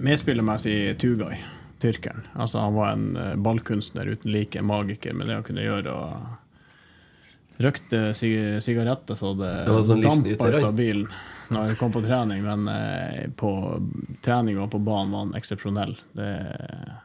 [0.00, 1.38] Medspillermessig Tugay,
[1.80, 2.26] tyrkeren.
[2.34, 5.92] Altså, han var en eh, ballkunstner uten like, magiker med det han kunne gjøre.
[5.92, 11.08] og Røkte sig sigaretter så det, Det sånn dampa ut av bilen
[11.50, 13.50] når han kom på trening, men eh, på
[14.24, 15.96] trening og på banen var han eksepsjonell.
[16.16, 16.98] Det er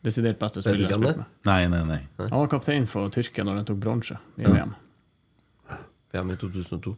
[0.00, 1.26] Desidert beste spiller jeg har spilt med.
[1.44, 1.98] Nei, nei, nei.
[2.22, 4.72] Han var kaptein for Tyrkia når de tok bronse i VM,
[6.14, 6.94] VM i 2002.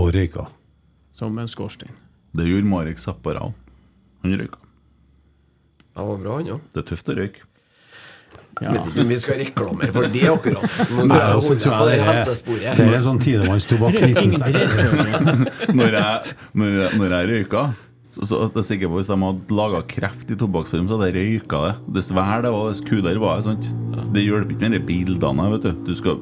[0.00, 0.46] Og røyka.
[1.20, 1.92] som en skorstein.
[2.32, 3.54] Det gjorde Marek Zappara òg.
[4.24, 4.60] Han røyka.
[5.90, 6.60] Det var bra, han òg.
[6.72, 7.46] Det er tøft å røyke.
[8.60, 8.72] Ja.
[8.74, 10.78] Vet ikke om vi skal reklamere for det, akkurat.
[10.92, 12.80] Nå Nei, tror jeg og så holder tror jeg på det er-.
[12.80, 15.74] Det er sånn tidemannstobakk 1960.
[15.78, 17.62] Når jeg, når jeg, når jeg røyka
[18.10, 21.12] så, så er jeg sikker på Hvis de hadde laga kreft i tobakksform, så hadde
[21.12, 21.74] jeg røyka det.
[22.00, 23.70] Dessverre, det var, det kudere var det.
[24.16, 25.46] Det hjelper ikke med de bildene.
[25.54, 26.18] vet du Du skal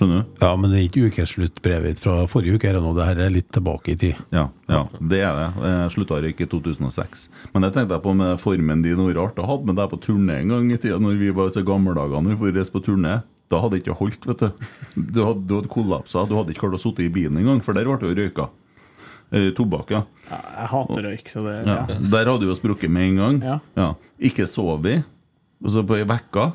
[0.00, 0.28] Skjønner du?
[0.40, 2.70] Ja, men det er ikke ukesluttbrevet fra forrige uke.
[2.70, 2.94] Her det nå.
[2.96, 4.22] Dette er litt tilbake i tid.
[4.32, 5.48] Ja, ja, det er det.
[5.60, 7.26] Jeg slutta å røyke i 2006.
[7.52, 8.96] Men det tenkte jeg på med formen din.
[8.96, 11.52] Noe rart Jeg hadde med deg på turné en gang i tida, når vi var
[11.52, 13.18] så gamle dager når vi reiste på turné.
[13.52, 14.64] Da hadde det ikke holdt, vet du.
[14.96, 16.24] Du hadde, du hadde kollapsa.
[16.30, 18.48] Du hadde ikke klart å sitte i bilen engang, for der ble det jo røyka.
[19.36, 20.02] Eller tobakk, ja.
[20.30, 21.76] Jeg hater røyk, så det ja.
[21.76, 22.00] ja.
[22.00, 23.60] Der hadde du jo sprukket med en gang.
[23.76, 23.92] Ja.
[24.16, 25.04] Ikke sovet.
[25.60, 26.48] Og så på ei uke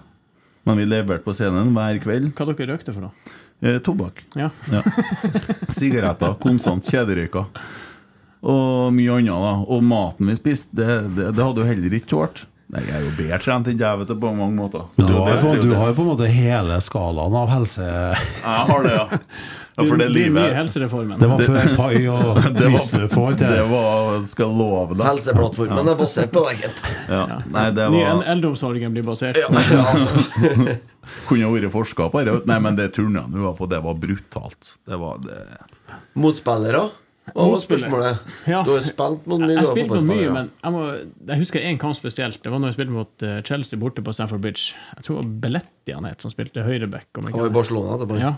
[0.65, 2.31] Men vi leverte på scenen hver kveld.
[2.37, 3.33] Hva dere røykte for noe?
[3.61, 4.23] Eh, tobakk.
[4.35, 4.49] Ja.
[4.73, 4.81] Ja.
[5.77, 7.45] Sigaretter, konstant kjederøyka.
[8.45, 9.31] Og mye annet.
[9.31, 12.43] da Og maten vi spiste, det, det, det hadde jo heller ikke tålt.
[12.73, 14.87] Nei, Jeg er jo bedre trent enn deg, vet du, på mange måter.
[14.97, 16.79] Men du Ja, har, det- jo det er du har jo på en måte hele
[16.81, 17.85] skalaen av helse...
[17.85, 19.05] Jeg har det, ja.
[19.75, 21.19] ja for det blir mye helsereformen.
[21.19, 23.51] Det var før pai og det visne får var, til.
[23.51, 25.05] det var Skal love deg.
[25.09, 26.83] Helseplattformen er basert på deg, gitt.
[27.11, 27.23] Ja.
[27.51, 30.75] Nei, det var el- eldreomsorgen blir basert Ja, på ja.
[31.29, 32.37] Kunne vært forska på det.
[32.49, 34.75] Nei, men det turnene du var på, det var brutalt.
[34.87, 35.41] Det var det
[36.15, 36.87] Motspillere?
[37.33, 38.33] Hva var spørsmålet?
[38.45, 38.59] Ja.
[38.65, 40.81] Du har spilt mot mye Jeg spilte mot mye, men jeg, må,
[41.31, 42.37] jeg husker én kamp spesielt.
[42.43, 44.75] Det var når jeg spilte mot eh, Chelsea borte på Stamford Bridge.
[44.93, 47.09] Jeg tror det var Belletti han het, som spilte høyreback.
[47.17, 48.19] Han var i Barcelona, Barcelona etterpå.
[48.21, 48.35] Ja.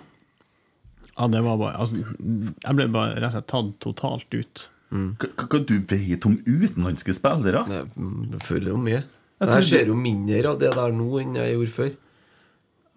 [1.17, 4.65] Ja, det var bare altså, Jeg ble bare rett og slett tatt totalt ut.
[4.89, 7.63] Hva hva du vet om utenlandske spillere?
[7.67, 9.03] Jeg føler jo mye.
[9.37, 11.89] Jeg Jeg ser jo mindre av det der nå enn jeg gjorde før.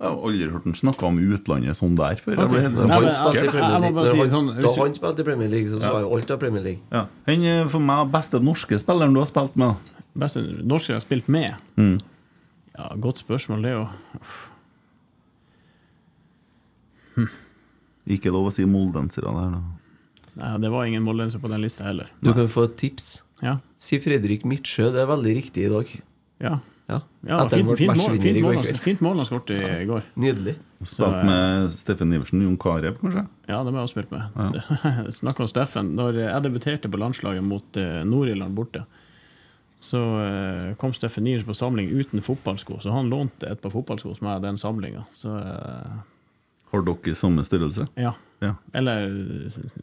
[0.00, 2.38] Jeg har aldri hørt han snakke om utlandet sånn der før.
[2.38, 2.44] Okay.
[2.44, 2.86] Jeg ble helt Når
[4.32, 6.80] sånn da han spilte i Premier League, så så jeg alt av Premier League.
[6.92, 7.02] ja.
[7.26, 9.92] Han er for meg beste norske spilleren du har spilt med.
[10.16, 11.52] Beste norske jeg har spilt med?
[11.76, 11.98] Mm.
[12.78, 13.86] Ja, Godt spørsmål, det er jo
[18.08, 19.62] Ikke lov å si moldensere der, da.
[20.40, 22.08] Nei, Det var ingen moldenser på den lista heller.
[22.22, 23.22] Du kan få et tips.
[23.42, 23.58] Ja.
[23.76, 24.92] Si Fredrik Midtsjø.
[24.94, 25.96] Det er veldig riktig i dag.
[26.40, 26.58] Ja,
[26.90, 30.02] Ja, ja Etter fint, fint, mål, fint, han- fint mål han skåret i går.
[30.16, 30.56] Nydelig.
[30.82, 33.28] Spilt med Steffen Iversen, Jon Carew, kanskje?
[33.46, 35.12] Ja, det har jeg også spilt med.
[35.20, 35.92] Snakk om Steffen.
[35.94, 38.82] Når jeg debuterte på landslaget mot eh, Nord-Irland borte,
[39.78, 44.16] så eh, kom Steffen Iversen på samling uten fotballsko, så han lånte et par fotballsko
[44.16, 45.04] som jeg hadde den samlinga.
[45.14, 45.94] Så eh,
[46.70, 47.86] Har dere i samme størrelse?
[47.98, 48.12] ja.
[48.40, 48.54] Ja.
[48.72, 49.10] Eller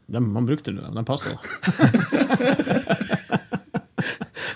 [0.10, 1.30] de, man brukte dem, de passa.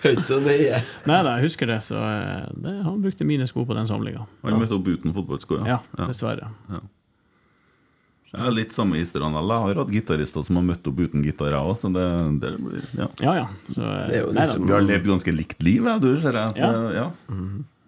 [0.02, 0.80] Høyt så nøye.
[1.06, 4.24] Nei da, jeg husker det, så eh, det, han brukte mine sko på den samlinga.
[4.46, 6.06] Han møtte opp uten fotballsko, Ja, ja.
[6.10, 6.48] dessverre.
[8.32, 9.34] Jeg er litt samme historien.
[9.36, 11.76] Jeg har hatt gitarister som har møtt opp uten gitar, jeg òg.
[11.82, 12.06] Så det,
[12.42, 13.08] det blir- ja.
[13.28, 13.48] Ja ja.
[13.76, 16.34] Så, Det jo nei da, liksom- Vi har levd ganske likt liv, jeg, du ser
[16.42, 16.50] jeg.
[16.58, 16.72] Ja.
[16.72, 17.08] Det- ja.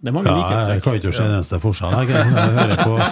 [0.03, 0.33] det er mange Ja,
[0.75, 1.93] jeg kan ikke se en eneste forskjell.
[2.03, 2.23] Jeg, jeg
[2.59, 2.93] hører på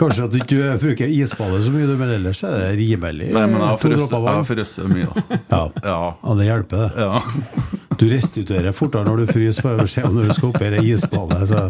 [0.00, 3.26] Kanskje at du ikke bruker isballet så mye, men ellers er det rimelig.
[3.34, 5.08] Nei, men jeg har frøst mye.
[5.12, 5.38] da.
[5.50, 5.60] Ja.
[5.84, 5.98] Ja.
[6.22, 7.04] ja, det hjelper, det.
[7.04, 7.80] ja.
[8.00, 11.40] Du restituerer fortere når du fryser, for å se om du skal oppi ei isbane.
[11.50, 11.66] Så.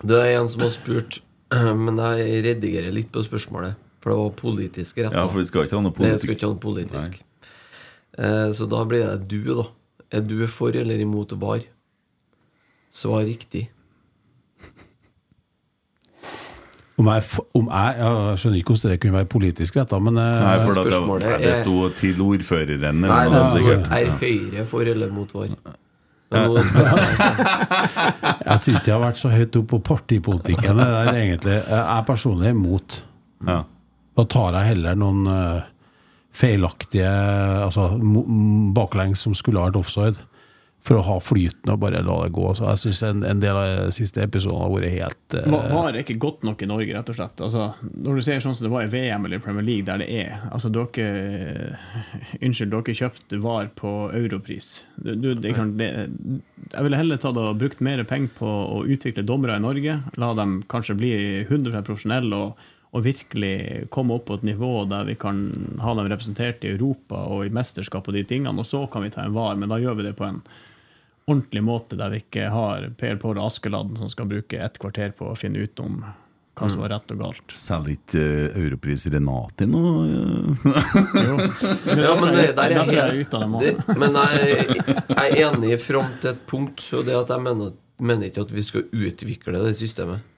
[0.00, 1.20] Det er en som har spurt,
[1.52, 3.76] men jeg redigerer litt på spørsmålet.
[4.00, 5.12] For det var politisk rett.
[5.12, 7.20] ja, for vi skal ikke ha noe Det skal ikke ha noe politisk.
[8.16, 8.52] Nei.
[8.56, 9.68] så da blir det du, da.
[10.14, 11.66] Er du for eller imot VAR?
[12.94, 13.66] Svar riktig.
[16.96, 17.22] Om jeg,
[17.54, 20.78] om jeg, jeg skjønner ikke hvordan det kunne være politisk retta, men eh, Nei, for
[20.78, 23.82] det, Spørsmålet det, det sto til ordføreren eller Nei, det sikkert.
[23.92, 25.50] er Høyre for eller mot vår.
[28.46, 30.80] Jeg tror ikke jeg har vært så høyt oppe på partipolitikken.
[30.80, 31.54] Det der, egentlig.
[31.60, 32.96] Jeg er personlig imot.
[33.46, 33.60] Ja.
[34.16, 35.60] Da tar jeg heller noen eh,
[36.36, 37.10] feilaktige
[37.66, 37.90] altså,
[38.76, 40.18] baklengs som skulle ha vært offside,
[40.86, 42.46] for å ha flyten og bare la det gå.
[42.54, 45.90] Så jeg syns en, en del av de siste episoden har vært helt eh, VAR
[45.94, 47.42] det ikke godt nok i Norge, rett og slett.
[47.42, 50.06] Altså, når du ser sånn som det var i VM eller Premier League, der det
[50.14, 51.74] er altså, dere,
[52.46, 54.70] Unnskyld, dere kjøpte VAR på europris.
[54.94, 55.90] Du, du, det kan, det,
[56.70, 59.98] jeg ville heller tatt og brukt mer penger på å utvikle dommere i Norge.
[60.22, 61.12] La dem kanskje bli
[61.48, 62.62] 100 profesjonelle og,
[62.94, 65.48] og virkelig komme opp på et nivå der vi kan
[65.82, 68.54] ha dem representert i Europa og i mesterskap og de tingene.
[68.62, 70.40] Og så kan vi ta en VAR, men da gjør vi det på en
[71.26, 75.32] ordentlig måte der vi ikke har Per Pål Askeladden som skal bruke et kvarter på
[75.32, 76.04] å finne ut om
[76.56, 77.52] hva som var rett og galt.
[77.58, 79.80] Selger ikke uh, Europris Renati nå?
[80.08, 81.34] Jo.
[82.00, 83.98] ja, men det der er er jeg helt ute av det måten.
[84.00, 84.78] Men jeg,
[85.10, 88.56] jeg er enig fram til et punkt, og det at jeg mener, mener ikke at
[88.56, 90.32] vi skal utvikle det systemet.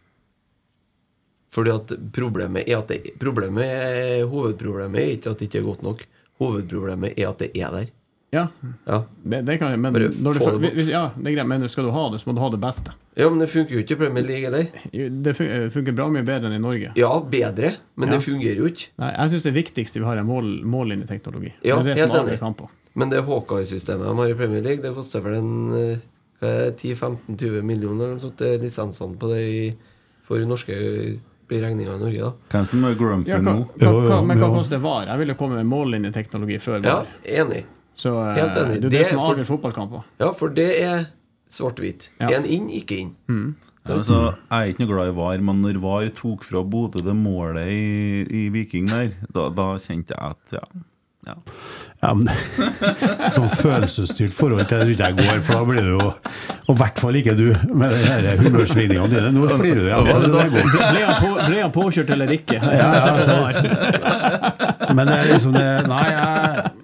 [1.54, 5.70] Fordi at problemet er at det, problemet er, Hovedproblemet er ikke at det ikke er
[5.70, 6.04] godt nok.
[6.42, 7.94] Hovedproblemet er at det er der.
[8.30, 8.46] Ja,
[8.84, 10.74] Ja, det, det kan jeg, men Bare når du, få det bort.
[10.76, 12.58] hvis, ja, det er greit, men skal du ha det, så må du ha det
[12.60, 12.92] beste.
[13.16, 14.66] ja men det funker jo ikke i Premier League eller?
[15.24, 16.90] Det fun- funker bra mye bedre enn i Norge.
[17.00, 18.14] Ja, bedre, men Ja.
[18.18, 18.90] det fungerer jo ikke.
[19.00, 21.54] Nei, jeg syns det viktigste vi har, er mål, mållinjeteknologi.
[21.64, 22.34] Ja, det er det helt som enig.
[22.36, 22.68] avgjør kamper.
[22.94, 25.98] Men det Hawkeye-systemet de har i Premier League, det koster vel en eh,
[26.42, 29.72] hva er det, 10-15-20 millioner eller noe sånt, det er lisensene på det i,
[30.28, 30.76] for norske
[31.48, 32.32] blir regninga i Norge, da.
[32.52, 33.64] Hvem som er grumpy Ja, hva, nå?
[33.72, 34.54] hva, Jo, jo, hva, men hva jo.
[34.60, 35.06] koster VAR?
[35.08, 37.06] Jeg ville komme med mållinjeteknologi før Ja, VAR.
[37.24, 37.64] enig.
[37.98, 38.80] Så eh, Helt enig.
[38.80, 40.04] det er Det det som avgjør fotballkamper.
[40.22, 41.08] Ja, for det er
[41.50, 42.10] svart-hvitt.
[42.20, 42.30] Ja.
[42.36, 43.14] En inn, ikke inn.
[43.28, 43.56] Mm.
[43.88, 44.18] altså,
[44.50, 47.70] jeg er ikke noe glad i VAR, men når VAR tok fra Bodø det målet
[47.72, 50.64] i, i Viking der, da, da kjente jeg at ja,
[51.98, 52.28] Ja, men
[53.34, 56.76] Sånn følelsesstyrt forhold til det tror jeg går, for da blir det jo Og i
[56.78, 59.32] hvert fall ikke du, med de humørsvingningene dine.
[59.34, 59.88] Nå flirer du.
[59.90, 60.68] Ja, det, det går.
[60.68, 62.60] ble han, på, ble han påkjørt eller ikke?
[62.60, 63.16] Ja, ja,
[64.94, 66.77] Men det er liksom det Nei, jeg,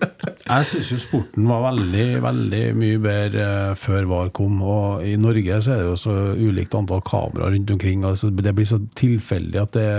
[0.44, 4.60] jeg syns jo sporten var veldig, veldig mye bedre eh, før VAR kom.
[4.60, 8.04] Og i Norge så er det jo så ulikt antall kameraer rundt omkring.
[8.04, 9.90] Altså det blir så tilfeldig at det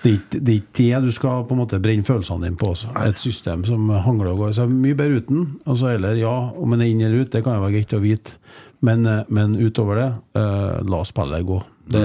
[0.00, 2.70] det er ikke det, du skal på en måte brenne følelsene dine på.
[2.72, 2.88] Også.
[3.04, 4.54] Et system som hangler og går.
[4.56, 5.42] Så mye bedre uten.
[5.66, 8.00] Altså, eller ja, om en er inn eller ut, det kan jo være greit å
[8.00, 8.38] vite.
[8.80, 10.08] Men, eh, men utover det,
[10.40, 11.60] uh, la spillet gå.
[11.90, 12.02] Det,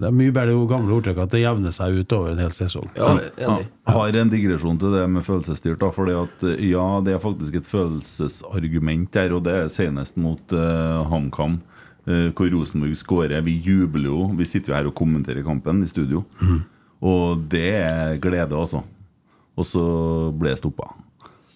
[0.00, 2.52] det er mye bedre det gamle ordtrykket at det jevner seg ut over en hel
[2.52, 2.90] sesong.
[2.98, 3.54] Ja, ja.
[3.88, 5.80] Har en digresjon til det med følelsesstyrt.
[5.80, 10.18] da, fordi at eh, Ja, det er faktisk et følelsesargument der, og det er senest
[10.20, 11.56] mot uh, HamKam,
[12.04, 13.40] eh, hvor Rosenborg skårer.
[13.46, 14.28] Vi jubler jo.
[14.36, 16.24] Vi sitter jo her og kommenterer kampen i studio.
[17.04, 18.84] Og det er glede, altså.
[19.56, 19.84] Og så
[20.36, 20.90] ble jeg stoppa.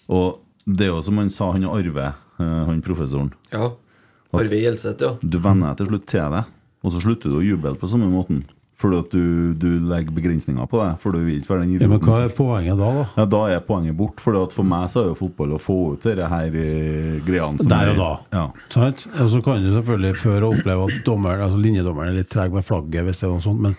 [0.09, 3.31] Og det er jo som han sa, han Arve, han professoren.
[3.53, 3.71] Ja.
[4.33, 5.15] Arve Gjelseth, ja.
[5.21, 6.43] Du venner deg til slutt til det,
[6.83, 8.43] og så slutter du å juble på samme måten.
[8.79, 10.91] Fordi at du, du legger begrensninger på det.
[11.03, 13.01] For du vil ikke være den Ja, men hva er poenget da, da?
[13.17, 14.21] Ja, Da er poenget bort.
[14.23, 17.67] For at for meg så er jo fotball å få ut her eh, greiene som
[17.73, 18.11] Der er- og da.
[18.37, 18.45] Ja.
[18.71, 19.03] Sant?
[19.19, 22.63] Og så kan du selvfølgelig før oppleve at dommeren, altså linjedommeren er litt treg med
[22.63, 23.75] flagget, hvis det er noe sånt, men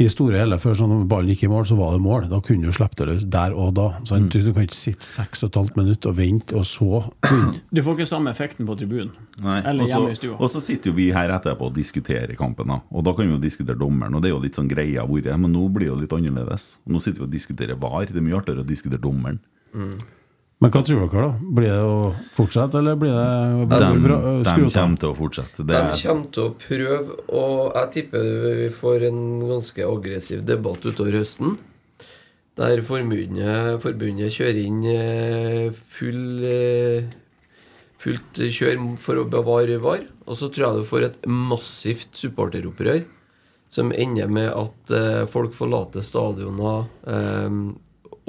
[0.00, 2.24] i store hele, før sånn, ballen gikk i mål, så var det mål.
[2.30, 3.88] Da kunne du slippe det løs der og da.
[4.08, 4.28] Mm.
[4.32, 7.02] Du, du kan ikke sitte seks og et halvt minutt og vente, og så
[7.74, 9.12] Du får ikke samme effekten på tribunen.
[9.44, 10.38] Nei, Eller også, hjemme i stua.
[10.38, 12.72] Og så sitter jo vi her etterpå og diskuterer kampen.
[12.72, 15.04] da Og da kan vi jo diskutere dommeren, og det er jo litt sånn greia
[15.08, 15.30] vært.
[15.36, 16.72] Men nå blir det jo litt annerledes.
[16.88, 18.08] Nå sitter vi og diskuterer VAR.
[18.08, 19.38] Det er mye artigere å diskutere dommeren.
[20.62, 21.52] Men hva tror dere, da?
[21.58, 21.94] Blir det å
[22.36, 23.78] fortsette, eller blir det De,
[24.46, 25.64] de kommer til å fortsette.
[25.64, 28.28] Det De er, kommer til å prøve, og jeg tipper
[28.60, 31.56] vi får en ganske aggressiv debatt utover høsten.
[32.60, 37.10] Der forbundet, forbundet kjører inn eh, full eh,
[38.02, 40.06] fullt kjør for å bevare VAR.
[40.28, 43.06] Og så tror jeg du får et massivt supporteropprør
[43.72, 46.86] som ender med at eh, folk forlater stadioner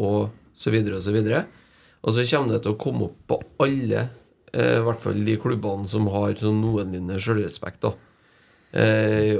[0.01, 1.45] og så videre og så videre.
[2.03, 4.07] Og så kommer det til å komme opp på alle,
[4.51, 7.87] eh, i hvert fall de klubbene som har sånn noenlunde sjølrespekt.
[8.73, 9.37] Eh,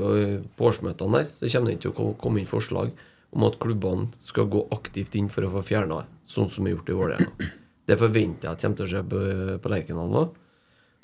[0.56, 2.94] på årsmøtene der så kommer det til å komme inn forslag
[3.34, 6.90] om at klubbene skal gå aktivt inn for å få fjerna sånn som er gjort
[6.90, 7.52] i Vålerenga.
[7.90, 9.22] Det forventer jeg at kommer til å skje på,
[9.60, 10.24] på Lerkendal nå.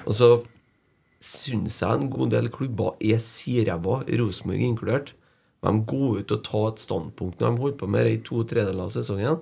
[0.05, 0.29] Og så
[1.19, 5.13] syns jeg en god del klubber er siræva, Rosenborg inkludert.
[5.59, 8.45] De går ut og tar et standpunkt når de holder på med det i to
[8.47, 9.41] tredjedeler av sesongen.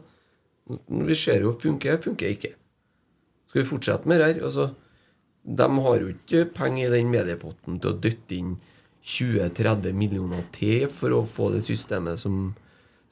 [0.68, 2.54] Vi ser jo funker, funker ikke.
[3.48, 4.44] Skal vi fortsette med det her?
[4.50, 4.70] Altså,
[5.48, 8.56] de har jo ikke penger i den mediepotten til å dytte inn
[9.08, 12.52] 20-30 millioner til for å få det systemet som,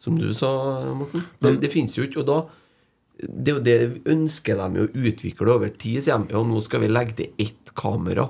[0.02, 0.52] som du sa,
[0.98, 1.23] Morten.
[1.40, 2.26] Det, det finnes jo ikke.
[2.26, 2.40] Og da
[3.15, 6.02] Det er jo det ønsker de å utvikle over tid.
[6.03, 8.27] Sier de, ja, nå skal vi legge til ett kamera.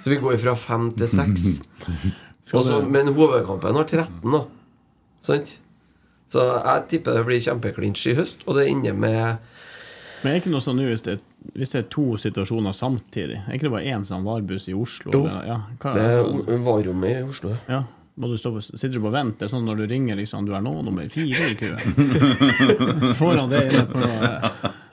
[0.00, 1.60] Så vi går fra fem til seks.
[2.90, 4.42] Men hovedkampen har 13, da.
[5.22, 5.54] Sant?
[6.28, 9.36] Så jeg tipper det blir kjempeklinsj i høst, og det ender med
[10.22, 11.20] Men er det ikke noe sånn nå hvis det,
[11.54, 13.36] hvis det er to situasjoner samtidig?
[13.46, 15.12] Er ikke det bare én sånn varbuss i Oslo?
[15.14, 15.26] Jo.
[15.28, 17.56] eller- Ja, hva, Det er varrommet i Oslo.
[17.68, 17.84] ja.
[18.18, 19.38] Må du stå på, sitter du på vent?
[19.38, 21.78] Det er sånn når du ringer liksom, du er nå nummer fire i køen.
[23.04, 24.00] Så får han det inne på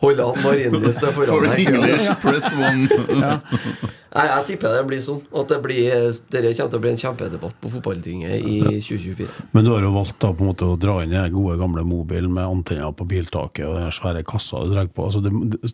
[0.04, 1.68] Holde han Marienlyst der foran For deg.
[1.68, 2.88] English, press one.
[3.24, 3.38] ja.
[4.14, 5.22] Nei, jeg tipper det blir sånn.
[5.34, 5.88] At det blir,
[6.30, 9.48] dere kommer til å bli en kjempedebatt på fotballtinget i 2024.
[9.56, 11.82] Men du har jo valgt da på en måte å dra inn den gode gamle
[11.88, 15.08] mobilen med antenner på biltaket og den svære kassa du drar på.
[15.08, 15.32] Altså det,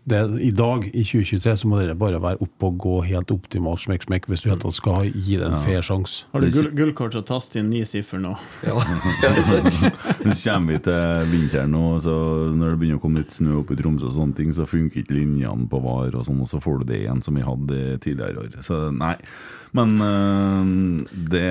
[0.07, 3.83] det, I dag, i 2023, så må dere bare være oppe og gå helt optimalt
[3.83, 6.29] smekk, smekk, hvis du helt tatt skal gi det en fair sjanse.
[6.31, 8.37] Har du gull, gullkort, så tast inn ni siffer nå.
[8.69, 8.75] Ja,
[9.23, 9.73] ja er sant?
[9.73, 12.15] Så kommer vi til vinteren nå, så
[12.55, 15.01] når det begynner å komme litt snø opp i Tromsø, og sånne ting, så funker
[15.01, 17.79] ikke linjene på VAR, og sånn, og så får du det igjen som vi hadde
[18.03, 18.59] tidligere år.
[18.65, 19.15] Så nei.
[19.77, 21.43] Men øh, det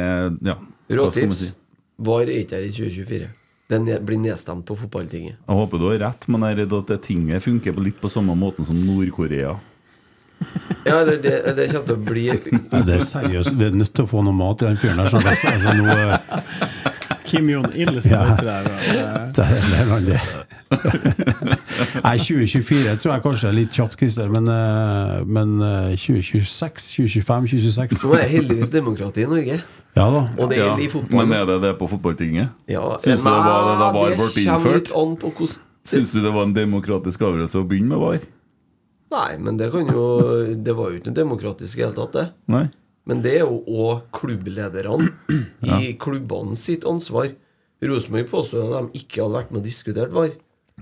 [0.46, 0.54] Ja.
[0.88, 1.26] skal si?
[1.26, 1.42] Råtips.
[1.98, 3.28] VAR er ikke her i 2024.
[3.68, 5.34] Den blir nedstemt på fotballtinget.
[5.44, 7.98] Jeg håper du har rett, men jeg er redd at det tinget funker på litt
[8.00, 9.56] på samme måten som Nord-Korea.
[10.86, 12.22] Ja, eller det, det kommer til å bli
[12.72, 15.02] Nei, det er seriøst, vi er nødt til å få noe mat i den fyren
[15.02, 15.10] der.
[15.18, 16.20] Altså, noe...
[17.28, 18.22] Kim Jong-il Ja.
[18.40, 18.54] det.
[19.36, 20.20] det er det er det.
[22.04, 27.48] Nei, 2024 tror jeg kanskje er litt kjapt, Christer, men, eh, men eh, 2026, 2025,
[27.54, 29.58] 2026 Nå er det heldigvis demokrati i Norge.
[29.98, 30.22] Ja da.
[30.38, 31.28] Og det Ja, gjelder i fotballen.
[31.32, 32.52] men er det det på fotballtinget?
[32.70, 34.74] Ja, Syns du det var det da VAR ble innført?
[34.82, 38.26] litt an på hvordan Syns du det var en demokratisk avgjørelse å begynne med VAR?
[39.14, 40.02] Nei, men det kan jo
[40.52, 42.26] Det var jo ikke noe demokratisk i det hele tatt, det.
[42.52, 42.66] Nei?
[43.08, 45.08] Men det er jo òg klubblederne
[45.80, 47.30] i klubbene sitt ansvar.
[47.80, 50.34] Rosenborg påstår at de ikke hadde vært med og diskutert VAR.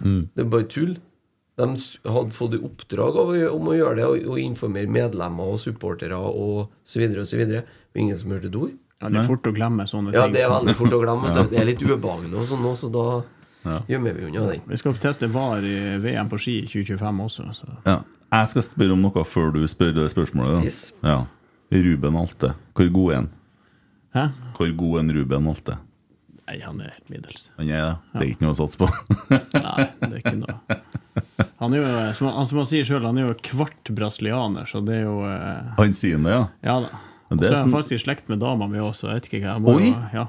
[0.02, 0.22] Mm.
[0.34, 0.96] Det er bare tull.
[1.56, 1.66] De
[2.12, 6.66] hadde fått i oppdrag av, om å gjøre det, og, informere medlemmer og supportere og
[6.84, 7.62] så videre og så videre.
[7.94, 8.74] Og ingen som hørte et ord.
[9.00, 10.20] Ja, det er fort å glemme sånne ting.
[10.20, 11.32] Ja, det er veldig fort å glemme.
[11.32, 11.46] ja.
[11.48, 13.06] Det er litt ubehagelig og sånn nå, så da
[13.90, 14.62] gjemmer vi unna den.
[14.68, 17.48] Vi skal teste VAR i VM på ski i 2025 også.
[17.56, 17.72] Så.
[17.88, 17.98] Ja.
[18.36, 20.58] Jeg skal spørre om noe før du spør det spørsmålet.
[20.58, 20.62] Da.
[20.66, 20.80] Yes.
[21.04, 21.18] Ja.
[21.72, 23.28] Ruben Alte, hvor god er han?
[24.14, 24.24] Hæ?
[24.56, 25.78] Hvor god er en Ruben Alte?
[26.46, 27.48] Nei, han er helt middels.
[27.56, 27.94] Han er det?
[28.12, 28.86] Det er ikke noe å satse på?
[29.66, 30.78] Nei, det er ikke noe.
[31.58, 34.82] Han er jo, som han, som han sier sjøl, han er jo kvart brasilianer, så
[34.84, 36.42] det er jo eh, Han sier det, ja?
[36.68, 37.02] Ja da.
[37.26, 39.54] Og så er han faktisk i slekt med dama mi også, jeg vet ikke hva.
[39.56, 39.88] Jeg må, Oi!
[40.14, 40.26] Ja.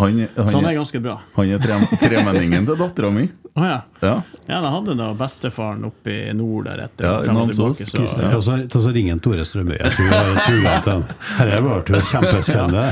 [0.00, 1.16] Han, han, Så han er er, ganske bra.
[1.34, 3.26] han er tre, tremenningen til dattera mi.
[3.60, 3.78] Å ja.
[4.00, 4.14] Ja.
[4.48, 7.04] Ja, jeg hadde da bestefaren oppe i nord der etter.
[7.04, 7.82] Ja, frem og Namsos.
[7.82, 8.40] tilbake, så- ja.
[8.40, 9.76] så- så ringer Tore Strømøy.
[9.76, 11.04] Jeg tror jeg til han.
[11.38, 12.84] Dette ble jo kjempespennende.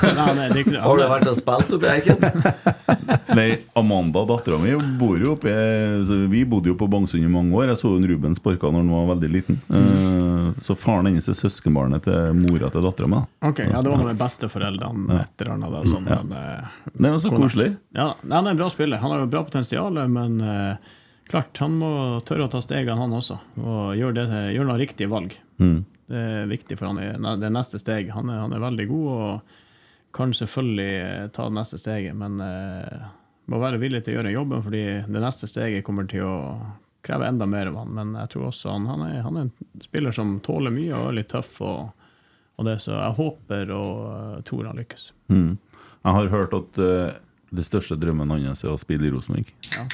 [0.00, 0.14] så
[0.82, 2.18] Har du vært og spilt oppi Eiken?
[3.38, 7.54] Nei, Amanda, dattera mi, bor jo oppe i- Vi bodde jo på Bangsund i mange
[7.54, 7.68] år.
[7.70, 9.60] Jeg så hun Ruben sparka når han var veldig liten.
[9.70, 10.26] Eh,
[10.60, 13.20] Så faren hennes er søskenbarnet til mora til dattera mi.
[13.42, 15.86] Okay, ja, det var noe med besteforeldrene et eller annet.
[15.88, 16.22] Sånn, Ja.
[16.22, 16.66] men, eh,
[16.98, 17.76] Det er så koselig.
[17.94, 18.98] Ja, han er en bra spiller.
[18.98, 20.90] Han har jo bra potensial, men eh,
[21.30, 21.92] klart, han må
[22.26, 23.38] tørre å ta stegene, han også.
[23.60, 25.36] Og gjøre, det, gjøre noen riktige valg.
[25.60, 25.80] Mm.
[26.10, 28.10] Det er viktig for han i det neste steg.
[28.16, 29.56] Han er, han er veldig god og
[30.16, 33.08] kan selvfølgelig eh, ta det neste steget, men eh,
[33.50, 36.36] må være villig til å gjøre jobben, fordi det neste steget kommer til å
[37.06, 37.94] kreve enda mer av han.
[37.94, 41.10] Men jeg tror også han, han, er, han er en spiller som tåler mye og
[41.10, 41.60] er litt tøff.
[41.64, 42.06] og,
[42.58, 45.10] og det, Så jeg håper og eh, tror han lykkes.
[45.32, 45.58] Mm.
[46.00, 47.18] Jeg har hørt at eh,
[47.50, 49.50] det største drømmen hans er å spille i Rosenborg.
[49.74, 49.86] Ja.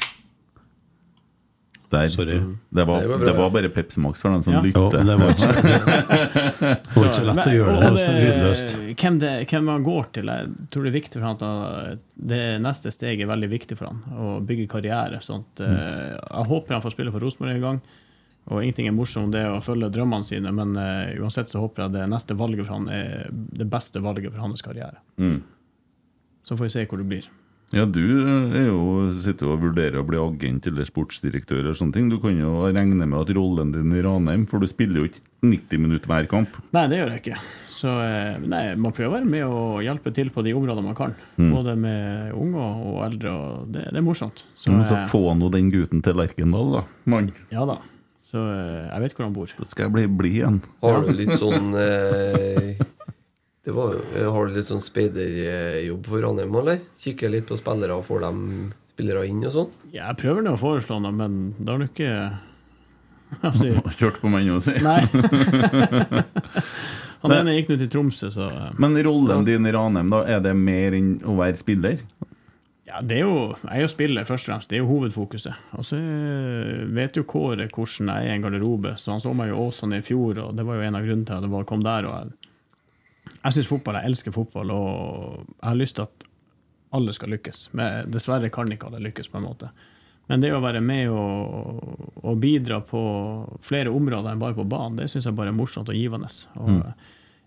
[1.91, 2.09] Der.
[2.11, 2.41] Sorry.
[2.69, 4.63] Det var, Det var bra, det var bare Pepsi Max for den som Ja.
[4.63, 5.05] Lytter.
[5.05, 8.75] det var ikke, det var ikke lett å gjøre det så lydløst.
[8.99, 12.03] Hvem, det, hvem man går til, jeg tror det er viktig for han at
[12.33, 15.23] det neste steg er veldig viktig for han, å bygge karriere.
[15.23, 17.81] Sånn at, eh, jeg håper han får spille for Rosenborg en gang.
[18.47, 21.97] Og ingenting er morsomt det å følge drømmene sine, men uh, uansett så håper jeg
[21.97, 25.01] det neste valget for han er det beste valget for hans karriere.
[25.19, 25.41] Mm.
[26.47, 27.27] Så får vi se hvor det blir.
[27.75, 27.99] Ja, du
[28.55, 31.65] er jo, sitter jo og vurderer å bli agent eller sportsdirektør.
[31.65, 34.69] eller sånne ting Du kan jo regne med at rollen din i Ranheim For du
[34.71, 36.55] spiller jo ikke 90 minutter hver kamp.
[36.75, 37.41] Nei, det gjør jeg ikke.
[37.75, 40.97] Så eh, nei, man prøver å være med og hjelpe til på de områdene man
[40.99, 41.13] kan.
[41.37, 41.51] Mm.
[41.53, 43.35] Både med unge og eldre.
[43.35, 44.47] og Det, det er morsomt.
[44.55, 46.83] Så, Men så eh, få nå den gutten til Lerkendal, da.
[47.11, 47.31] Mann.
[47.55, 47.79] Ja da.
[48.27, 49.53] Så eh, jeg vet hvor han bor.
[49.59, 50.59] Da skal jeg bli blid igjen.
[50.83, 52.75] Har du litt sånn eh,
[53.67, 56.85] det var, Har du litt sånn speiderjobb for Ranheim, eller?
[57.03, 58.43] Kikker litt på spillere og får dem
[58.95, 59.73] spillere inn og sånn?
[59.91, 62.13] Ja, jeg prøver nå å foreslå noe, men det har du ikke
[63.43, 64.77] altså, Kjørt på meg nå, si.
[64.87, 65.03] Nei.
[67.25, 70.39] Han ene gikk nå til Tromsø, så eh, Men rollen din i Ranheim, da, er
[70.45, 71.99] det mer enn å være spiller?
[72.87, 73.35] Ja, det er jo,
[73.65, 74.69] jeg er jo spiller, først og fremst.
[74.71, 75.59] Det er jo hovedfokuset.
[75.75, 79.33] Og så eh, vet jo Kåre hvordan jeg er i en garderobe, så han så
[79.35, 81.49] meg jo i Åsane i fjor, og det var jo en av grunnene til at
[81.49, 82.07] jeg bare kom der.
[82.07, 82.46] og Jeg,
[83.47, 86.27] jeg syns fotball, jeg elsker fotball, og jeg har lyst til at
[86.97, 87.67] alle skal lykkes.
[87.77, 89.71] Men dessverre kan ikke alle lykkes, på en måte.
[90.27, 91.91] Men det å være med og,
[92.27, 93.03] og bidra på
[93.63, 96.31] flere områder enn bare på banen, det syns jeg bare er morsomt og givende.
[96.59, 96.83] Og Mm.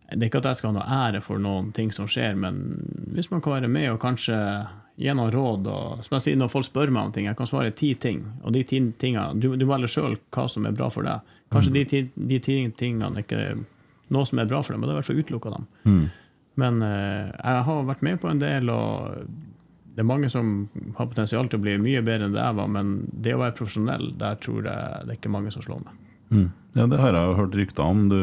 [0.10, 2.56] Det er ikke at jeg skal ha noe ære for noen ting som skjer, men
[3.14, 4.38] hvis man kan være med og kanskje
[4.98, 7.48] gi noen råd og, Som jeg sier, når folk spør meg om ting, jeg kan
[7.48, 10.90] svare ti ting, og de ti tingene Du, du velger sjøl hva som er bra
[10.90, 11.22] for deg.
[11.54, 13.44] Kanskje de, ti, de ti tingene ikke
[14.14, 15.70] noe som er bra for dem, og det er i hvert fall utelukka dem.
[15.86, 16.04] Mm.
[16.60, 19.24] Men eh, jeg har vært med på en del, og
[19.96, 20.54] det er mange som
[20.98, 23.58] har potensial til å bli mye bedre enn det jeg var, men det å være
[23.58, 26.06] profesjonell, der tror jeg det er ikke mange som slår meg.
[26.30, 26.50] Mm.
[26.78, 28.04] Ja, det har jeg jo hørt rykter om.
[28.12, 28.20] Du,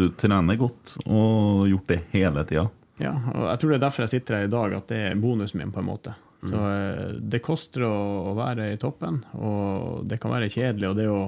[0.00, 2.64] du trener godt og gjort det hele tida.
[2.98, 5.20] Ja, og jeg tror det er derfor jeg sitter her i dag, at det er
[5.20, 6.14] bonusen min, på en måte.
[6.46, 7.94] Så eh, det koster å,
[8.30, 10.90] å være i toppen, og det kan være kjedelig.
[10.90, 11.22] Og det å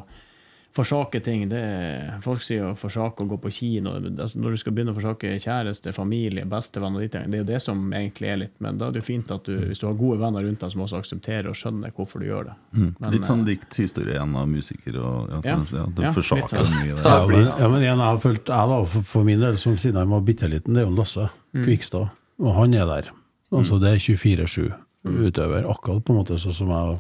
[0.76, 3.90] forsake ting det er, Folk sier å forsake å gå på kino.
[3.98, 7.42] Altså, når du skal begynne å forsake kjæreste, familie, bestevenn og de tingene, det er
[7.42, 9.80] jo det som egentlig er litt Men da er det jo fint at du, hvis
[9.82, 12.54] du har gode venner rundt deg som også aksepterer og skjønner hvorfor du gjør det.
[12.72, 13.10] Men, Mm.
[13.16, 15.56] Litt sånn likt historie igjen av musiker og ja, Ja.
[15.72, 16.70] ja, Det Ja, forsaker sånn.
[16.78, 17.02] mye.
[17.02, 19.76] Ja, men, ja, men en jeg har følt, jeg da, for, for min del, som
[19.76, 21.64] siden jeg var bitte liten, det er jo Lasse Mm.
[21.64, 22.10] Kvikstad.
[22.38, 23.10] Og han er der.
[23.52, 24.72] Altså Det er 24-7
[25.04, 26.98] utøver, akkurat på en måte sånn som jeg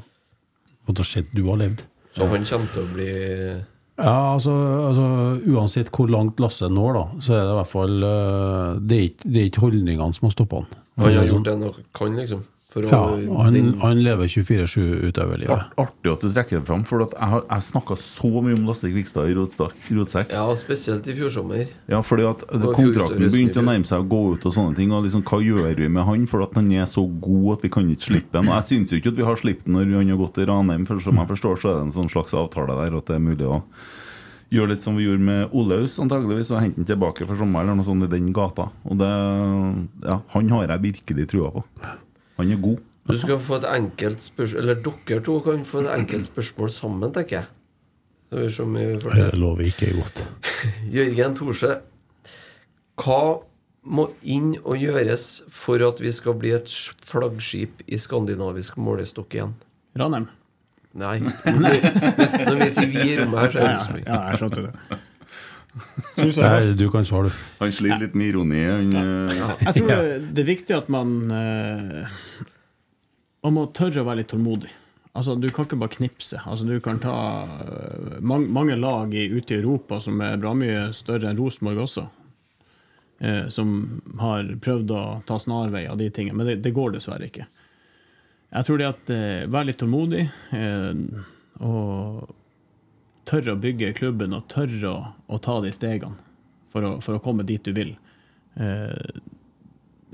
[0.96, 1.84] har sett du har levd.
[2.12, 3.08] Så han kommer til å bli
[4.00, 4.52] Ja, altså,
[4.88, 5.04] altså
[5.52, 9.04] Uansett hvor langt Lasse når, da, så er det i hvert fall eh, Det er
[9.10, 10.70] ikke, det er ikke holdningene som har stoppa han.
[11.00, 12.42] Han har gjort sånn- det han kan, liksom.
[12.70, 12.98] For å, Ja,
[13.42, 15.50] han, den, han lever 24-7 utover livet.
[15.50, 18.54] Art- Artig at du trekker det fram, for at jeg, har- jeg snakka så mye
[18.54, 20.30] om Lasse Kvikstad i Rotsekk.
[20.30, 21.64] ja, spesielt i fjor sommer.
[21.90, 24.92] Ja, fordi at kontrakten begynte å nærme seg å gå ut og sånne ting.
[24.94, 26.26] Og liksom, hva gjør vi med han?
[26.30, 28.46] For at han er så god at vi kan ikke slippe han.
[28.46, 30.46] Og jeg syns jo ikke at vi har sluppet han når han har gått til
[30.46, 33.16] Ranheim, for som jeg forstår, så er det en sånn slags avtale der at det
[33.18, 33.64] er mulig å
[34.50, 37.78] gjøre litt som vi gjorde med Olaus, antageligvis, og hente han tilbake for sommeren eller
[37.82, 38.70] noe sånt i den gata.
[38.86, 39.10] Og det
[40.06, 41.64] Ja, han har jeg virkelig trua på.
[42.40, 42.80] Han er god.
[43.10, 47.12] Du skal få et enkelt spørsmål Eller dere to kan få et enkelt spørsmål sammen,
[47.16, 47.46] tenker jeg.
[48.30, 48.44] Det
[49.32, 49.38] det.
[49.40, 50.20] lover ikke godt.
[50.96, 51.72] Jørgen Thorsø,
[53.00, 53.20] hva
[53.90, 56.68] må inn og gjøres for at vi skal bli et
[57.08, 59.54] flaggskip i skandinavisk målestokk igjen?
[59.98, 60.28] Ranheim.
[61.00, 61.16] Nei.
[61.22, 64.04] Når vi sier vi i rommet her, så er Ja, det så mye.
[64.06, 65.00] ja, jeg skjønte det.
[66.18, 67.40] Nei, du kan svare, du.
[67.60, 68.62] Han sliter litt med ironi.
[68.66, 72.14] Han, eh, jeg tror det, det er viktig at man eh,
[73.46, 74.72] Man må tørre å være litt tålmodig.
[75.12, 76.40] Altså, Du kan ikke bare knipse.
[76.46, 77.14] Altså, du kan ta
[77.46, 82.04] eh, Mange lag i, ute i Europa som er bra mye større enn Rosenborg også,
[83.22, 83.72] eh, som
[84.20, 87.46] har prøvd å ta snarvei av de tingene, men det, det går dessverre ikke.
[88.50, 90.26] Jeg tror det at eh, Vær litt tålmodig
[90.58, 90.92] eh,
[91.62, 92.36] og
[93.28, 96.18] tørre å bygge klubben og tørre å, å ta de stegene
[96.72, 97.94] for å, for å komme dit du vil.
[98.54, 99.20] Eh,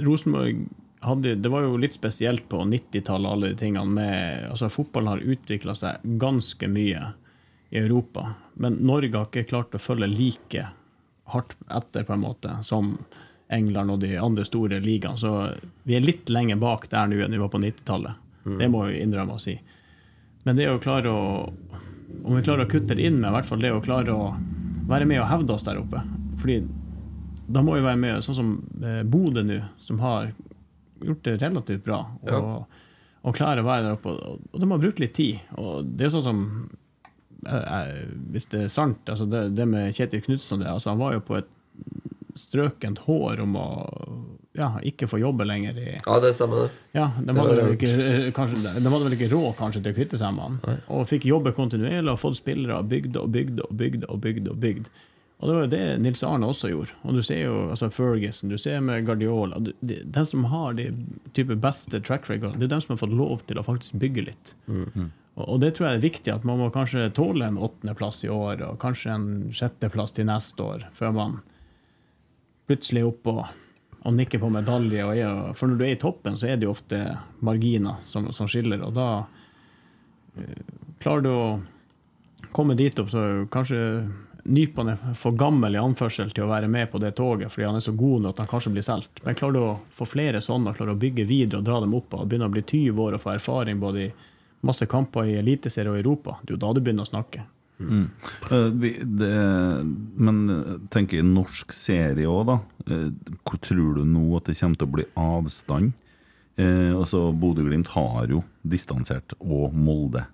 [0.03, 0.67] Rosenborg
[1.07, 5.29] hadde, det var jo litt spesielt på 90-tallet, alle de tingene med altså Fotballen har
[5.37, 7.13] utvikla seg ganske mye
[7.71, 10.67] i Europa, men Norge har ikke klart å følge like
[11.33, 12.95] hardt etter, på en måte, som
[13.53, 15.19] England og de andre store ligaene.
[15.19, 15.33] Så
[15.87, 18.23] vi er litt lenger bak der nå enn vi var på 90-tallet.
[18.47, 19.57] Det må vi innrømme å si.
[20.47, 21.23] Men det å klare å
[22.25, 24.31] Om vi klarer å kutte det inn med i hvert fall det å klare å
[24.89, 26.03] være med og hevde oss der oppe.
[26.41, 26.61] Fordi
[27.47, 28.51] da må vi være med, sånn som
[28.83, 30.33] eh, Bodø nå, som har
[31.05, 32.01] gjort det relativt bra.
[32.23, 32.41] Og, Ja.
[33.27, 34.15] og klarer å være der oppe.
[34.15, 35.39] Og, de har brukt litt tid.
[35.59, 36.41] Og det er sånn som
[37.47, 38.01] eh, eh,
[38.35, 41.39] Hvis det er sant, altså det, det med Kjetil Knutsen altså Han var jo på
[41.39, 41.51] et
[42.37, 43.67] strøkent hår om å
[44.57, 46.71] ja, ikke få jobbe lenger i Ja, det stemmer, det.
[46.97, 49.93] ja, de Det hadde, vel ikke, eh, kanskje, de hadde vel ikke råd kanskje til
[49.93, 50.81] å kvitte seg med han.
[50.89, 54.05] Og fikk jobbe kontinuerlig og fått spillere og bygd og bygd og bygd.
[54.09, 54.89] Og bygd og bygd.
[55.37, 56.95] Og det var jo det Nils Arne også gjorde.
[57.05, 60.73] Og du ser jo altså Ferguson, du ser med Guardiola du- de, Den som har
[60.73, 60.87] de
[61.35, 64.25] type beste track record, det er dem som har fått lov til å faktisk bygge
[64.31, 64.55] litt.
[65.37, 68.31] Og, og det tror jeg er viktig, at man må kanskje tåle en åttendeplass i
[68.33, 71.37] år, og kanskje en sjetteplass til neste år, før man
[72.67, 73.45] plutselig er oppe og,
[74.07, 75.03] og nikker på medalje.
[75.05, 77.01] Og er, for når du er i toppen, så er det jo ofte
[77.47, 79.09] marginer som, som skiller, og da
[80.39, 80.61] eh,
[81.03, 81.49] klarer du å
[82.55, 83.83] komme dit opp, så kanskje
[84.47, 87.79] Nypan er for gammel i anførsel til å være med på det toget, fordi han
[87.81, 89.19] er så god nå at han kanskje blir solgt.
[89.25, 91.97] Men klarer du å få flere sånne, klarer klarer å bygge videre og dra dem
[91.99, 94.13] opp, og begynne å bli 20 år og få erfaring både i
[94.67, 97.43] masse kamper i Eliteserie og Europa, det er jo da du begynner å snakke.
[97.81, 99.33] Eh, vi, det,
[100.17, 102.57] men eh, tenker i norsk serie òg, da.
[102.89, 103.11] Eh,
[103.45, 105.93] Hvor tror du nå at det kommer til å bli avstand?
[106.57, 110.25] Eh, altså Bodø-Glimt har jo distansert, og Molde.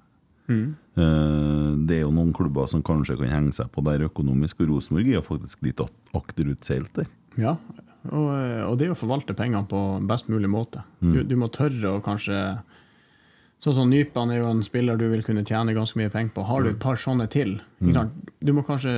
[0.52, 4.74] Eh, det er jo noen klubber som kanskje kan henge seg på der økonomisk, og
[4.77, 7.09] Rosenborg er jo faktisk litt ak- akterutseilt der.
[7.40, 7.56] Ja,
[8.10, 10.82] og, eh, og det er å forvalte pengene på best mulig måte.
[11.01, 12.39] Du, du må tørre å kanskje
[13.62, 16.43] Sånn som Nypan er jo en spiller du vil kunne tjene ganske mye penger på.
[16.48, 18.09] Har du et par sånne til, ikke
[18.43, 18.94] du må kanskje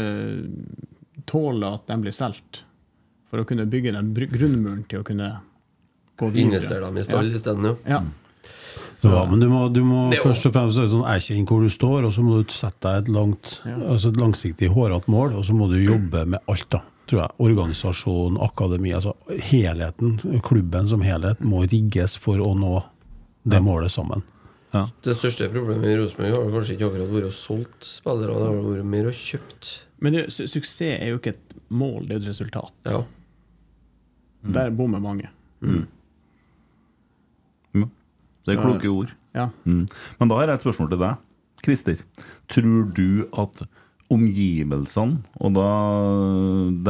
[1.28, 2.62] tåle at de blir solgt,
[3.28, 5.28] for å kunne bygge den grunnmuren til å kunne
[6.16, 6.48] gå videre.
[6.48, 7.76] Investere dem i stall isteden, jo.
[7.88, 8.00] Ja.
[9.04, 12.14] Ja, men du må, du må først og fremst sånn, erkjenne hvor du står, og
[12.16, 15.68] så må du sette deg et, langt, altså et langsiktig, hårete mål, og så må
[15.68, 16.70] du jobbe med alt.
[16.72, 16.80] da,
[17.10, 17.36] tror jeg.
[17.44, 19.12] Organisasjon, akademi, altså
[19.50, 20.16] helheten,
[20.46, 22.78] klubben som helhet, må rigges for å nå
[23.44, 24.24] det målet sammen.
[25.05, 28.62] Det største problemet i Rosenborg har kanskje ikke akkurat vært å solgt spillere, det har
[28.66, 29.74] vært mer å kjøpt.
[30.02, 32.74] Men det, su suksess er jo ikke et mål, det er jo et resultat.
[32.90, 33.05] Ja.
[34.56, 35.30] Der bommer mange.
[35.62, 35.84] Ja.
[38.44, 39.14] Det er kloke ord.
[39.34, 39.48] Ja.
[39.64, 39.86] Mm.
[40.18, 41.22] Men da har jeg et spørsmål til deg.
[41.64, 42.02] Christer,
[42.52, 43.62] tror du at
[44.12, 45.68] omgivelsene, og da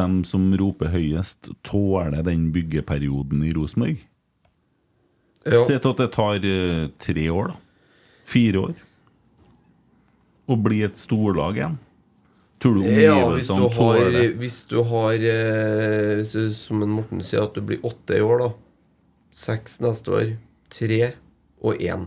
[0.00, 4.02] dem som roper høyest, tåler den byggeperioden i Rosenborg?
[5.44, 5.60] Ja.
[5.62, 7.60] Se til at det tar eh, tre år, da.
[8.24, 8.74] Fire år.
[10.48, 11.78] og bli et storlag igjen.
[12.60, 14.24] Tror du Ja, hvis du omgivelsene har, tåler det?
[14.40, 18.20] hvis du har eh, hvis du- Som en Morten sier, at du blir åtte i
[18.20, 18.50] år, da.
[19.32, 20.36] Seks neste år.
[20.70, 21.14] Tre
[21.62, 22.06] og én.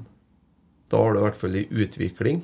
[0.89, 2.44] Da har du i hvert fall en utvikling.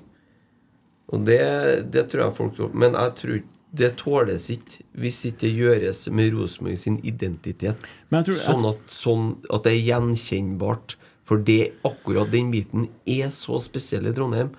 [1.13, 3.43] Og det, det tror jeg folk Men jeg tror
[3.75, 7.77] det tåles ikke hvis ikke det gjøres med Rosenborg sin identitet.
[8.09, 10.95] Men jeg tror- sånn, at, sånn at det er gjenkjennbart
[11.27, 14.51] For det, akkurat den biten er så spesiell i Trondheim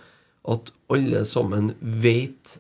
[0.48, 2.58] at alle sammen vet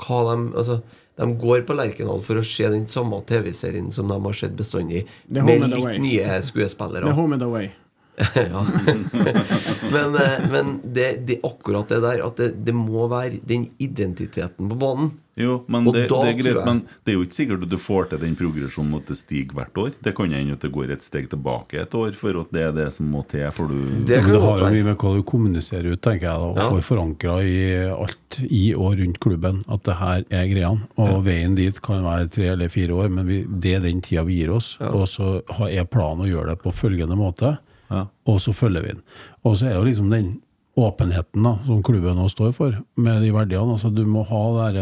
[0.00, 0.80] hva de Altså,
[1.20, 5.04] de går på Lerkendal for å se den samme TV-serien som de har sett bestandig,
[5.28, 7.10] med litt nye skuespillere.
[7.10, 7.68] Er home and away.
[8.36, 8.64] Ja.
[9.94, 14.68] men eh, men det, det akkurat det der at det, det må være den identiteten
[14.70, 15.12] på banen.
[15.40, 17.70] Jo, men det, da det er greit, jeg- men det er jo ikke sikkert at
[17.72, 19.92] du får til den progresjonen at det stiger hvert år.
[20.04, 22.74] Det kan hende at det går et steg tilbake et år for at det er
[22.76, 25.22] det som må til for du Det Men det har jo mye med hva du
[25.30, 26.68] kommuniserer ut, tenker jeg, da, og Ja.
[26.74, 27.56] får forankra i
[27.94, 30.84] alt i og rundt klubben at det her er greiene.
[31.00, 34.26] Og veien dit kan være tre eller fire år, men vi, det er den tida
[34.28, 34.74] vi gir oss.
[34.80, 37.56] Og så har- er planen å gjøre det på følgende måte,
[37.90, 38.06] Ja.
[38.30, 39.02] og så følger vi den.
[39.42, 40.30] Og så er det jo liksom den
[40.80, 43.74] åpenheten da, som klubben nå står for, med de verdiene.
[43.74, 44.80] Altså, du må ha der,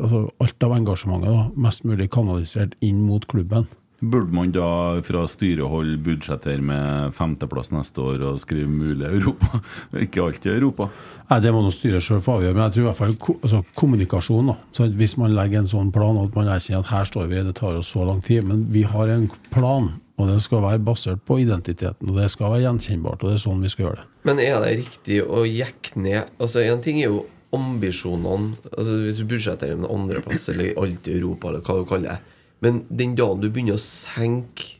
[0.00, 3.66] altså, alt av engasjementet da, mest mulig kanalisert inn mot klubben.
[4.02, 9.60] Burde man da fra styrehold budsjettere med femteplass neste år og skrive mulig Europa?
[10.04, 10.88] Ikke alltid Europa.
[11.28, 13.62] Nei, Det må nå styret sjøl få avgjøre, men jeg tror i hvert fall altså,
[13.78, 14.50] kommunikasjon.
[14.50, 14.56] da.
[14.74, 17.44] Så Hvis man legger en sånn plan, og at man erkjenner at her står vi,
[17.46, 19.92] det tar oss så lang tid, men vi har en plan,
[20.22, 23.44] og den skal være basert på identiteten, og det skal være gjenkjennbart, og det er
[23.44, 24.08] sånn vi skal gjøre det.
[24.28, 29.18] Men er det riktig å jekke ned Altså, en ting er jo ambisjonene altså Hvis
[29.18, 32.36] du budsjetterer med andreplass eller alt i Europa, eller hva du kaller det.
[32.62, 34.78] Men den dagen du begynner å senke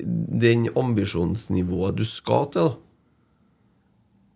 [0.00, 2.78] den ambisjonsnivået du skal til, da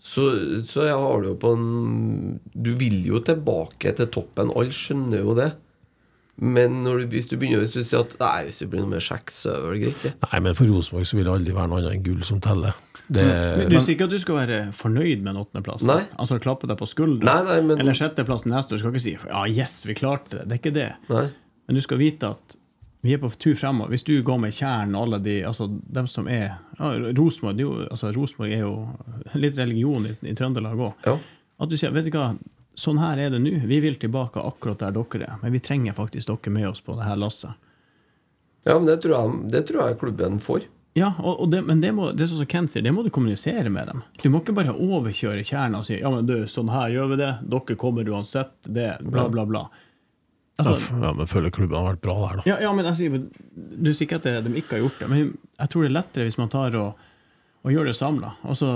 [0.04, 0.24] så,
[0.68, 4.52] så har du jo på en Du vil jo tilbake til toppen.
[4.52, 5.54] Alle skjønner jo det.
[6.36, 8.90] Men når du, hvis du begynner Hvis du sier at Nei, hvis det blir noe
[8.90, 10.16] mer kjeks, så er det greit.
[10.24, 12.74] Nei, men for Rosenborg så vil det aldri være noe annet enn gull som teller.
[13.05, 13.23] Det,
[13.61, 15.85] Men du sier ikke at du skal være fornøyd med en åttendeplass?
[16.16, 17.28] Altså klappe deg på skuldra?
[17.28, 18.81] Nei, nei, men- Eller sjetteplass neste år?
[18.81, 20.48] Du skal ikke si ja, yes, vi klarte det.
[20.48, 20.90] Det er ikke det.
[21.12, 21.27] Nei.
[21.69, 22.56] Men du skal vite at
[23.05, 23.90] vi er på tur fremover.
[23.93, 28.09] Hvis du går med Tjern og alle de altså dem som er ja, Rosenborg altså,
[28.48, 28.73] er jo
[29.35, 30.94] litt religion i, i Trøndelag òg.
[31.05, 31.19] Ja.
[31.61, 32.31] At du sier vet du hva,
[32.78, 33.52] sånn her er det nå.
[33.68, 35.40] Vi vil tilbake akkurat der dere er.
[35.42, 37.55] Men vi trenger faktisk dere med oss på det her lasset.
[38.64, 40.64] Ja, men det tror jeg, det tror jeg klubben får.
[40.94, 43.10] Ja, og, og det, men det, må, det sånn som Kent sier, det må du
[43.12, 44.05] kommunisere med dem.
[44.22, 47.18] Du må ikke bare overkjøre kjernen og si ja, men du, sånn her gjør vi
[47.18, 49.64] det, dere kommer uansett, det, bla, bla, bla.
[50.62, 52.44] Altså, ja, men føler klubben har vært bra der, da.
[52.46, 55.24] ja, ja, men jeg sier, Du sier ikke at de ikke har gjort det, men
[55.34, 57.09] jeg tror det er lettere hvis man tar og,
[57.66, 58.30] og gjør det samla.
[58.46, 58.70] Og så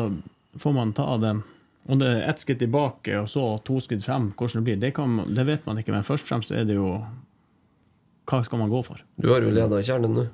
[0.59, 1.45] får man ta dem
[1.89, 4.90] Om det er ett skritt tilbake og så to skritt frem, hvordan det blir, det,
[4.97, 5.94] kan, det vet man ikke.
[5.94, 6.98] Men først og fremst er det jo
[8.28, 9.01] Hva skal man gå for?
[9.16, 10.27] Du har jo leda kjernen nå.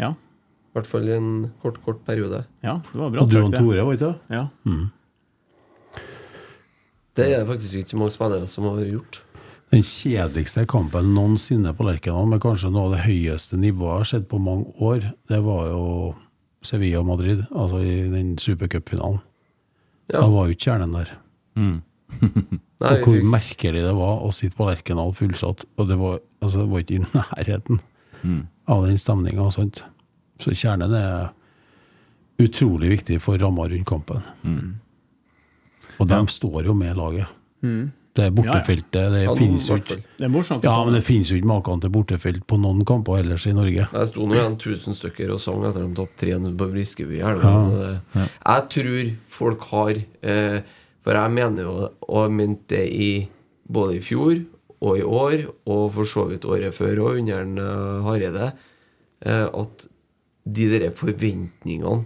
[0.00, 2.46] Ja, I hvert fall i en kort, kort periode.
[2.64, 3.52] ja det var bra Og du og.
[3.52, 4.38] Tore, var ikke det?
[4.38, 4.46] Ja.
[7.12, 9.20] Det er faktisk ikke mange spillere som har gjort.
[9.72, 14.08] Den kjedeligste kampen noensinne på Lerkendal, med kanskje noe av det høyeste nivået jeg har
[14.10, 15.84] sett på mange år, det var jo
[16.64, 19.20] Sevilla og Madrid, altså i den supercupfinalen.
[20.10, 20.20] Ja.
[20.20, 21.12] Da var jo ikke kjernen der.
[22.82, 26.64] Nei, og hvor merkelig det var å sitte på Lerkendal fullsatt, og det var, altså,
[26.64, 27.80] det var ikke i nærheten
[28.68, 29.50] av den stemninga.
[29.54, 29.84] sånt.
[30.38, 31.30] Så kjernen er
[32.42, 34.22] utrolig viktig for ramma rundt kampen.
[36.00, 37.26] Og de står jo med laget.
[38.12, 38.92] Det er bortefeltet.
[38.92, 41.80] Det Ja, nå, finnes jo ikke Det er ja, men det finnes jo ikke maken
[41.80, 43.86] til bortefelt på noen kamper ellers i Norge.
[43.88, 48.66] Det sto nå igjen 1000 stykker og sang etter de tapte 3-0 på Briskeby Jeg
[48.74, 50.58] tror folk har eh,
[51.02, 53.12] For jeg mener jo, og mente det i
[53.72, 54.36] både i fjor
[54.82, 58.52] og i år, og for så vidt året før òg, under eh, Hareide,
[59.24, 59.86] eh, at
[60.44, 62.04] de der forventningene,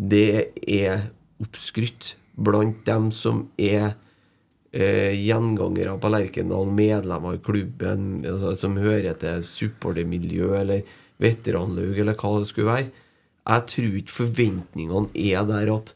[0.00, 3.94] det er oppskrytt blant dem som er
[4.72, 10.82] eh, gjengangere på Lerkendal, medlemmer i klubben, altså, som hører til supportermiljø eller
[11.20, 12.90] veteranlaug, eller hva det skulle være.
[13.50, 15.94] Jeg tror ikke forventningene er der at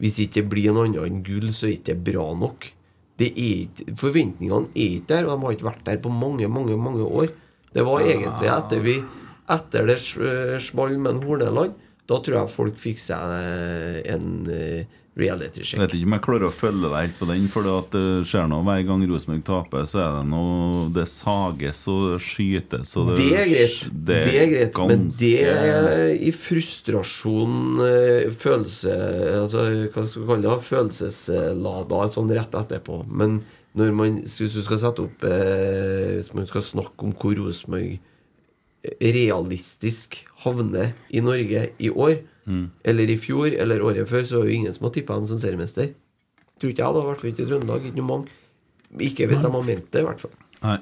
[0.00, 2.66] hvis ikke det blir noe annet enn gull, så er det ikke bra nok.
[3.16, 6.76] Det er forventningene er ikke der, og de har ikke vært der på mange, mange
[6.76, 7.30] mange år.
[7.72, 8.98] Det var egentlig etter vi
[9.46, 11.76] Etter det sm- small med Horneland,
[12.10, 14.24] da tror jeg folk fikk seg eh, en
[15.16, 15.72] eh, check.
[15.72, 18.48] Jeg vet ikke om jeg klarer å følge deg helt på den, for det skjer
[18.50, 23.28] noe hver gang Rosenborg taper, så er det noe Det sages og skytes og Det
[23.32, 28.96] er greit, det er greit men det er i frustrasjon eh, Følelse
[29.42, 29.64] altså,
[29.94, 30.66] Hva skal vi kalle det?
[30.66, 33.00] Følelseslada sånn rett etterpå.
[33.08, 33.40] Men
[33.76, 37.98] når man, hvis du skal sette opp eh, Hvis man skal snakke om hvor Rosenborg
[39.02, 44.56] realistisk havner i Norge i år, eller i fjor, eller året før, så var jo
[44.56, 45.92] ingen som har tippa dem som seriemester.
[46.60, 47.00] Tror ikke jeg, da.
[47.02, 47.86] I hvert fall ikke i Trøndelag.
[47.88, 48.36] Ikke noe mange.
[49.02, 50.36] Ikke hvis de har ment det, i hvert fall.
[50.62, 50.76] Nei.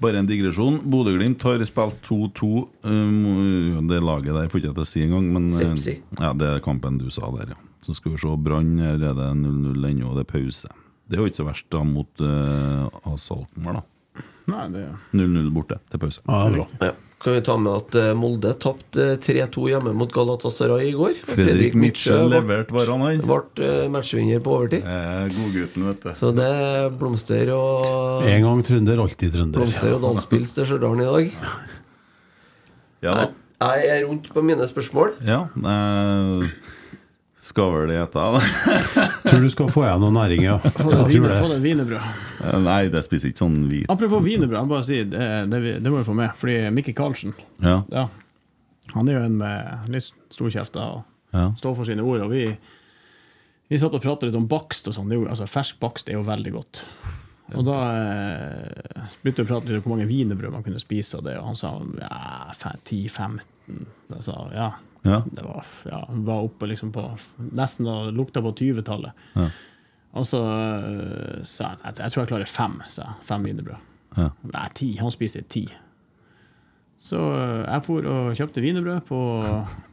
[0.00, 0.78] Bare en digresjon.
[0.88, 2.50] Bodø-Glimt har spilt 2-2.
[2.86, 5.96] Um, det laget der får ikke jeg til å si engang, men Sepsi.
[6.20, 7.58] ja, det er kampen du sa der, ja.
[7.84, 8.30] Så skal vi se.
[8.44, 10.70] Brann er det 0-0 ennå, og det er pause.
[11.08, 14.24] Det er jo ikke så verst da mot uh, Asalkmaar, da.
[14.48, 14.86] Nei, det
[15.16, 16.24] 0-0 borte til pause.
[16.24, 16.88] Ja, det er bra.
[16.88, 16.94] Ja.
[17.18, 21.16] Kan vi ta med at eh, Molde tapte eh, 3-2 hjemme mot Galatasaray i går?
[21.26, 23.24] Fredrik, Fredrik Mitchell ble, leverte varene, han.
[23.26, 24.86] ble eh, matchvinner på overtid.
[24.86, 26.12] Eh, Godgutten, vet du.
[26.14, 29.58] Så det er blomster og En gang trønder, alltid trønder.
[29.58, 31.34] Blomster og danspils til Stjørdal i dag.
[33.02, 33.18] Ja.
[33.18, 35.16] Jeg jeg er rundt på mine spørsmål.
[35.26, 36.44] ja eh,
[37.40, 38.40] skal vel det hete da?
[39.28, 40.56] Tror du skal få igjen noe næring, ja.
[40.82, 41.58] Få deg det.
[41.62, 42.08] wienerbrød.
[42.44, 43.86] Eh, Nei, det spiser ikke sånn hvit.
[43.92, 46.34] Apropos wienerbrød, bare sier, det, det, det må vi få med.
[46.40, 47.82] Fordi Mikke Karlsen Ja.
[47.94, 48.08] ja,
[48.96, 51.04] Han er jo en med litt storkjefta og
[51.36, 51.50] Ja.
[51.60, 52.22] står for sine ord.
[52.26, 52.46] Og vi,
[53.68, 55.10] vi satt og pratet litt om bakst og sånn.
[55.12, 56.82] Det Altså, fersk bakst er jo veldig godt.
[57.56, 61.16] Og da eh, begynte vi å prate litt om hvor mange wienerbrød man kunne spise
[61.16, 61.70] av det, og han sa
[62.00, 62.50] ja,
[62.84, 63.38] 10-15.
[64.12, 64.66] Jeg sa ja.
[65.06, 65.22] Ja.
[65.30, 67.04] Det var, ja, var oppe liksom på
[67.54, 69.26] Nesten og lukta på 20-tallet.
[69.38, 69.48] Ja.
[70.18, 73.18] Og så eh, sa jeg jeg, jeg tror jeg klarer fem, sa jeg.
[73.28, 73.86] Fem wienerbrød.
[74.16, 74.30] Ja.
[74.54, 74.88] Nei, ti.
[74.98, 75.66] Han spiser ti.
[76.98, 79.22] Så eh, jeg for og kjøpte wienerbrød på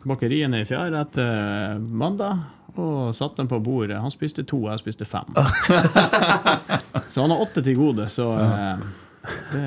[0.10, 2.46] bakeriet i Fjær etter mandag,
[2.76, 4.02] og satte dem på bordet.
[4.02, 5.30] Han spiste to, jeg spiste fem.
[7.12, 8.88] så han har åtte til gode, så eh,
[9.52, 9.66] det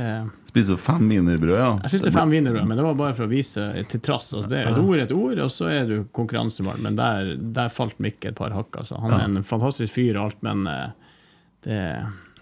[0.48, 1.72] Spiser fem wienerbrød, ja.
[1.84, 4.30] Jeg spiste fem wienerbrød, men det var bare for å vise til trass.
[4.32, 6.80] Altså, det er et ord er et ord, og så er du konkurransemann.
[6.86, 8.80] Men der, der falt Mikk et par hakk.
[8.80, 8.96] Altså.
[9.02, 11.12] Han er en fantastisk fyr og alt, men eh,
[11.68, 11.82] det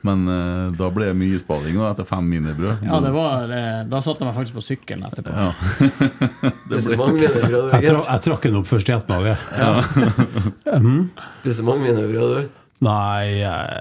[0.06, 2.86] Men eh, da ble det mye spaling da, etter fem wienerbrød.
[2.86, 5.34] Ja, det var eh, Da satte jeg meg faktisk på sykkelen etterpå.
[5.34, 5.50] Ja.
[6.68, 9.38] Spiser mange wienerbrød, Jeg, tra jeg trakk den opp først i ettermiddag.
[11.42, 12.60] Spiser mange wienerbrød, du.
[12.86, 13.80] Nei, jeg,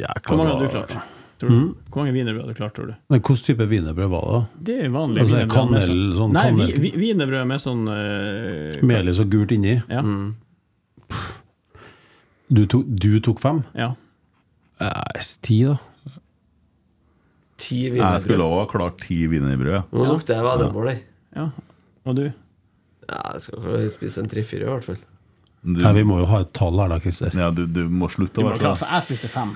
[0.00, 1.02] jeg Hvor mange har du klart?
[1.44, 1.74] Tror du?
[1.90, 2.94] Hvor mange wienerbrød hadde du klart, tror du?
[3.10, 4.40] Men hvilken type wienerbrød var det?
[4.68, 6.72] Det er vanlig Altså, wienerbrød med kanel, sånn Nei, kanel.
[6.84, 9.76] vi- wienerbrød med sånn uh, Melis og gult inni?
[9.92, 10.02] Ja.
[12.54, 13.62] Du, tok- du tok fem?
[13.74, 13.94] ja.
[14.82, 15.76] Eh, ti, da.
[17.62, 19.84] Ti Jeg skulle òg ha klart ti wienerbrød.
[19.94, 20.98] Nå lukter jeg veddemål der.
[21.38, 21.44] ja.
[22.04, 22.24] Og du?
[23.08, 24.98] Ja, jeg skal spise en tre-fire, i hvert fall.
[25.64, 27.30] Du, Nei, vi må jo ha et tall her, da, Christer.
[27.38, 28.90] ja, du, du må slutte å være klart, sånn.
[28.92, 29.54] jeg spiste fem.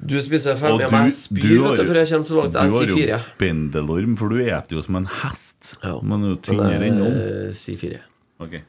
[0.00, 2.28] Du spiser fem, Og du, jeg spyr du har vet du, jo- før jeg kommer
[2.30, 2.52] så langt.
[2.52, 5.74] Du har jo bendelorm, for du eter jo som en hest.
[5.84, 5.98] Ja.
[6.00, 7.18] Men du er jo tynnere enn noen.
[7.20, 8.00] Eh, Si fire.
[8.40, 8.60] Ok.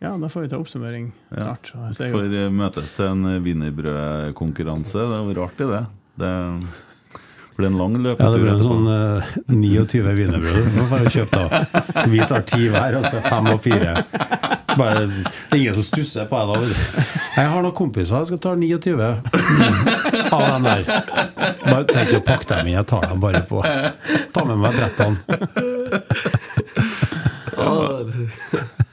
[0.00, 1.72] Ja, da får vi ta oppsummering snart.
[1.74, 1.90] Ja.
[1.92, 4.96] jeg Får eh, møtes til en eh, wienerbrødkonkurranse.
[4.96, 5.80] Det var jo rart det.
[6.16, 6.30] Det
[7.58, 10.70] blir en lang Ja, det ble en sånn uh, 29 wienerbrød.
[10.78, 12.06] Nå får jeg kjøpe da.
[12.08, 13.92] Vi tar ti hver, altså fem og fire.
[14.78, 17.04] Bare, det er ingen som stusser på deg da.
[17.40, 19.00] Jeg har noen kompiser, jeg skal ta 29
[20.36, 20.82] av dem der.
[21.64, 23.62] Bare tenk å pakke dem inn, jeg tar dem bare på.
[24.34, 25.16] Ta med meg brettene.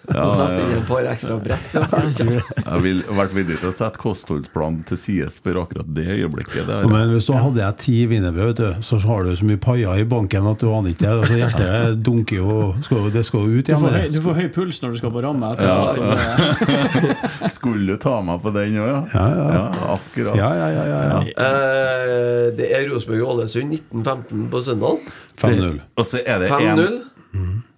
[0.08, 1.74] Og sette inn et par ekstra brett.
[1.76, 1.84] Ja.
[1.92, 6.64] Jeg ville vært villig til å sette kostholdsplanen til side for akkurat det øyeblikket.
[6.68, 10.00] Det er, Men hvis du hadde jeg ti wienerbrød, så har du så mye paier
[10.00, 11.12] i banken at du aner ikke det.
[11.18, 12.58] Altså, hjertet dunker jo
[12.88, 13.84] skal, Det skal jo ut Du igjen.
[13.84, 15.76] får, høy, du får høy puls når du skal på ramme etterpå.
[15.76, 19.02] Ja, så Skulle du ta meg på den òg, ja?
[19.14, 19.28] Ja,
[19.58, 19.64] ja.
[19.98, 20.36] akkurat.
[20.40, 21.20] Ja, ja, ja, ja, ja.
[21.48, 25.12] Eh, det er Rosenborg-Ålesund 1915 på søndag.
[25.38, 25.82] 5-0.
[26.00, 27.02] Og så er det en 5-0.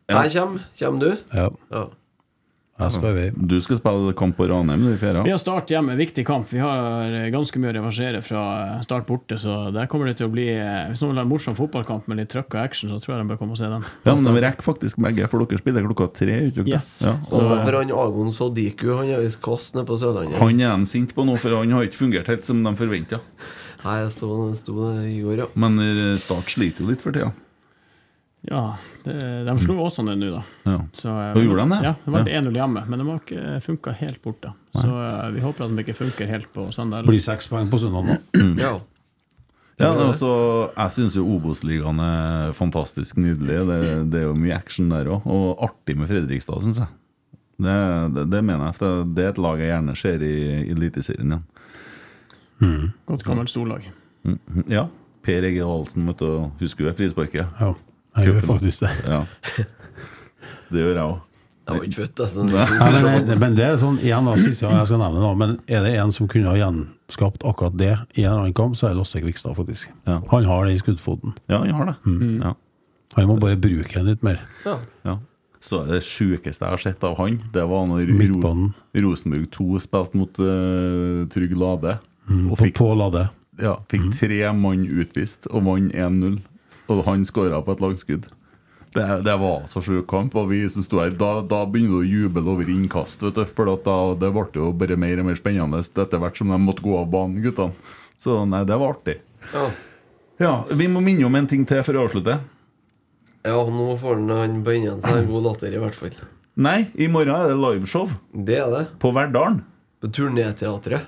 [0.10, 0.61] Her kommer.
[0.80, 1.18] Kommer du?
[1.34, 1.88] Ja, Ja.
[2.80, 3.23] Jeg skal vi.
[3.35, 5.26] Du skal spille kamp på Ranheim i fjerde?
[5.27, 6.47] Vi har Start hjemme, viktig kamp.
[6.51, 8.43] Vi har eh, ganske mye å reversere fra
[8.85, 11.31] Start borte, så der kommer det til å bli eh, Hvis noen vil ha en
[11.31, 13.68] morsom fotballkamp med litt trøkk og action, så tror jeg de bør komme og se
[13.72, 13.84] den.
[14.07, 16.39] Ja, men de rekker faktisk begge, for dere spiller klokka tre.
[16.47, 16.68] Ikke?
[16.72, 16.91] Yes.
[17.03, 17.18] Ja.
[17.27, 20.39] Og så for han Agon Sodiku, han er visst kast nede på Sørlandet.
[20.39, 23.19] Han er de sint på nå, for han har ikke fungert helt som de forventa.
[23.84, 25.51] Nei, jeg så det sto det i går, ja.
[25.60, 27.30] Men eh, Start sliter jo litt for tida.
[27.31, 27.48] Ja,
[28.41, 30.44] det, de slo Åsane nå, da.
[30.64, 30.78] Ja.
[30.95, 31.80] Så, da gjorde de det?
[31.90, 34.53] Ja, det var 1-0 hjemme, men de har ikke funka helt borte.
[34.78, 37.03] Så eh, vi håper at de ikke funker helt på søndag.
[37.10, 38.18] Blir seks poeng på søndag nå.
[38.61, 38.78] ja.
[39.80, 40.30] Ja, altså,
[40.76, 43.61] Jeg syns jo Obos-ligaen er fantastisk nydelig.
[43.70, 43.78] Det,
[44.11, 45.24] det er jo mye action der òg.
[45.32, 46.91] Og artig med Fredrikstad, syns jeg.
[47.64, 47.76] Det,
[48.16, 48.76] det, det mener jeg.
[48.76, 50.34] For det, det er et lag jeg gjerne ser i,
[50.66, 52.91] i Eliteserien igjen.
[53.07, 53.88] Godt gammelt storlag.
[54.28, 54.66] Mhm.
[54.68, 54.88] Ja.
[55.24, 56.28] Per Egil Ahlsen, vet du,
[56.61, 57.48] husker du det frisparket?
[57.60, 57.72] Ja,
[58.20, 58.91] jeg gjør faktisk det.
[59.08, 59.24] Ja.
[60.70, 61.18] Det gjør jeg òg.
[61.70, 62.44] Jeg var ikke født, altså.
[62.50, 65.52] Nei, men, men det er sånn, igjen da, siste gang jeg skal nevne det men
[65.70, 68.96] er det en som kunne ha gjenskapt akkurat det i en annen kamp, så er
[68.96, 69.91] det Lasse Kvikstad, faktisk.
[70.10, 70.18] Ja.
[70.32, 71.36] Han har det i skuddfoten.
[71.52, 72.16] Ja, han har det.
[72.41, 72.56] Ja.
[73.20, 74.41] Han må bare bruke den litt mer.
[74.66, 74.80] Ja.
[75.06, 75.20] Ja.
[75.62, 78.52] Så det sjukeste jeg har sett av han, det var når Ro
[79.04, 81.98] Rosenborg 2 spilte mot uh, Trygg Lade.
[82.30, 83.26] Mm, Og På, fikk på Lade.
[83.60, 86.40] Ja, fikk tre mann utvist og vant 1-0.
[86.90, 88.28] Og han skåra på et langskudd.
[88.95, 90.34] Det, det var så sjuk kamp.
[90.40, 93.22] Og vi som sto her, da, da begynner du å juble over innkast.
[93.22, 96.40] Vet du, for at da, det ble jo bare mer og mer spennende etter hvert
[96.41, 97.76] som de måtte gå av banen, guttene.
[98.20, 99.20] Så nei, det var artig.
[99.53, 99.68] Ja.
[100.40, 102.41] Ja, Vi må minne om en ting til før vi avslutter.
[103.45, 106.18] ja, nå får han, han bøyne seg en god latter, i hvert fall.
[106.60, 108.82] Nei, i morgen er det liveshow Det er det.
[108.99, 109.61] på Verdalen.
[110.02, 111.06] På turnéteatret.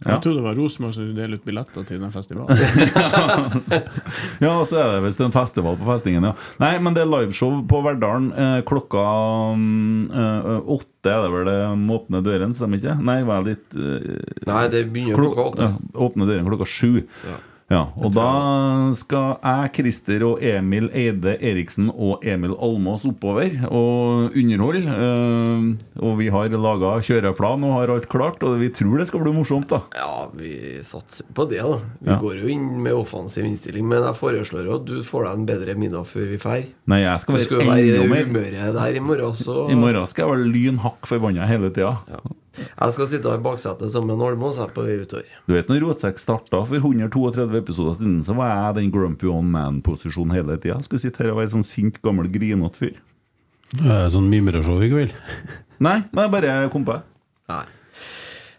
[0.00, 0.14] Ja.
[0.14, 2.56] Jeg trodde det var Rosenborg som skulle dele ut billetter til den festivalen.
[4.40, 6.32] Ja, så er det visst en festival på festningen, ja.
[6.62, 9.02] Nei, men det er liveshow på Verdalen eh, klokka
[9.60, 11.10] mm, eh, åtte.
[11.12, 12.96] Er det vel det må åpne døren, stemmer ikke?
[13.04, 15.68] Nei, var jeg litt eh, Nei, det begynner Klok- klokka åtte.
[15.68, 16.90] Ja, åpne døren klokka sju.
[17.28, 17.36] Ja.
[17.70, 18.24] Ja, og da
[18.98, 24.90] skal jeg, Christer og Emil Eide Eriksen og Emil Almås oppover og underholde.
[24.90, 25.68] Eh,
[26.02, 29.34] og vi har laga kjøreplan og har alt klart, og vi tror det skal bli
[29.36, 29.84] morsomt, da.
[29.94, 31.78] Ja, vi satser på det, da.
[32.00, 32.18] Vi Ja.
[32.18, 35.46] går jo inn med offensiv innstilling, men jeg foreslår jo at du får deg en
[35.46, 36.66] bedre middag før vi drar.
[36.90, 40.26] Nei, jeg skal være i enda mer humøret der i morgen, så I morgen skal
[40.26, 41.98] jeg være lyn hakk forbanna hele tida.
[42.10, 42.18] Ja.
[42.60, 45.24] Jeg skal sitte i baksetet sammen med Almås på vei utover.
[45.48, 49.50] Du vet når Rotsekk starta for 132 episoder siden, så var jeg den grumpy on
[49.54, 50.78] man-posisjonen hele tida.
[50.84, 52.96] Skulle sitte her og være sånn sint, gammel, grinete fyr.
[53.80, 55.12] Eh, Sånn mimreshow i kveld.
[55.80, 57.02] Nei, men jeg bare kom på det.
[57.48, 57.64] Nei.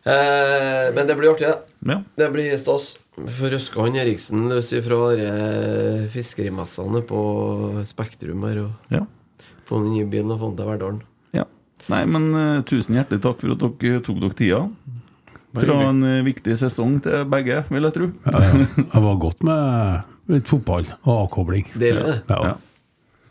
[0.03, 1.59] Eh, men det blir artig, det.
[1.91, 1.99] Ja.
[2.17, 2.95] Det blir stas.
[3.37, 5.27] For røska han Eriksen løs ifra de
[6.13, 7.19] fiskerimessene på
[7.85, 9.05] Spektrum her, og Ja.
[9.67, 11.01] få han inn i bilen og få han til Verdalen.
[11.91, 14.61] Nei, men uh, tusen hjertelig takk for at dere tok dere tida.
[15.51, 18.09] Fra en uh, viktig sesong til begge, vil jeg tro.
[18.25, 18.65] Ja, ja.
[18.95, 21.65] Det var godt med litt fotball og avkobling.
[21.75, 22.19] Deilig, det.
[22.31, 22.53] Ja.
[22.53, 22.57] Ja.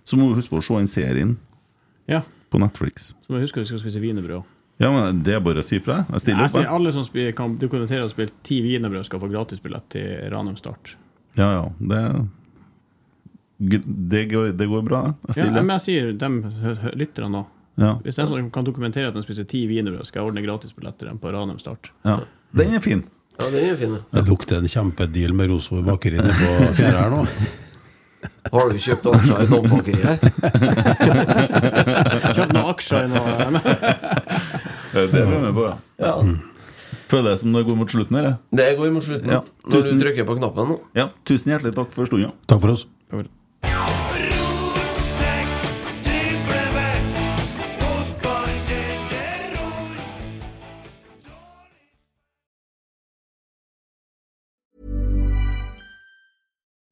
[0.04, 1.36] Så må du huske på å se den serien
[2.10, 3.12] Ja, på Netflix.
[3.22, 4.42] så må jeg huske at vi skal spise wienerbrød.
[4.80, 6.00] Ja, men Det er bare å si fra.
[6.08, 6.60] Jeg stiller Jeg opp.
[6.64, 6.70] jeg.
[6.72, 10.94] alle som spiller, kan dokumentere og spille ti wienerbrød, skal få gratisbillett til Ranum Start.
[11.38, 11.64] Ja, ja.
[11.78, 12.00] Det,
[13.60, 16.40] det, går, det går bra, Jeg Jeg Ja, men jeg sier dem
[16.96, 17.42] lytterne nå.
[17.78, 20.98] Ja, Hvis den som kan dokumentere at de spiser ti wienerbrød, skal jeg ordne gratisbillett
[20.98, 21.92] til dem på Ranum Start.
[22.04, 22.18] ja.
[22.52, 23.04] Den er fin.
[23.40, 23.92] Ja, den er fin.
[24.12, 27.20] Det lukter en kjempedeal med Rosenborg bakeri nede på fjæra her nå.
[28.52, 30.20] Har du kjøpt aksjer i Dompakeriet?
[32.36, 33.62] kjøpt noen aksjer i noe
[34.92, 35.76] Det er det vi er med på, ja.
[36.02, 36.14] Ja.
[37.10, 38.28] Føler jeg som det går mot slutten her.
[38.54, 39.30] Det går mot slutten.
[39.34, 40.76] Ja, Når du trykker på knappen nå.
[40.98, 42.30] Ja, tusen hjertelig takk for stunda.
[42.50, 42.84] Takk for oss.
[43.14, 43.30] Rotsekk,